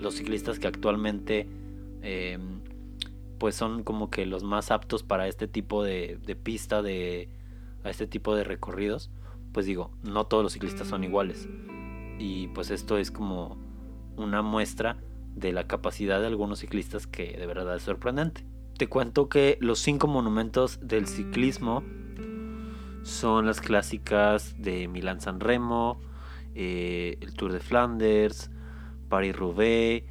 los 0.00 0.14
ciclistas 0.14 0.58
que 0.58 0.68
actualmente 0.68 1.48
em, 2.02 2.60
pues 3.38 3.56
son 3.56 3.82
como 3.82 4.10
que 4.10 4.26
los 4.26 4.44
más 4.44 4.70
aptos 4.70 5.02
para 5.02 5.26
este 5.26 5.48
tipo 5.48 5.82
de, 5.82 6.20
pista, 6.42 6.82
de, 6.82 7.28
a 7.82 7.90
este 7.90 8.06
tipo 8.06 8.36
de 8.36 8.44
recorridos, 8.44 9.10
pues 9.52 9.66
digo, 9.66 9.90
no 10.02 10.26
todos 10.26 10.44
los 10.44 10.52
ciclistas 10.52 10.88
son 10.88 11.02
iguales. 11.02 11.48
Y 12.18 12.48
pues 12.48 12.70
esto 12.70 12.98
es 12.98 13.10
como 13.10 13.56
una 14.16 14.42
muestra 14.42 14.98
de 15.34 15.52
la 15.52 15.66
capacidad 15.66 16.20
de 16.20 16.26
algunos 16.26 16.60
ciclistas 16.60 17.06
que 17.06 17.36
de 17.36 17.46
verdad 17.46 17.76
es 17.76 17.82
sorprendente. 17.82 18.44
Te 18.78 18.88
cuento 18.88 19.28
que 19.28 19.58
los 19.60 19.78
cinco 19.78 20.06
monumentos 20.06 20.78
del 20.82 21.06
ciclismo 21.06 21.82
son 23.02 23.46
las 23.46 23.60
clásicas 23.60 24.54
de 24.58 24.88
Milán 24.88 25.20
San 25.20 25.40
Remo, 25.40 26.00
eh, 26.54 27.18
el 27.20 27.34
Tour 27.34 27.52
de 27.52 27.60
Flanders, 27.60 28.50
Paris-Roubaix, 29.08 30.04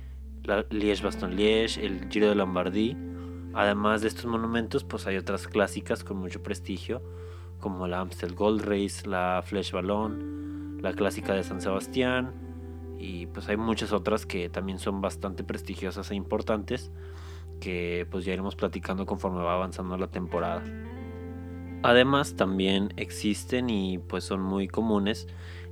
Liège-Bastogne-Liège, 0.44 1.84
el 1.84 2.10
Giro 2.10 2.30
de 2.30 2.36
Lombardía. 2.36 2.98
Además 3.54 4.02
de 4.02 4.08
estos 4.08 4.26
monumentos, 4.26 4.84
pues 4.84 5.08
hay 5.08 5.18
otras 5.18 5.48
clásicas 5.48 6.04
con 6.04 6.18
mucho 6.18 6.42
prestigio, 6.42 7.02
como 7.60 7.88
la 7.88 8.00
Amstel 8.00 8.34
Gold 8.34 8.62
Race, 8.64 9.08
la 9.08 9.44
Flèche 9.46 9.74
Ballon, 9.74 10.80
la 10.82 10.94
clásica 10.94 11.34
de 11.34 11.44
San 11.44 11.62
Sebastián, 11.62 12.34
y 13.02 13.26
pues 13.26 13.50
hay 13.50 13.58
muchas 13.58 13.94
otras 13.94 14.28
que 14.28 14.48
también 14.48 14.78
son 14.78 15.02
bastante 15.02 15.44
prestigiosas 15.44 16.12
e 16.12 16.16
importantes, 16.16 16.92
que 17.60 18.06
pues 18.12 18.26
ya 18.26 18.34
iremos 18.34 18.56
platicando 18.56 19.08
conforme 19.08 19.42
va 19.42 19.56
avanzando 19.56 19.98
la 19.98 20.08
temporada. 20.08 20.64
Además 21.82 22.36
también 22.36 22.94
existen 22.98 23.72
y 23.72 23.98
pues 23.98 24.24
son 24.24 24.42
muy 24.42 24.68
comunes 24.68 25.28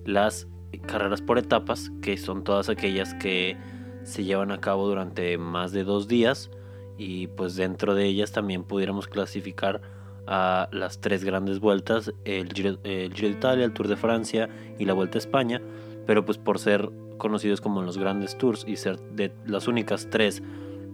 las 0.06 0.48
carreras 0.88 1.22
por 1.22 1.38
etapas, 1.38 1.92
que 2.02 2.18
son 2.18 2.44
todas 2.44 2.68
aquellas 2.68 3.14
que 3.14 3.58
se 4.04 4.24
llevan 4.24 4.52
a 4.52 4.60
cabo 4.60 4.88
durante 4.88 5.38
más 5.38 5.72
de 5.72 5.84
dos 5.84 6.08
días 6.08 6.50
y 6.98 7.28
pues 7.28 7.56
dentro 7.56 7.94
de 7.94 8.06
ellas 8.06 8.32
también 8.32 8.64
pudiéramos 8.64 9.08
clasificar 9.08 9.82
a 10.26 10.68
las 10.72 11.00
tres 11.00 11.24
grandes 11.24 11.60
vueltas, 11.60 12.12
el 12.26 12.52
Giro, 12.54 12.78
de 12.78 13.12
Italia, 13.22 13.66
el 13.66 13.74
Tour 13.74 13.88
de 13.88 13.98
Francia 13.98 14.50
y 14.80 14.86
la 14.86 14.94
Vuelta 14.94 15.18
a 15.18 15.20
España, 15.20 15.62
pero 16.10 16.26
pues 16.26 16.40
por 16.40 16.58
ser 16.58 16.90
conocidos 17.20 17.62
como 17.62 17.84
los 17.84 18.00
grandes 18.00 18.36
tours 18.36 18.66
y 18.68 18.78
ser 18.78 19.00
de 19.12 19.32
las 19.46 19.68
únicas 19.68 20.08
tres 20.10 20.42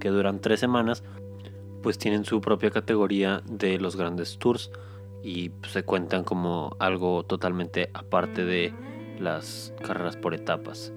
que 0.01 0.09
duran 0.09 0.41
tres 0.41 0.59
semanas, 0.59 1.05
pues 1.82 1.97
tienen 1.97 2.26
su 2.26 2.41
propia 2.41 2.70
categoría 2.70 3.41
de 3.45 3.80
los 3.80 3.95
grandes 3.95 4.38
tours 4.38 4.72
y 5.24 5.51
pues, 5.51 5.72
se 5.72 5.84
cuentan 5.84 6.26
como 6.26 6.76
algo 6.80 7.24
totalmente 7.24 7.91
aparte 7.93 8.43
de 8.43 8.74
las 9.18 9.74
carreras 9.82 10.18
por 10.18 10.34
etapas. 10.34 10.91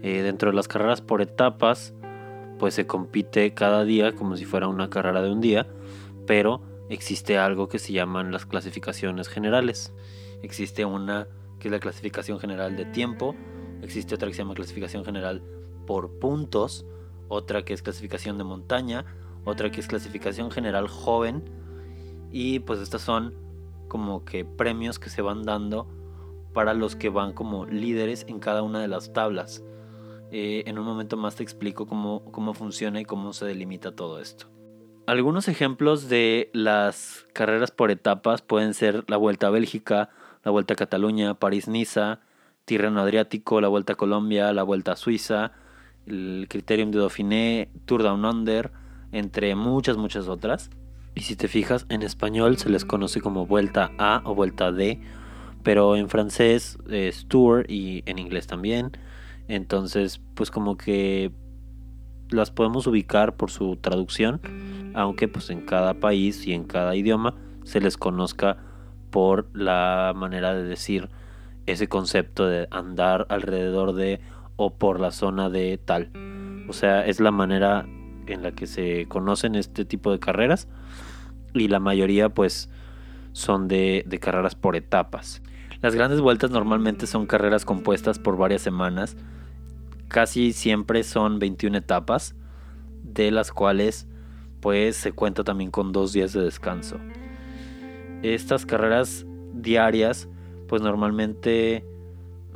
Eh, 0.00 0.22
dentro 0.22 0.52
de 0.52 0.54
las 0.54 0.68
carreras 0.68 1.00
por 1.00 1.20
etapas, 1.20 1.92
pues 2.60 2.72
se 2.72 2.86
compite 2.86 3.52
cada 3.52 3.84
día 3.84 4.14
como 4.14 4.36
si 4.36 4.44
fuera 4.44 4.68
una 4.68 4.90
carrera 4.90 5.22
de 5.22 5.32
un 5.32 5.40
día, 5.40 5.66
pero 6.24 6.62
existe 6.88 7.36
algo 7.36 7.68
que 7.68 7.80
se 7.80 7.92
llaman 7.92 8.30
las 8.30 8.46
clasificaciones 8.46 9.26
generales. 9.26 9.92
Existe 10.44 10.84
una 10.84 11.26
que 11.58 11.66
es 11.66 11.72
la 11.72 11.80
clasificación 11.80 12.38
general 12.38 12.76
de 12.76 12.84
tiempo, 12.84 13.34
existe 13.82 14.14
otra 14.14 14.28
que 14.28 14.34
se 14.34 14.42
llama 14.42 14.54
clasificación 14.54 15.04
general 15.04 15.42
por 15.86 16.18
puntos, 16.18 16.86
otra 17.28 17.64
que 17.64 17.74
es 17.74 17.82
clasificación 17.82 18.38
de 18.38 18.44
montaña, 18.44 19.04
otra 19.44 19.70
que 19.70 19.80
es 19.80 19.86
clasificación 19.86 20.50
general 20.50 20.88
joven, 20.88 21.44
y 22.30 22.60
pues 22.60 22.80
estas 22.80 23.02
son 23.02 23.34
como 23.88 24.24
que 24.24 24.44
premios 24.44 24.98
que 24.98 25.10
se 25.10 25.22
van 25.22 25.44
dando 25.44 25.86
para 26.52 26.74
los 26.74 26.96
que 26.96 27.08
van 27.08 27.32
como 27.32 27.66
líderes 27.66 28.24
en 28.28 28.40
cada 28.40 28.62
una 28.62 28.80
de 28.80 28.88
las 28.88 29.12
tablas. 29.12 29.62
Eh, 30.32 30.64
en 30.66 30.78
un 30.78 30.84
momento 30.84 31.16
más 31.16 31.36
te 31.36 31.42
explico 31.42 31.86
cómo, 31.86 32.24
cómo 32.32 32.52
funciona 32.54 33.00
y 33.00 33.04
cómo 33.04 33.32
se 33.32 33.44
delimita 33.44 33.94
todo 33.94 34.20
esto. 34.20 34.46
Algunos 35.06 35.46
ejemplos 35.46 36.08
de 36.08 36.50
las 36.52 37.26
carreras 37.32 37.70
por 37.70 37.92
etapas 37.92 38.42
pueden 38.42 38.74
ser 38.74 39.04
la 39.06 39.16
Vuelta 39.16 39.46
a 39.46 39.50
Bélgica, 39.50 40.10
la 40.42 40.50
Vuelta 40.50 40.74
a 40.74 40.76
Cataluña, 40.76 41.34
París-Niza, 41.34 42.20
Tirreno 42.66 43.00
Adriático, 43.00 43.62
la 43.62 43.68
Vuelta 43.68 43.94
a 43.94 43.96
Colombia, 43.96 44.52
la 44.52 44.62
Vuelta 44.62 44.92
a 44.92 44.96
Suiza, 44.96 45.52
el 46.06 46.46
Criterium 46.50 46.90
de 46.90 46.98
Dauphiné, 46.98 47.70
Tour 47.86 48.02
Down 48.02 48.26
Under, 48.26 48.70
entre 49.12 49.54
muchas, 49.54 49.96
muchas 49.96 50.28
otras. 50.28 50.68
Y 51.14 51.22
si 51.22 51.34
te 51.34 51.48
fijas, 51.48 51.86
en 51.88 52.02
español 52.02 52.58
se 52.58 52.68
les 52.68 52.84
conoce 52.84 53.22
como 53.22 53.46
Vuelta 53.46 53.92
A 53.96 54.20
o 54.26 54.34
Vuelta 54.34 54.70
D 54.70 55.00
pero 55.66 55.96
en 55.96 56.08
francés 56.08 56.78
es 56.88 57.26
tour 57.26 57.68
y 57.68 58.04
en 58.06 58.20
inglés 58.20 58.46
también. 58.46 58.92
Entonces, 59.48 60.20
pues 60.34 60.52
como 60.52 60.76
que 60.76 61.32
las 62.30 62.52
podemos 62.52 62.86
ubicar 62.86 63.34
por 63.34 63.50
su 63.50 63.74
traducción, 63.74 64.40
aunque 64.94 65.26
pues 65.26 65.50
en 65.50 65.66
cada 65.66 65.94
país 65.94 66.46
y 66.46 66.52
en 66.52 66.62
cada 66.62 66.94
idioma 66.94 67.34
se 67.64 67.80
les 67.80 67.96
conozca 67.96 68.58
por 69.10 69.48
la 69.54 70.12
manera 70.14 70.54
de 70.54 70.62
decir 70.62 71.08
ese 71.66 71.88
concepto 71.88 72.46
de 72.46 72.68
andar 72.70 73.26
alrededor 73.28 73.94
de 73.94 74.20
o 74.56 74.74
por 74.74 75.00
la 75.00 75.10
zona 75.10 75.50
de 75.50 75.78
tal. 75.78 76.10
O 76.68 76.72
sea, 76.72 77.04
es 77.06 77.20
la 77.20 77.30
manera 77.30 77.86
en 78.26 78.42
la 78.42 78.52
que 78.52 78.66
se 78.66 79.06
conocen 79.06 79.54
este 79.54 79.84
tipo 79.84 80.10
de 80.10 80.18
carreras 80.18 80.68
y 81.54 81.68
la 81.68 81.80
mayoría 81.80 82.28
pues 82.28 82.68
son 83.32 83.68
de, 83.68 84.04
de 84.06 84.18
carreras 84.18 84.54
por 84.54 84.76
etapas. 84.76 85.42
Las 85.82 85.94
grandes 85.94 86.20
vueltas 86.20 86.50
normalmente 86.50 87.06
son 87.06 87.26
carreras 87.26 87.64
compuestas 87.64 88.18
por 88.18 88.36
varias 88.36 88.62
semanas. 88.62 89.16
Casi 90.08 90.52
siempre 90.52 91.02
son 91.02 91.38
21 91.38 91.76
etapas, 91.78 92.34
de 93.02 93.30
las 93.30 93.52
cuales 93.52 94.08
pues 94.60 94.96
se 94.96 95.12
cuenta 95.12 95.44
también 95.44 95.70
con 95.70 95.92
dos 95.92 96.12
días 96.12 96.32
de 96.32 96.42
descanso. 96.42 96.98
Estas 98.22 98.66
carreras 98.66 99.26
diarias 99.52 100.28
pues 100.68 100.82
normalmente 100.82 101.84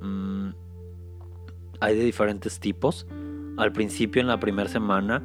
mm, 0.01 0.51
hay 1.81 1.97
de 1.97 2.05
diferentes 2.05 2.61
tipos. 2.61 3.07
Al 3.57 3.73
principio 3.73 4.23
en 4.23 4.29
la 4.29 4.41
primera 4.41 4.69
semana 4.69 5.23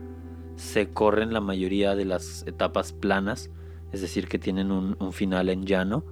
se 0.56 0.90
corren 0.90 1.34
la 1.34 1.42
mayoría 1.42 1.96
de 1.96 2.06
las 2.06 2.44
etapas 2.48 2.94
planas, 2.94 3.50
es 3.92 4.02
decir, 4.02 4.28
que 4.28 4.40
tienen 4.40 4.72
un, 4.72 4.96
un 5.00 5.14
final 5.14 5.50
en 5.50 5.66
llano 5.66 6.04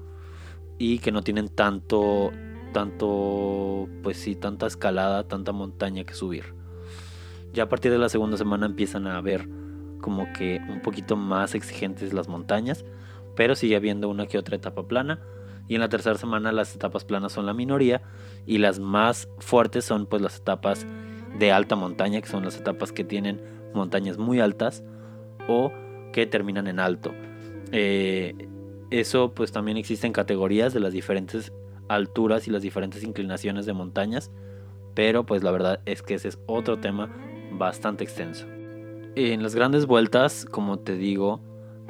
y 0.77 0.99
que 0.99 1.11
no 1.11 1.21
tienen 1.21 1.49
tanto, 1.49 2.31
tanto, 2.71 3.87
pues 4.01 4.17
sí, 4.17 4.35
tanta 4.35 4.67
escalada, 4.67 5.27
tanta 5.27 5.51
montaña 5.51 6.03
que 6.03 6.13
subir. 6.13 6.53
Ya 7.53 7.63
a 7.63 7.69
partir 7.69 7.91
de 7.91 7.99
la 7.99 8.09
segunda 8.09 8.37
semana 8.37 8.65
empiezan 8.65 9.07
a 9.07 9.21
ver 9.21 9.47
como 10.01 10.31
que 10.33 10.59
un 10.69 10.81
poquito 10.81 11.15
más 11.15 11.55
exigentes 11.55 12.13
las 12.13 12.27
montañas, 12.27 12.83
pero 13.35 13.55
sigue 13.55 13.75
habiendo 13.75 14.09
una 14.09 14.27
que 14.27 14.37
otra 14.37 14.55
etapa 14.55 14.87
plana. 14.87 15.19
Y 15.67 15.75
en 15.75 15.81
la 15.81 15.89
tercera 15.89 16.17
semana 16.17 16.51
las 16.51 16.75
etapas 16.75 17.05
planas 17.05 17.31
son 17.31 17.45
la 17.45 17.53
minoría 17.53 18.01
y 18.45 18.57
las 18.57 18.79
más 18.79 19.29
fuertes 19.39 19.85
son 19.85 20.05
pues 20.05 20.21
las 20.21 20.37
etapas 20.37 20.85
de 21.37 21.51
alta 21.51 21.75
montaña, 21.75 22.21
que 22.21 22.27
son 22.27 22.43
las 22.43 22.57
etapas 22.57 22.91
que 22.91 23.03
tienen 23.03 23.41
montañas 23.73 24.17
muy 24.17 24.39
altas 24.39 24.83
o 25.47 25.71
que 26.11 26.25
terminan 26.25 26.67
en 26.67 26.79
alto. 26.79 27.13
Eh, 27.71 28.47
eso 28.91 29.33
pues 29.33 29.51
también 29.51 29.77
existen 29.77 30.13
categorías 30.13 30.73
de 30.73 30.79
las 30.79 30.93
diferentes 30.93 31.51
alturas 31.87 32.47
y 32.47 32.51
las 32.51 32.61
diferentes 32.61 33.03
inclinaciones 33.03 33.65
de 33.65 33.73
montañas, 33.73 34.31
pero 34.93 35.25
pues 35.25 35.43
la 35.43 35.51
verdad 35.51 35.81
es 35.85 36.01
que 36.01 36.15
ese 36.15 36.27
es 36.27 36.39
otro 36.45 36.79
tema 36.79 37.09
bastante 37.51 38.03
extenso. 38.03 38.45
En 39.15 39.43
las 39.43 39.55
grandes 39.55 39.85
vueltas, 39.85 40.45
como 40.45 40.79
te 40.79 40.95
digo, 40.95 41.39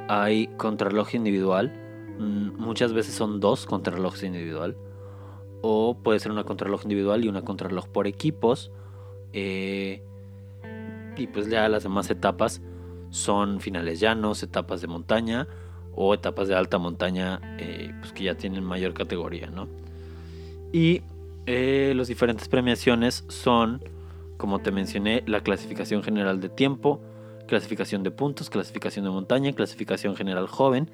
hay 0.08 0.48
contrarreloj 0.58 1.16
individual, 1.16 1.72
muchas 2.20 2.94
veces 2.94 3.14
son 3.16 3.40
dos 3.40 3.66
contrarrelojes 3.66 4.24
individual, 4.24 4.76
o 5.62 5.98
puede 6.02 6.20
ser 6.20 6.32
una 6.32 6.44
contrarreloj 6.44 6.84
individual 6.84 7.24
y 7.24 7.28
una 7.28 7.44
contrarreloj 7.44 7.88
por 7.88 8.08
equipos, 8.08 8.72
eh, 9.32 10.02
y 11.16 11.28
pues 11.28 11.50
ya 11.50 11.68
las 11.70 11.84
demás 11.84 12.10
etapas 12.10 12.62
son 13.10 13.60
finales 13.60 14.00
llanos, 14.00 14.44
etapas 14.44 14.82
de 14.82 14.88
montaña 14.88 15.48
o 15.96 16.14
etapas 16.14 16.48
de 16.48 16.56
alta 16.56 16.80
montaña 16.80 17.40
eh, 17.60 17.94
pues 18.00 18.12
que 18.14 18.24
ya 18.24 18.36
tienen 18.36 18.64
mayor 18.64 18.94
categoría, 18.94 19.48
¿no? 19.48 19.68
Y 20.72 21.02
eh, 21.46 21.94
diferentes 22.08 22.48
premiaciones 22.48 23.26
son, 23.28 23.84
como 24.38 24.60
te 24.60 24.72
mencioné, 24.72 25.24
la 25.28 25.42
clasificación 25.42 26.02
general 26.04 26.42
de 26.42 26.50
tiempo, 26.50 27.00
clasificación 27.48 28.02
de 28.04 28.12
puntos, 28.12 28.50
clasificación 28.50 29.06
de 29.06 29.12
montaña, 29.12 29.54
clasificación 29.54 30.16
general 30.16 30.48
joven 30.48 30.90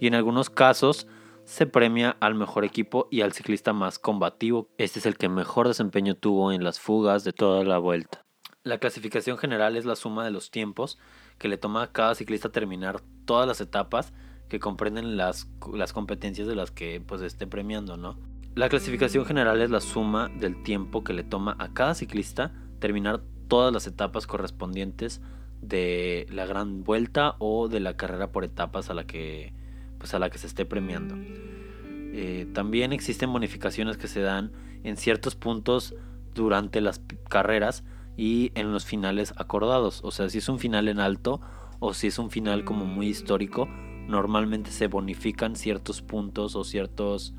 y 0.00 0.06
en 0.06 0.14
algunos 0.14 0.50
casos 0.50 1.06
se 1.44 1.66
premia 1.66 2.16
al 2.20 2.34
mejor 2.34 2.64
equipo 2.64 3.08
y 3.10 3.22
al 3.22 3.32
ciclista 3.32 3.72
más 3.72 3.98
combativo. 3.98 4.68
Este 4.76 4.98
es 4.98 5.06
el 5.06 5.16
que 5.16 5.30
mejor 5.30 5.66
desempeño 5.66 6.14
tuvo 6.14 6.52
en 6.52 6.62
las 6.62 6.78
fugas 6.78 7.24
de 7.24 7.32
toda 7.32 7.64
la 7.64 7.78
vuelta. 7.78 8.26
La 8.64 8.78
clasificación 8.78 9.38
general 9.38 9.76
es 9.76 9.86
la 9.86 9.96
suma 9.96 10.24
de 10.24 10.30
los 10.30 10.50
tiempos 10.50 10.98
que 11.38 11.48
le 11.48 11.56
toma 11.56 11.84
a 11.84 11.92
cada 11.92 12.14
ciclista 12.14 12.50
terminar 12.50 13.00
todas 13.24 13.46
las 13.46 13.62
etapas 13.62 14.12
que 14.50 14.60
comprenden 14.60 15.16
las, 15.16 15.48
las 15.72 15.92
competencias 15.92 16.46
de 16.46 16.54
las 16.54 16.70
que 16.70 17.00
pues 17.00 17.22
esté 17.22 17.46
premiando, 17.46 17.96
¿no? 17.96 18.18
La 18.54 18.68
clasificación 18.68 19.24
general 19.24 19.62
es 19.62 19.70
la 19.70 19.80
suma 19.80 20.28
del 20.28 20.62
tiempo 20.62 21.04
que 21.04 21.12
le 21.12 21.24
toma 21.24 21.56
a 21.58 21.72
cada 21.72 21.94
ciclista 21.94 22.52
terminar 22.78 23.22
todas 23.46 23.72
las 23.72 23.86
etapas 23.86 24.26
correspondientes 24.26 25.22
de 25.62 26.26
la 26.30 26.44
gran 26.44 26.84
vuelta 26.84 27.36
o 27.38 27.68
de 27.68 27.80
la 27.80 27.96
carrera 27.96 28.32
por 28.32 28.44
etapas 28.44 28.90
a 28.90 28.94
la 28.94 29.06
que, 29.06 29.54
pues 29.98 30.14
a 30.14 30.18
la 30.18 30.30
que 30.30 30.38
se 30.38 30.46
esté 30.46 30.64
premiando. 30.64 31.16
Eh, 31.16 32.46
también 32.52 32.92
existen 32.92 33.32
bonificaciones 33.32 33.96
que 33.96 34.08
se 34.08 34.20
dan 34.20 34.52
en 34.84 34.96
ciertos 34.96 35.36
puntos 35.36 35.94
durante 36.34 36.80
las 36.80 37.00
carreras 37.28 37.84
y 38.16 38.50
en 38.54 38.72
los 38.72 38.84
finales 38.84 39.34
acordados. 39.36 40.00
O 40.02 40.10
sea, 40.10 40.28
si 40.28 40.38
es 40.38 40.48
un 40.48 40.58
final 40.58 40.88
en 40.88 41.00
alto 41.00 41.40
o 41.78 41.94
si 41.94 42.08
es 42.08 42.18
un 42.18 42.30
final 42.30 42.64
como 42.64 42.84
muy 42.84 43.08
histórico, 43.08 43.68
normalmente 44.08 44.70
se 44.70 44.88
bonifican 44.88 45.54
ciertos 45.54 46.02
puntos 46.02 46.56
o 46.56 46.64
ciertos 46.64 47.34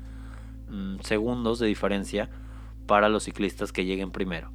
mm, 0.68 1.00
segundos 1.00 1.58
de 1.58 1.66
diferencia 1.66 2.30
para 2.86 3.08
los 3.08 3.24
ciclistas 3.24 3.72
que 3.72 3.84
lleguen 3.84 4.10
primero. 4.10 4.52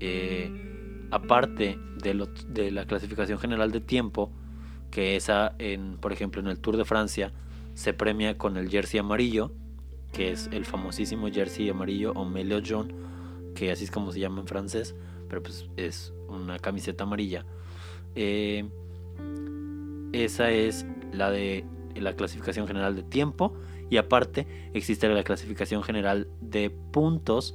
Eh, 0.00 1.08
aparte 1.10 1.78
de, 2.02 2.28
de, 2.48 2.70
la 2.70 2.86
clasificación 2.86 3.38
general 3.38 3.70
de 3.70 3.80
tiempo, 3.80 4.32
que 4.90 5.16
esa, 5.16 5.54
en, 5.58 5.96
por 5.98 6.12
ejemplo, 6.12 6.40
en 6.40 6.48
el 6.48 6.58
Tour 6.58 6.76
de 6.76 6.84
Francia, 6.84 7.32
se 7.74 7.92
premia 7.94 8.36
con 8.36 8.56
el 8.56 8.68
jersey 8.68 9.00
amarillo, 9.00 9.52
que 10.12 10.32
es 10.32 10.48
el 10.52 10.64
famosísimo 10.64 11.28
jersey 11.30 11.68
amarillo 11.68 12.12
o 12.12 12.24
maillot 12.24 12.66
jaune, 12.66 12.94
que 13.54 13.70
así 13.70 13.84
es 13.84 13.90
como 13.90 14.12
se 14.12 14.20
llama 14.20 14.40
en 14.40 14.46
francés 14.46 14.94
pero 15.30 15.42
pues 15.44 15.70
es 15.76 16.12
una 16.28 16.58
camiseta 16.58 17.04
amarilla. 17.04 17.46
Eh, 18.16 18.68
esa 20.12 20.50
es 20.50 20.84
la 21.12 21.30
de 21.30 21.64
la 21.94 22.14
clasificación 22.14 22.66
general 22.66 22.96
de 22.96 23.04
tiempo 23.04 23.54
y 23.88 23.96
aparte 23.96 24.46
existe 24.74 25.08
la 25.08 25.22
clasificación 25.22 25.82
general 25.82 26.28
de 26.40 26.70
puntos 26.70 27.54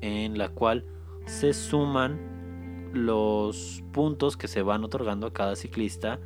en 0.00 0.38
la 0.38 0.48
cual 0.48 0.84
se 1.26 1.52
suman 1.52 2.90
los 2.92 3.82
puntos 3.92 4.36
que 4.36 4.48
se 4.48 4.62
van 4.62 4.84
otorgando 4.84 5.26
a 5.26 5.32
cada 5.32 5.56
ciclista 5.56 6.20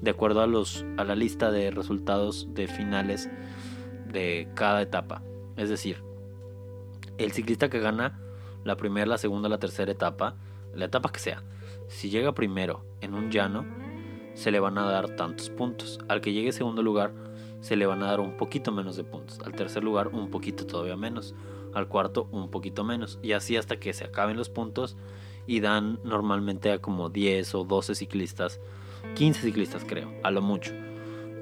de 0.00 0.10
acuerdo 0.10 0.42
a 0.42 0.46
los 0.46 0.84
a 0.96 1.04
la 1.04 1.14
lista 1.14 1.50
de 1.50 1.70
resultados 1.70 2.48
de 2.54 2.66
finales 2.66 3.28
de 4.12 4.48
cada 4.54 4.82
etapa. 4.82 5.22
Es 5.56 5.68
decir, 5.68 6.02
el 7.18 7.32
ciclista 7.32 7.70
que 7.70 7.80
gana 7.80 8.18
la 8.64 8.76
primera, 8.76 9.06
la 9.06 9.18
segunda, 9.18 9.48
la 9.48 9.58
tercera 9.58 9.92
etapa, 9.92 10.36
la 10.74 10.86
etapa 10.86 11.10
que 11.12 11.20
sea. 11.20 11.42
Si 11.88 12.10
llega 12.10 12.34
primero 12.34 12.84
en 13.00 13.14
un 13.14 13.30
llano, 13.30 13.64
se 14.34 14.50
le 14.50 14.60
van 14.60 14.78
a 14.78 14.84
dar 14.84 15.10
tantos 15.10 15.50
puntos. 15.50 16.00
Al 16.08 16.20
que 16.20 16.32
llegue 16.32 16.52
segundo 16.52 16.82
lugar, 16.82 17.12
se 17.60 17.76
le 17.76 17.86
van 17.86 18.02
a 18.02 18.06
dar 18.06 18.20
un 18.20 18.36
poquito 18.36 18.72
menos 18.72 18.96
de 18.96 19.04
puntos. 19.04 19.38
Al 19.44 19.52
tercer 19.52 19.84
lugar, 19.84 20.08
un 20.08 20.30
poquito 20.30 20.66
todavía 20.66 20.96
menos. 20.96 21.34
Al 21.72 21.88
cuarto, 21.88 22.28
un 22.30 22.50
poquito 22.50 22.84
menos. 22.84 23.18
Y 23.22 23.32
así 23.32 23.56
hasta 23.56 23.78
que 23.78 23.92
se 23.92 24.04
acaben 24.04 24.36
los 24.36 24.48
puntos 24.48 24.96
y 25.46 25.60
dan 25.60 26.00
normalmente 26.04 26.72
a 26.72 26.78
como 26.78 27.10
10 27.10 27.54
o 27.54 27.64
12 27.64 27.94
ciclistas, 27.94 28.60
15 29.14 29.42
ciclistas 29.42 29.84
creo, 29.84 30.12
a 30.22 30.30
lo 30.30 30.42
mucho. 30.42 30.72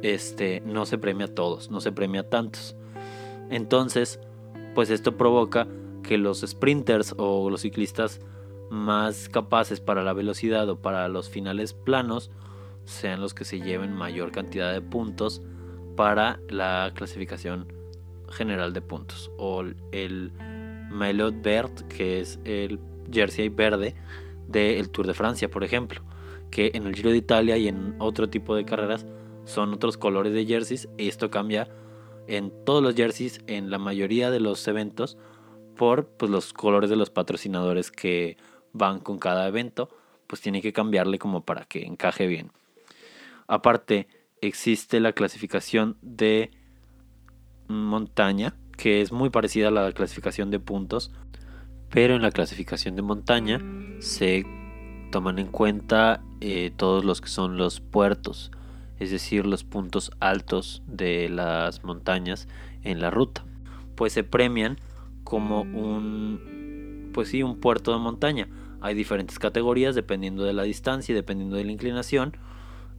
Este, 0.02 0.60
no 0.60 0.84
se 0.86 0.98
premia 0.98 1.26
a 1.26 1.34
todos, 1.34 1.70
no 1.70 1.80
se 1.80 1.92
premia 1.92 2.22
a 2.22 2.28
tantos. 2.28 2.76
Entonces, 3.50 4.18
pues 4.74 4.90
esto 4.90 5.16
provoca 5.16 5.68
que 6.02 6.18
los 6.18 6.40
sprinters 6.40 7.14
o 7.18 7.48
los 7.50 7.62
ciclistas 7.62 8.20
más 8.70 9.28
capaces 9.28 9.80
para 9.80 10.02
la 10.02 10.12
velocidad 10.12 10.68
o 10.68 10.80
para 10.80 11.08
los 11.08 11.28
finales 11.28 11.74
planos 11.74 12.30
sean 12.84 13.20
los 13.20 13.34
que 13.34 13.44
se 13.44 13.60
lleven 13.60 13.92
mayor 13.92 14.32
cantidad 14.32 14.72
de 14.72 14.80
puntos 14.80 15.42
para 15.96 16.40
la 16.48 16.90
clasificación 16.94 17.72
general 18.30 18.72
de 18.72 18.80
puntos 18.80 19.30
o 19.36 19.62
el 19.92 20.32
maillot 20.90 21.42
vert 21.42 21.82
que 21.82 22.20
es 22.20 22.40
el 22.44 22.80
jersey 23.12 23.50
verde 23.50 23.94
del 24.48 24.88
Tour 24.88 25.06
de 25.06 25.14
Francia 25.14 25.50
por 25.50 25.64
ejemplo 25.64 26.02
que 26.52 26.70
en 26.74 26.86
el 26.86 26.94
Giro 26.94 27.10
de 27.10 27.16
Italia 27.16 27.56
y 27.56 27.66
en 27.66 27.96
otro 27.98 28.30
tipo 28.30 28.54
de 28.54 28.64
carreras 28.64 29.04
son 29.44 29.74
otros 29.74 29.96
colores 29.96 30.32
de 30.32 30.46
jerseys 30.46 30.88
esto 30.98 31.30
cambia 31.30 31.68
en 32.28 32.52
todos 32.64 32.80
los 32.80 32.94
jerseys 32.94 33.40
en 33.48 33.70
la 33.70 33.78
mayoría 33.78 34.30
de 34.30 34.38
los 34.38 34.68
eventos 34.68 35.18
por 35.76 36.06
pues, 36.06 36.30
los 36.30 36.52
colores 36.52 36.90
de 36.90 36.96
los 36.96 37.10
patrocinadores 37.10 37.90
que 37.90 38.36
van 38.72 39.00
con 39.00 39.18
cada 39.18 39.48
evento, 39.48 39.88
pues 40.26 40.40
tiene 40.40 40.62
que 40.62 40.72
cambiarle 40.72 41.18
como 41.18 41.44
para 41.44 41.64
que 41.64 41.84
encaje 41.84 42.26
bien. 42.26 42.52
Aparte, 43.46 44.08
existe 44.40 45.00
la 45.00 45.12
clasificación 45.12 45.96
de 46.00 46.50
montaña, 47.68 48.54
que 48.76 49.00
es 49.00 49.12
muy 49.12 49.30
parecida 49.30 49.68
a 49.68 49.72
la 49.72 49.92
clasificación 49.92 50.50
de 50.50 50.60
puntos, 50.60 51.12
pero 51.90 52.14
en 52.14 52.22
la 52.22 52.30
clasificación 52.30 52.96
de 52.96 53.02
montaña 53.02 53.60
se 53.98 54.44
toman 55.10 55.38
en 55.38 55.48
cuenta 55.48 56.22
eh, 56.44 56.72
todos 56.76 57.04
los 57.04 57.20
que 57.20 57.28
son 57.28 57.56
los 57.56 57.78
puertos. 57.78 58.50
es 58.98 59.12
decir, 59.12 59.46
los 59.46 59.62
puntos 59.62 60.10
altos 60.18 60.82
de 60.88 61.28
las 61.28 61.84
montañas 61.84 62.48
en 62.82 63.00
la 63.00 63.10
ruta, 63.10 63.44
pues 63.94 64.12
se 64.12 64.24
premian 64.24 64.78
como 65.22 65.62
un 65.62 67.10
pues 67.12 67.28
sí, 67.28 67.44
un 67.44 67.60
puerto 67.60 67.92
de 67.92 67.98
montaña. 67.98 68.48
Hay 68.80 68.96
diferentes 68.96 69.38
categorías 69.38 69.94
dependiendo 69.94 70.42
de 70.42 70.52
la 70.52 70.64
distancia 70.64 71.12
y 71.12 71.14
dependiendo 71.14 71.56
de 71.56 71.64
la 71.64 71.70
inclinación. 71.70 72.36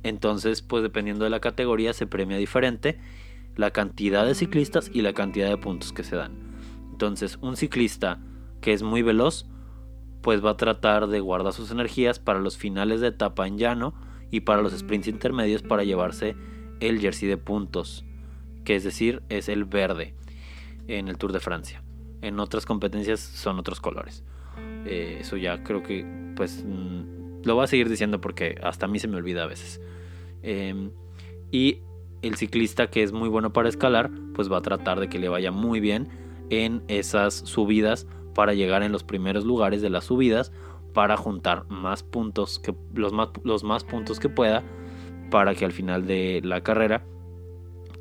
Entonces, 0.04 0.62
pues 0.62 0.82
dependiendo 0.82 1.26
de 1.26 1.30
la 1.30 1.42
categoría 1.42 1.92
se 1.92 2.08
premia 2.08 2.38
diferente 2.38 2.98
la 3.58 3.72
cantidad 3.72 4.26
de 4.26 4.36
ciclistas 4.36 4.90
y 4.94 5.02
la 5.02 5.12
cantidad 5.12 5.50
de 5.50 5.58
puntos 5.58 5.92
que 5.92 6.06
se 6.06 6.16
dan. 6.16 6.32
Entonces, 6.92 7.38
un 7.42 7.58
ciclista 7.58 8.22
que 8.62 8.72
es 8.72 8.84
muy 8.84 9.02
veloz, 9.02 9.48
pues 10.24 10.44
va 10.44 10.52
a 10.52 10.58
tratar 10.58 11.08
de 11.08 11.20
guardar 11.20 11.52
sus 11.52 11.70
energías 11.70 12.18
para 12.18 12.40
los 12.40 12.58
finales 12.58 13.02
de 13.02 13.10
etapa 13.10 13.46
en 13.46 13.58
llano 13.58 13.94
y 14.32 14.40
para 14.40 14.62
los 14.62 14.72
sprints 14.72 15.10
intermedios 15.10 15.62
para 15.62 15.84
llevarse 15.84 16.36
el 16.80 17.00
jersey 17.00 17.28
de 17.28 17.38
puntos, 17.38 18.06
que 18.64 18.76
es 18.76 18.86
decir, 18.86 19.22
es 19.28 19.50
el 19.50 19.66
verde 19.66 20.16
en 20.88 21.10
el 21.10 21.18
Tour 21.18 21.34
de 21.34 21.42
Francia. 21.42 21.84
En 22.22 22.40
otras 22.40 22.66
competencias 22.66 23.20
son 23.20 23.60
otros 23.60 23.82
colores. 23.82 24.24
Eh, 24.86 25.18
eso 25.20 25.36
ya 25.36 25.62
creo 25.62 25.84
que 25.84 26.06
pues 26.38 26.64
mm, 26.66 27.44
lo 27.44 27.56
voy 27.56 27.66
a 27.66 27.68
seguir 27.68 27.90
diciendo 27.90 28.22
porque 28.22 28.56
hasta 28.64 28.86
a 28.86 28.90
mí 28.90 29.00
se 29.00 29.10
me 29.10 29.18
olvida 29.18 29.44
a 29.44 29.48
veces. 29.48 29.82
Em, 30.42 30.92
y 31.52 31.80
el 32.22 32.36
ciclista 32.36 32.90
que 32.90 33.04
es 33.04 33.12
muy 33.12 33.28
bueno 33.28 33.52
para 33.52 33.68
escalar, 33.68 34.10
pues 34.34 34.50
va 34.50 34.60
a 34.60 34.62
tratar 34.62 35.02
de 35.02 35.10
que 35.10 35.20
le 35.20 35.28
vaya 35.28 35.52
muy 35.52 35.82
bien 35.82 36.08
en 36.50 36.82
esas 36.88 37.34
subidas 37.34 38.08
para 38.34 38.54
llegar 38.54 38.84
en 38.84 38.92
los 38.92 39.04
primeros 39.04 39.46
lugares 39.46 39.82
de 39.82 39.90
las 39.90 40.06
subidas 40.06 40.52
para 40.94 41.18
juntar 41.18 41.66
más 41.70 42.04
puntos 42.04 42.60
que 42.60 42.76
los 42.94 43.14
más, 43.14 43.30
los 43.44 43.64
más 43.64 43.84
puntos 43.84 44.20
que 44.20 44.30
pueda 44.30 44.64
para 45.32 45.56
que 45.56 45.66
al 45.66 45.72
final 45.72 46.06
de 46.06 46.42
la 46.44 46.62
carrera 46.62 47.04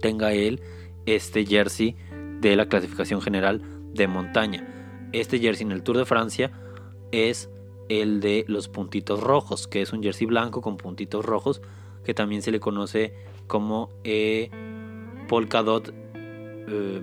tenga 0.01 0.33
él 0.33 0.61
este 1.07 1.47
jersey 1.47 1.97
de 2.41 2.57
la 2.57 2.67
clasificación 2.67 3.23
general 3.23 3.63
de 3.95 4.07
montaña. 4.09 5.09
Este 5.13 5.39
jersey 5.39 5.67
en 5.67 5.73
el 5.73 5.83
Tour 5.83 5.99
de 5.99 6.05
Francia 6.05 6.53
es 7.11 7.51
el 7.89 8.21
de 8.21 8.45
los 8.49 8.69
puntitos 8.69 9.21
rojos, 9.21 9.69
que 9.69 9.83
es 9.83 9.93
un 9.93 10.03
jersey 10.03 10.27
blanco 10.27 10.61
con 10.61 10.77
puntitos 10.77 11.25
rojos, 11.25 11.63
que 12.05 12.15
también 12.15 12.43
se 12.43 12.51
le 12.51 12.61
conoce 12.61 13.15
como 13.47 13.91
eh, 14.05 14.51
Polkadot, 15.29 15.93
eh, 16.15 17.03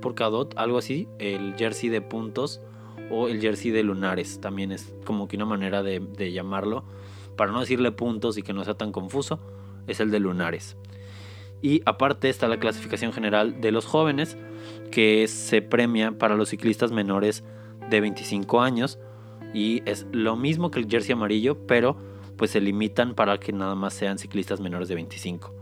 Polkadot, 0.00 0.56
algo 0.56 0.78
así, 0.78 1.08
el 1.18 1.54
jersey 1.56 1.88
de 1.88 2.00
puntos 2.00 2.60
o 3.10 3.28
el 3.28 3.40
jersey 3.40 3.70
de 3.70 3.82
lunares, 3.82 4.40
también 4.40 4.72
es 4.72 4.94
como 5.04 5.28
que 5.28 5.36
una 5.36 5.46
manera 5.46 5.82
de, 5.82 6.00
de 6.00 6.32
llamarlo, 6.32 6.84
para 7.36 7.52
no 7.52 7.60
decirle 7.60 7.92
puntos 7.92 8.38
y 8.38 8.42
que 8.42 8.52
no 8.52 8.64
sea 8.64 8.74
tan 8.74 8.92
confuso, 8.92 9.40
es 9.86 10.00
el 10.00 10.10
de 10.10 10.20
lunares. 10.20 10.76
Y 11.62 11.82
aparte 11.84 12.28
está 12.28 12.48
la 12.48 12.58
clasificación 12.58 13.12
general 13.12 13.60
de 13.60 13.72
los 13.72 13.86
jóvenes, 13.86 14.36
que 14.90 15.26
se 15.28 15.62
premia 15.62 16.12
para 16.12 16.36
los 16.36 16.50
ciclistas 16.50 16.92
menores 16.92 17.44
de 17.90 18.00
25 18.00 18.62
años. 18.62 18.98
Y 19.52 19.82
es 19.84 20.06
lo 20.12 20.36
mismo 20.36 20.70
que 20.70 20.78
el 20.78 20.88
jersey 20.88 21.12
amarillo, 21.12 21.66
pero 21.66 21.96
pues 22.36 22.52
se 22.52 22.60
limitan 22.60 23.14
para 23.14 23.38
que 23.38 23.52
nada 23.52 23.74
más 23.74 23.92
sean 23.92 24.18
ciclistas 24.18 24.60
menores 24.60 24.88
de 24.88 24.94
25. 24.94 25.52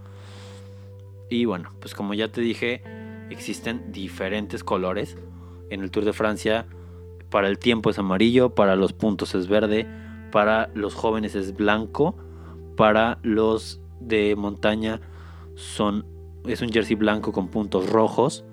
Y 1.30 1.44
bueno, 1.44 1.72
pues 1.80 1.94
como 1.94 2.14
ya 2.14 2.30
te 2.30 2.40
dije, 2.40 2.82
existen 3.30 3.92
diferentes 3.92 4.64
colores. 4.64 5.16
En 5.70 5.82
el 5.82 5.90
Tour 5.90 6.04
de 6.04 6.12
Francia, 6.12 6.66
para 7.30 7.48
el 7.48 7.58
tiempo 7.58 7.90
es 7.90 7.98
amarillo, 7.98 8.54
para 8.54 8.76
los 8.76 8.92
puntos 8.92 9.34
es 9.34 9.48
verde, 9.48 9.86
para 10.32 10.70
los 10.74 10.94
jóvenes 10.94 11.34
es 11.34 11.54
blanco, 11.54 12.16
para 12.76 13.18
los 13.22 13.80
de 14.00 14.36
montaña 14.36 15.00
son 15.54 16.06
es 16.46 16.62
un 16.62 16.70
jersey 16.70 16.96
blanco 16.96 17.32
con 17.32 17.48
puntos 17.48 17.90
rojos 17.90 18.44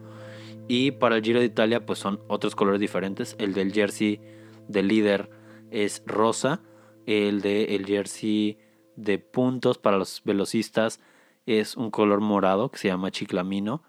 y 0.67 0.91
para 0.91 1.15
el 1.15 1.23
Giro 1.23 1.39
de 1.39 1.45
Italia 1.45 1.85
pues 1.85 1.99
son 1.99 2.19
otros 2.27 2.55
colores 2.55 2.81
diferentes. 2.81 3.35
El 3.39 3.53
del 3.53 3.71
jersey 3.71 4.19
del 4.67 4.87
líder 4.87 5.29
es 5.71 6.03
rosa 6.05 6.61
el 7.05 7.41
de 7.41 7.83
jersey 7.85 8.57
de 8.95 9.19
puntos 9.19 9.77
para 9.77 9.97
los 9.97 10.21
velocistas 10.23 10.99
es 11.45 11.77
un 11.77 11.91
color 11.91 12.21
morado 12.21 12.71
que 12.71 12.79
se 12.79 12.87
llama 12.87 13.11
chiclamino. 13.11 13.83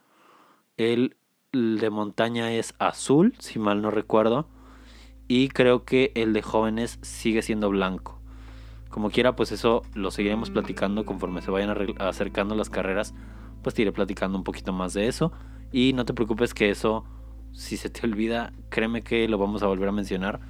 El 0.77 1.17
de 1.53 1.91
montaña 1.91 2.53
es 2.53 2.75
azul, 2.79 3.35
si 3.39 3.59
mal 3.59 3.83
no 3.83 3.91
recuerdo. 3.91 4.49
Y 5.29 5.49
creo 5.49 5.85
que 5.85 6.13
el 6.15 6.33
de 6.33 6.43
jóvenes 6.43 6.99
sigue 7.03 7.43
siendo 7.43 7.71
blanco. 7.71 8.21
Como 8.89 9.11
quiera, 9.11 9.37
pues 9.37 9.53
eso 9.53 9.83
lo 9.95 10.11
seguiremos 10.11 10.51
platicando 10.51 11.05
conforme 11.05 11.43
se 11.43 11.51
vayan 11.51 11.75
acercando 11.99 12.55
las 12.55 12.71
carreras. 12.71 13.15
Pues 13.63 13.75
te 13.75 13.83
iré 13.83 13.93
platicando 13.93 14.39
un 14.39 14.45
poquito 14.45 14.73
más 14.73 14.95
de 14.95 15.09
eso. 15.09 15.33
Y 15.73 15.93
no 15.95 16.05
te 16.05 16.15
preocupes 16.15 16.55
que 16.55 16.71
eso, 16.71 17.05
si 17.53 17.77
se 17.77 17.91
te 17.91 18.07
olvida, 18.07 18.53
créeme 18.69 19.03
que 19.03 19.29
lo 19.29 19.39
vamos 19.39 19.63
a 19.63 19.67
volver 19.67 19.89
a 19.89 19.93
mencionar 19.93 20.41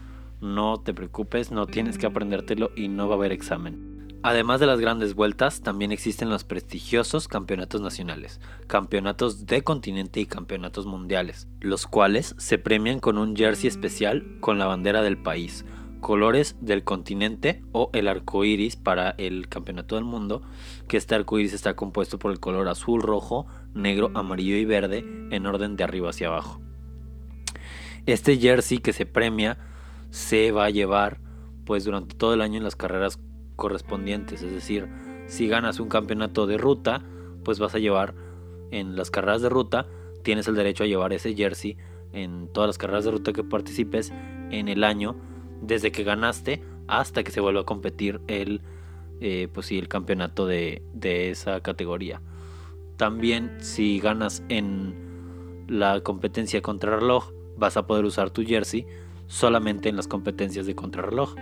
no 0.40 0.78
te 0.78 0.92
preocupes, 0.92 1.50
no 1.50 1.66
tienes 1.66 1.98
que 1.98 2.06
aprendértelo 2.06 2.70
y 2.76 2.88
no 2.88 3.08
va 3.08 3.14
a 3.14 3.18
haber 3.18 3.32
examen. 3.32 3.95
Además 4.28 4.58
de 4.58 4.66
las 4.66 4.80
grandes 4.80 5.14
vueltas, 5.14 5.60
también 5.60 5.92
existen 5.92 6.30
los 6.30 6.42
prestigiosos 6.42 7.28
campeonatos 7.28 7.80
nacionales, 7.80 8.40
campeonatos 8.66 9.46
de 9.46 9.62
continente 9.62 10.18
y 10.18 10.26
campeonatos 10.26 10.84
mundiales, 10.84 11.46
los 11.60 11.86
cuales 11.86 12.34
se 12.36 12.58
premian 12.58 12.98
con 12.98 13.18
un 13.18 13.36
jersey 13.36 13.68
especial 13.68 14.26
con 14.40 14.58
la 14.58 14.66
bandera 14.66 15.02
del 15.02 15.16
país, 15.16 15.64
colores 16.00 16.56
del 16.60 16.82
continente 16.82 17.62
o 17.70 17.88
el 17.92 18.08
arco 18.08 18.44
iris 18.44 18.74
para 18.74 19.10
el 19.10 19.48
campeonato 19.48 19.94
del 19.94 20.04
mundo, 20.04 20.42
que 20.88 20.96
este 20.96 21.14
arco 21.14 21.38
iris 21.38 21.52
está 21.52 21.76
compuesto 21.76 22.18
por 22.18 22.32
el 22.32 22.40
color 22.40 22.66
azul, 22.66 23.02
rojo, 23.02 23.46
negro, 23.74 24.10
amarillo 24.16 24.56
y 24.56 24.64
verde 24.64 25.04
en 25.30 25.46
orden 25.46 25.76
de 25.76 25.84
arriba 25.84 26.10
hacia 26.10 26.26
abajo. 26.26 26.60
Este 28.06 28.36
jersey 28.38 28.78
que 28.78 28.92
se 28.92 29.06
premia 29.06 29.56
se 30.10 30.50
va 30.50 30.64
a 30.64 30.70
llevar 30.70 31.20
pues 31.64 31.84
durante 31.84 32.16
todo 32.16 32.34
el 32.34 32.40
año 32.40 32.56
en 32.56 32.64
las 32.64 32.74
carreras 32.74 33.20
correspondientes. 33.56 34.42
Es 34.42 34.52
decir, 34.52 34.88
si 35.26 35.48
ganas 35.48 35.80
un 35.80 35.88
campeonato 35.88 36.46
de 36.46 36.58
ruta, 36.58 37.04
pues 37.44 37.58
vas 37.58 37.74
a 37.74 37.78
llevar 37.78 38.14
en 38.70 38.96
las 38.96 39.10
carreras 39.10 39.42
de 39.42 39.48
ruta, 39.48 39.88
tienes 40.22 40.48
el 40.48 40.54
derecho 40.54 40.84
a 40.84 40.86
llevar 40.86 41.12
ese 41.12 41.34
jersey 41.34 41.76
en 42.12 42.48
todas 42.52 42.68
las 42.68 42.78
carreras 42.78 43.04
de 43.04 43.10
ruta 43.10 43.32
que 43.32 43.44
participes 43.44 44.12
en 44.50 44.68
el 44.68 44.84
año, 44.84 45.16
desde 45.62 45.92
que 45.92 46.04
ganaste 46.04 46.62
hasta 46.88 47.22
que 47.22 47.30
se 47.30 47.40
vuelva 47.40 47.62
a 47.62 47.64
competir 47.64 48.20
el, 48.26 48.62
eh, 49.20 49.48
pues 49.52 49.66
sí, 49.66 49.78
el 49.78 49.88
campeonato 49.88 50.46
de, 50.46 50.82
de 50.92 51.30
esa 51.30 51.60
categoría. 51.60 52.20
También 52.96 53.56
si 53.60 53.98
ganas 54.00 54.42
en 54.48 55.66
la 55.68 56.00
competencia 56.00 56.62
contra 56.62 56.96
reloj, 56.98 57.32
vas 57.56 57.76
a 57.76 57.86
poder 57.86 58.04
usar 58.04 58.30
tu 58.30 58.44
jersey 58.44 58.86
solamente 59.26 59.88
en 59.88 59.96
las 59.96 60.08
competencias 60.08 60.66
de 60.66 60.74
contrarreloj. 60.74 61.34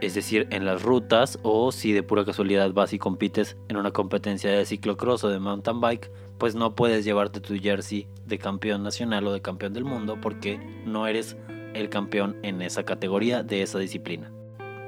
Es 0.00 0.14
decir, 0.14 0.46
en 0.50 0.64
las 0.64 0.82
rutas 0.82 1.40
o 1.42 1.72
si 1.72 1.92
de 1.92 2.04
pura 2.04 2.24
casualidad 2.24 2.72
vas 2.72 2.92
y 2.92 2.98
compites 2.98 3.56
en 3.68 3.76
una 3.76 3.90
competencia 3.90 4.50
de 4.50 4.64
ciclocross 4.64 5.24
o 5.24 5.28
de 5.28 5.40
mountain 5.40 5.80
bike, 5.80 6.12
pues 6.38 6.54
no 6.54 6.76
puedes 6.76 7.04
llevarte 7.04 7.40
tu 7.40 7.56
jersey 7.56 8.06
de 8.24 8.38
campeón 8.38 8.84
nacional 8.84 9.26
o 9.26 9.32
de 9.32 9.42
campeón 9.42 9.72
del 9.72 9.84
mundo 9.84 10.16
porque 10.20 10.60
no 10.86 11.08
eres 11.08 11.36
el 11.74 11.88
campeón 11.88 12.36
en 12.42 12.62
esa 12.62 12.84
categoría 12.84 13.42
de 13.42 13.62
esa 13.62 13.80
disciplina. 13.80 14.30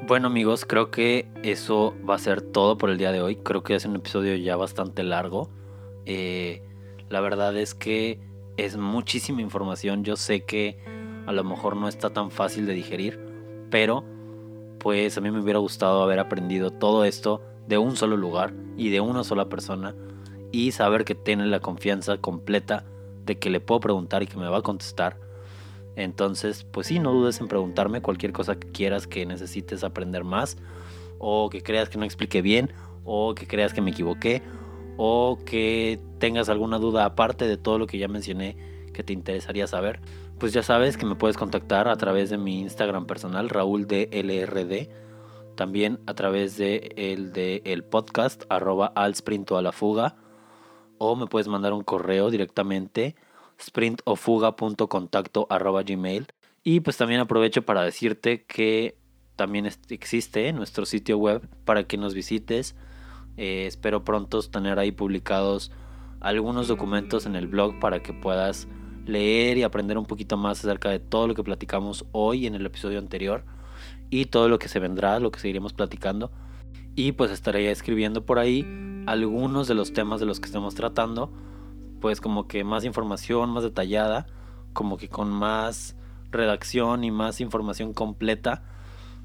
Bueno 0.06 0.28
amigos, 0.28 0.64
creo 0.64 0.92
que 0.92 1.28
eso 1.42 1.94
va 2.08 2.14
a 2.14 2.18
ser 2.18 2.40
todo 2.40 2.78
por 2.78 2.88
el 2.88 2.96
día 2.96 3.11
de 3.11 3.20
hoy. 3.20 3.34
Creo 3.34 3.64
que 3.64 3.74
es 3.74 3.84
un 3.84 3.96
episodio 3.96 4.36
ya 4.36 4.54
bastante 4.54 5.02
largo. 5.02 5.50
Eh, 6.06 6.62
la 7.08 7.20
verdad 7.20 7.56
es 7.56 7.74
que 7.74 8.20
es 8.56 8.76
muchísima 8.76 9.42
información. 9.42 10.04
Yo 10.04 10.14
sé 10.14 10.44
que 10.44 10.78
a 11.26 11.32
lo 11.32 11.42
mejor 11.42 11.76
no 11.76 11.88
está 11.88 12.11
tan 12.11 12.30
fácil 12.30 12.66
de 12.66 12.74
digerir, 12.74 13.18
pero 13.70 14.04
pues 14.81 15.16
a 15.16 15.20
mí 15.20 15.31
me 15.31 15.41
hubiera 15.41 15.59
gustado 15.61 16.03
haber 16.03 16.18
aprendido 16.18 16.70
todo 16.70 17.05
esto 17.05 17.43
de 17.68 17.78
un 17.78 17.97
solo 17.97 18.16
lugar 18.16 18.53
y 18.76 18.89
de 18.91 19.01
una 19.01 19.22
sola 19.22 19.49
persona 19.49 19.95
y 20.51 20.72
saber 20.72 21.05
que 21.05 21.14
tiene 21.14 21.47
la 21.47 21.61
confianza 21.61 22.18
completa 22.18 22.85
de 23.24 23.39
que 23.39 23.51
le 23.51 23.61
puedo 23.61 23.81
preguntar 23.81 24.22
y 24.22 24.26
que 24.26 24.39
me 24.39 24.49
va 24.49 24.59
a 24.59 24.62
contestar. 24.62 25.18
Entonces, 25.97 26.64
pues 26.64 26.87
sí, 26.87 26.99
no 26.99 27.12
dudes 27.12 27.41
en 27.41 27.49
preguntarme 27.49 28.01
cualquier 28.01 28.33
cosa 28.33 28.59
que 28.59 28.72
quieras 28.72 29.07
que 29.07 29.26
necesites 29.26 29.85
aprender 29.85 30.24
más 30.24 30.57
o 31.18 31.51
que 31.51 31.62
creas 31.62 31.91
que 31.91 31.99
no 31.99 32.05
expliqué 32.05 32.43
bien 32.43 32.72
o 33.05 33.35
que 33.35 33.47
creas 33.47 33.74
que 33.74 33.83
me 33.83 33.91
equivoqué 33.91 34.43
o 34.97 35.39
que 35.45 36.01
tengas 36.18 36.49
alguna 36.49 36.78
duda 36.78 37.05
aparte 37.05 37.47
de 37.47 37.57
todo 37.57 37.78
lo 37.78 37.87
que 37.87 37.99
ya 37.99 38.09
mencioné 38.09 38.57
que 38.93 39.05
te 39.05 39.12
interesaría 39.12 39.66
saber 39.66 40.01
pues 40.41 40.55
ya 40.55 40.62
sabes 40.62 40.97
que 40.97 41.05
me 41.05 41.16
puedes 41.16 41.36
contactar 41.36 41.86
a 41.86 41.97
través 41.97 42.30
de 42.30 42.38
mi 42.38 42.61
Instagram 42.61 43.05
personal, 43.07 43.51
Raúl 43.51 43.86
DLRD. 43.86 44.88
También 45.55 46.01
a 46.07 46.14
través 46.14 46.57
de 46.57 46.95
el, 46.97 47.34
de 47.34 47.61
el 47.66 47.84
podcast, 47.84 48.45
arroba 48.49 48.91
al 48.97 49.12
sprint 49.12 49.51
o 49.53 49.59
a 49.59 49.62
la 49.62 49.72
fuga. 49.72 50.16
O 50.97 51.14
me 51.14 51.26
puedes 51.26 51.47
mandar 51.47 51.74
un 51.74 51.84
correo 51.84 52.30
directamente, 52.30 53.16
sprintofuga.contacto 53.61 55.47
arroba 55.51 55.82
gmail. 55.82 56.28
Y 56.64 56.80
pues 56.80 56.97
también 56.97 57.20
aprovecho 57.20 57.66
para 57.66 57.82
decirte 57.82 58.45
que 58.45 58.97
también 59.36 59.68
existe 59.91 60.51
nuestro 60.55 60.86
sitio 60.86 61.18
web 61.18 61.47
para 61.66 61.84
que 61.84 61.99
nos 61.99 62.14
visites 62.14 62.74
Eh, 63.36 63.66
espero 63.66 64.05
pronto 64.05 64.41
tener 64.43 64.78
ahí 64.78 64.91
publicados 64.91 65.70
algunos 66.20 66.66
documentos 66.66 67.26
en 67.26 67.36
el 67.36 67.47
blog 67.47 67.78
para 67.78 68.03
que 68.03 68.12
puedas 68.12 68.66
leer 69.11 69.58
y 69.58 69.62
aprender 69.62 69.98
un 69.98 70.06
poquito 70.06 70.36
más 70.36 70.61
acerca 70.64 70.88
de 70.88 70.98
todo 70.98 71.26
lo 71.26 71.34
que 71.34 71.42
platicamos 71.42 72.06
hoy 72.12 72.46
en 72.46 72.54
el 72.54 72.64
episodio 72.64 72.98
anterior 72.98 73.44
y 74.08 74.26
todo 74.26 74.48
lo 74.48 74.58
que 74.58 74.68
se 74.68 74.80
vendrá, 74.80 75.20
lo 75.20 75.30
que 75.30 75.40
seguiremos 75.40 75.72
platicando. 75.72 76.30
Y 76.96 77.12
pues 77.12 77.30
estaré 77.30 77.70
escribiendo 77.70 78.24
por 78.24 78.38
ahí 78.38 78.66
algunos 79.06 79.68
de 79.68 79.74
los 79.74 79.92
temas 79.92 80.20
de 80.20 80.26
los 80.26 80.40
que 80.40 80.46
estemos 80.46 80.74
tratando, 80.74 81.32
pues 82.00 82.20
como 82.20 82.48
que 82.48 82.64
más 82.64 82.84
información, 82.84 83.50
más 83.50 83.62
detallada, 83.62 84.26
como 84.72 84.96
que 84.96 85.08
con 85.08 85.30
más 85.30 85.96
redacción 86.30 87.04
y 87.04 87.11
más 87.11 87.40
información 87.40 87.92
completa. 87.92 88.62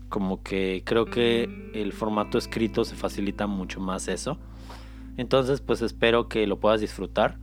Como 0.10 0.44
que 0.44 0.84
creo 0.86 1.06
que 1.06 1.72
el 1.74 1.92
formato 1.92 2.38
escrito 2.38 2.86
se 2.86 2.96
facilita 2.96 3.48
mucho 3.48 3.80
más 3.80 4.08
eso. 4.08 4.38
Entonces 5.18 5.62
pues 5.62 5.82
espero 5.82 6.30
que 6.30 6.46
lo 6.46 6.60
puedas 6.60 6.82
disfrutar. 6.82 7.40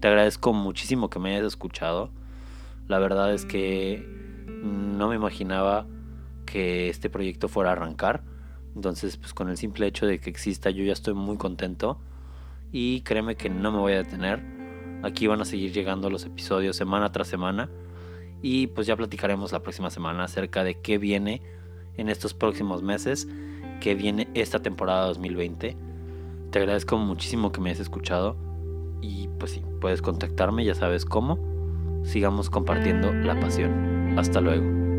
Te 0.00 0.08
agradezco 0.08 0.54
muchísimo 0.54 1.10
que 1.10 1.18
me 1.18 1.34
hayas 1.34 1.46
escuchado. 1.46 2.10
La 2.88 2.98
verdad 2.98 3.34
es 3.34 3.44
que 3.44 4.02
no 4.62 5.08
me 5.08 5.14
imaginaba 5.14 5.86
que 6.46 6.88
este 6.88 7.10
proyecto 7.10 7.48
fuera 7.48 7.68
a 7.68 7.72
arrancar. 7.74 8.22
Entonces, 8.74 9.18
pues 9.18 9.34
con 9.34 9.50
el 9.50 9.58
simple 9.58 9.86
hecho 9.86 10.06
de 10.06 10.18
que 10.18 10.30
exista, 10.30 10.70
yo 10.70 10.84
ya 10.84 10.94
estoy 10.94 11.12
muy 11.12 11.36
contento. 11.36 12.00
Y 12.72 13.02
créeme 13.02 13.36
que 13.36 13.50
no 13.50 13.72
me 13.72 13.78
voy 13.78 13.92
a 13.92 13.98
detener. 13.98 14.42
Aquí 15.02 15.26
van 15.26 15.42
a 15.42 15.44
seguir 15.44 15.70
llegando 15.72 16.08
los 16.08 16.24
episodios 16.24 16.76
semana 16.76 17.12
tras 17.12 17.28
semana. 17.28 17.68
Y 18.40 18.68
pues 18.68 18.86
ya 18.86 18.96
platicaremos 18.96 19.52
la 19.52 19.60
próxima 19.60 19.90
semana 19.90 20.24
acerca 20.24 20.64
de 20.64 20.80
qué 20.80 20.96
viene 20.96 21.42
en 21.98 22.08
estos 22.08 22.32
próximos 22.32 22.82
meses, 22.82 23.28
qué 23.80 23.94
viene 23.94 24.28
esta 24.32 24.60
temporada 24.60 25.04
2020. 25.08 25.76
Te 26.50 26.58
agradezco 26.58 26.96
muchísimo 26.96 27.52
que 27.52 27.60
me 27.60 27.68
hayas 27.68 27.80
escuchado. 27.80 28.49
Pues 29.40 29.52
sí, 29.52 29.62
puedes 29.80 30.02
contactarme, 30.02 30.64
ya 30.64 30.74
sabes 30.74 31.04
cómo. 31.04 31.38
Sigamos 32.04 32.50
compartiendo 32.50 33.12
la 33.12 33.40
pasión. 33.40 34.16
Hasta 34.18 34.40
luego. 34.40 34.89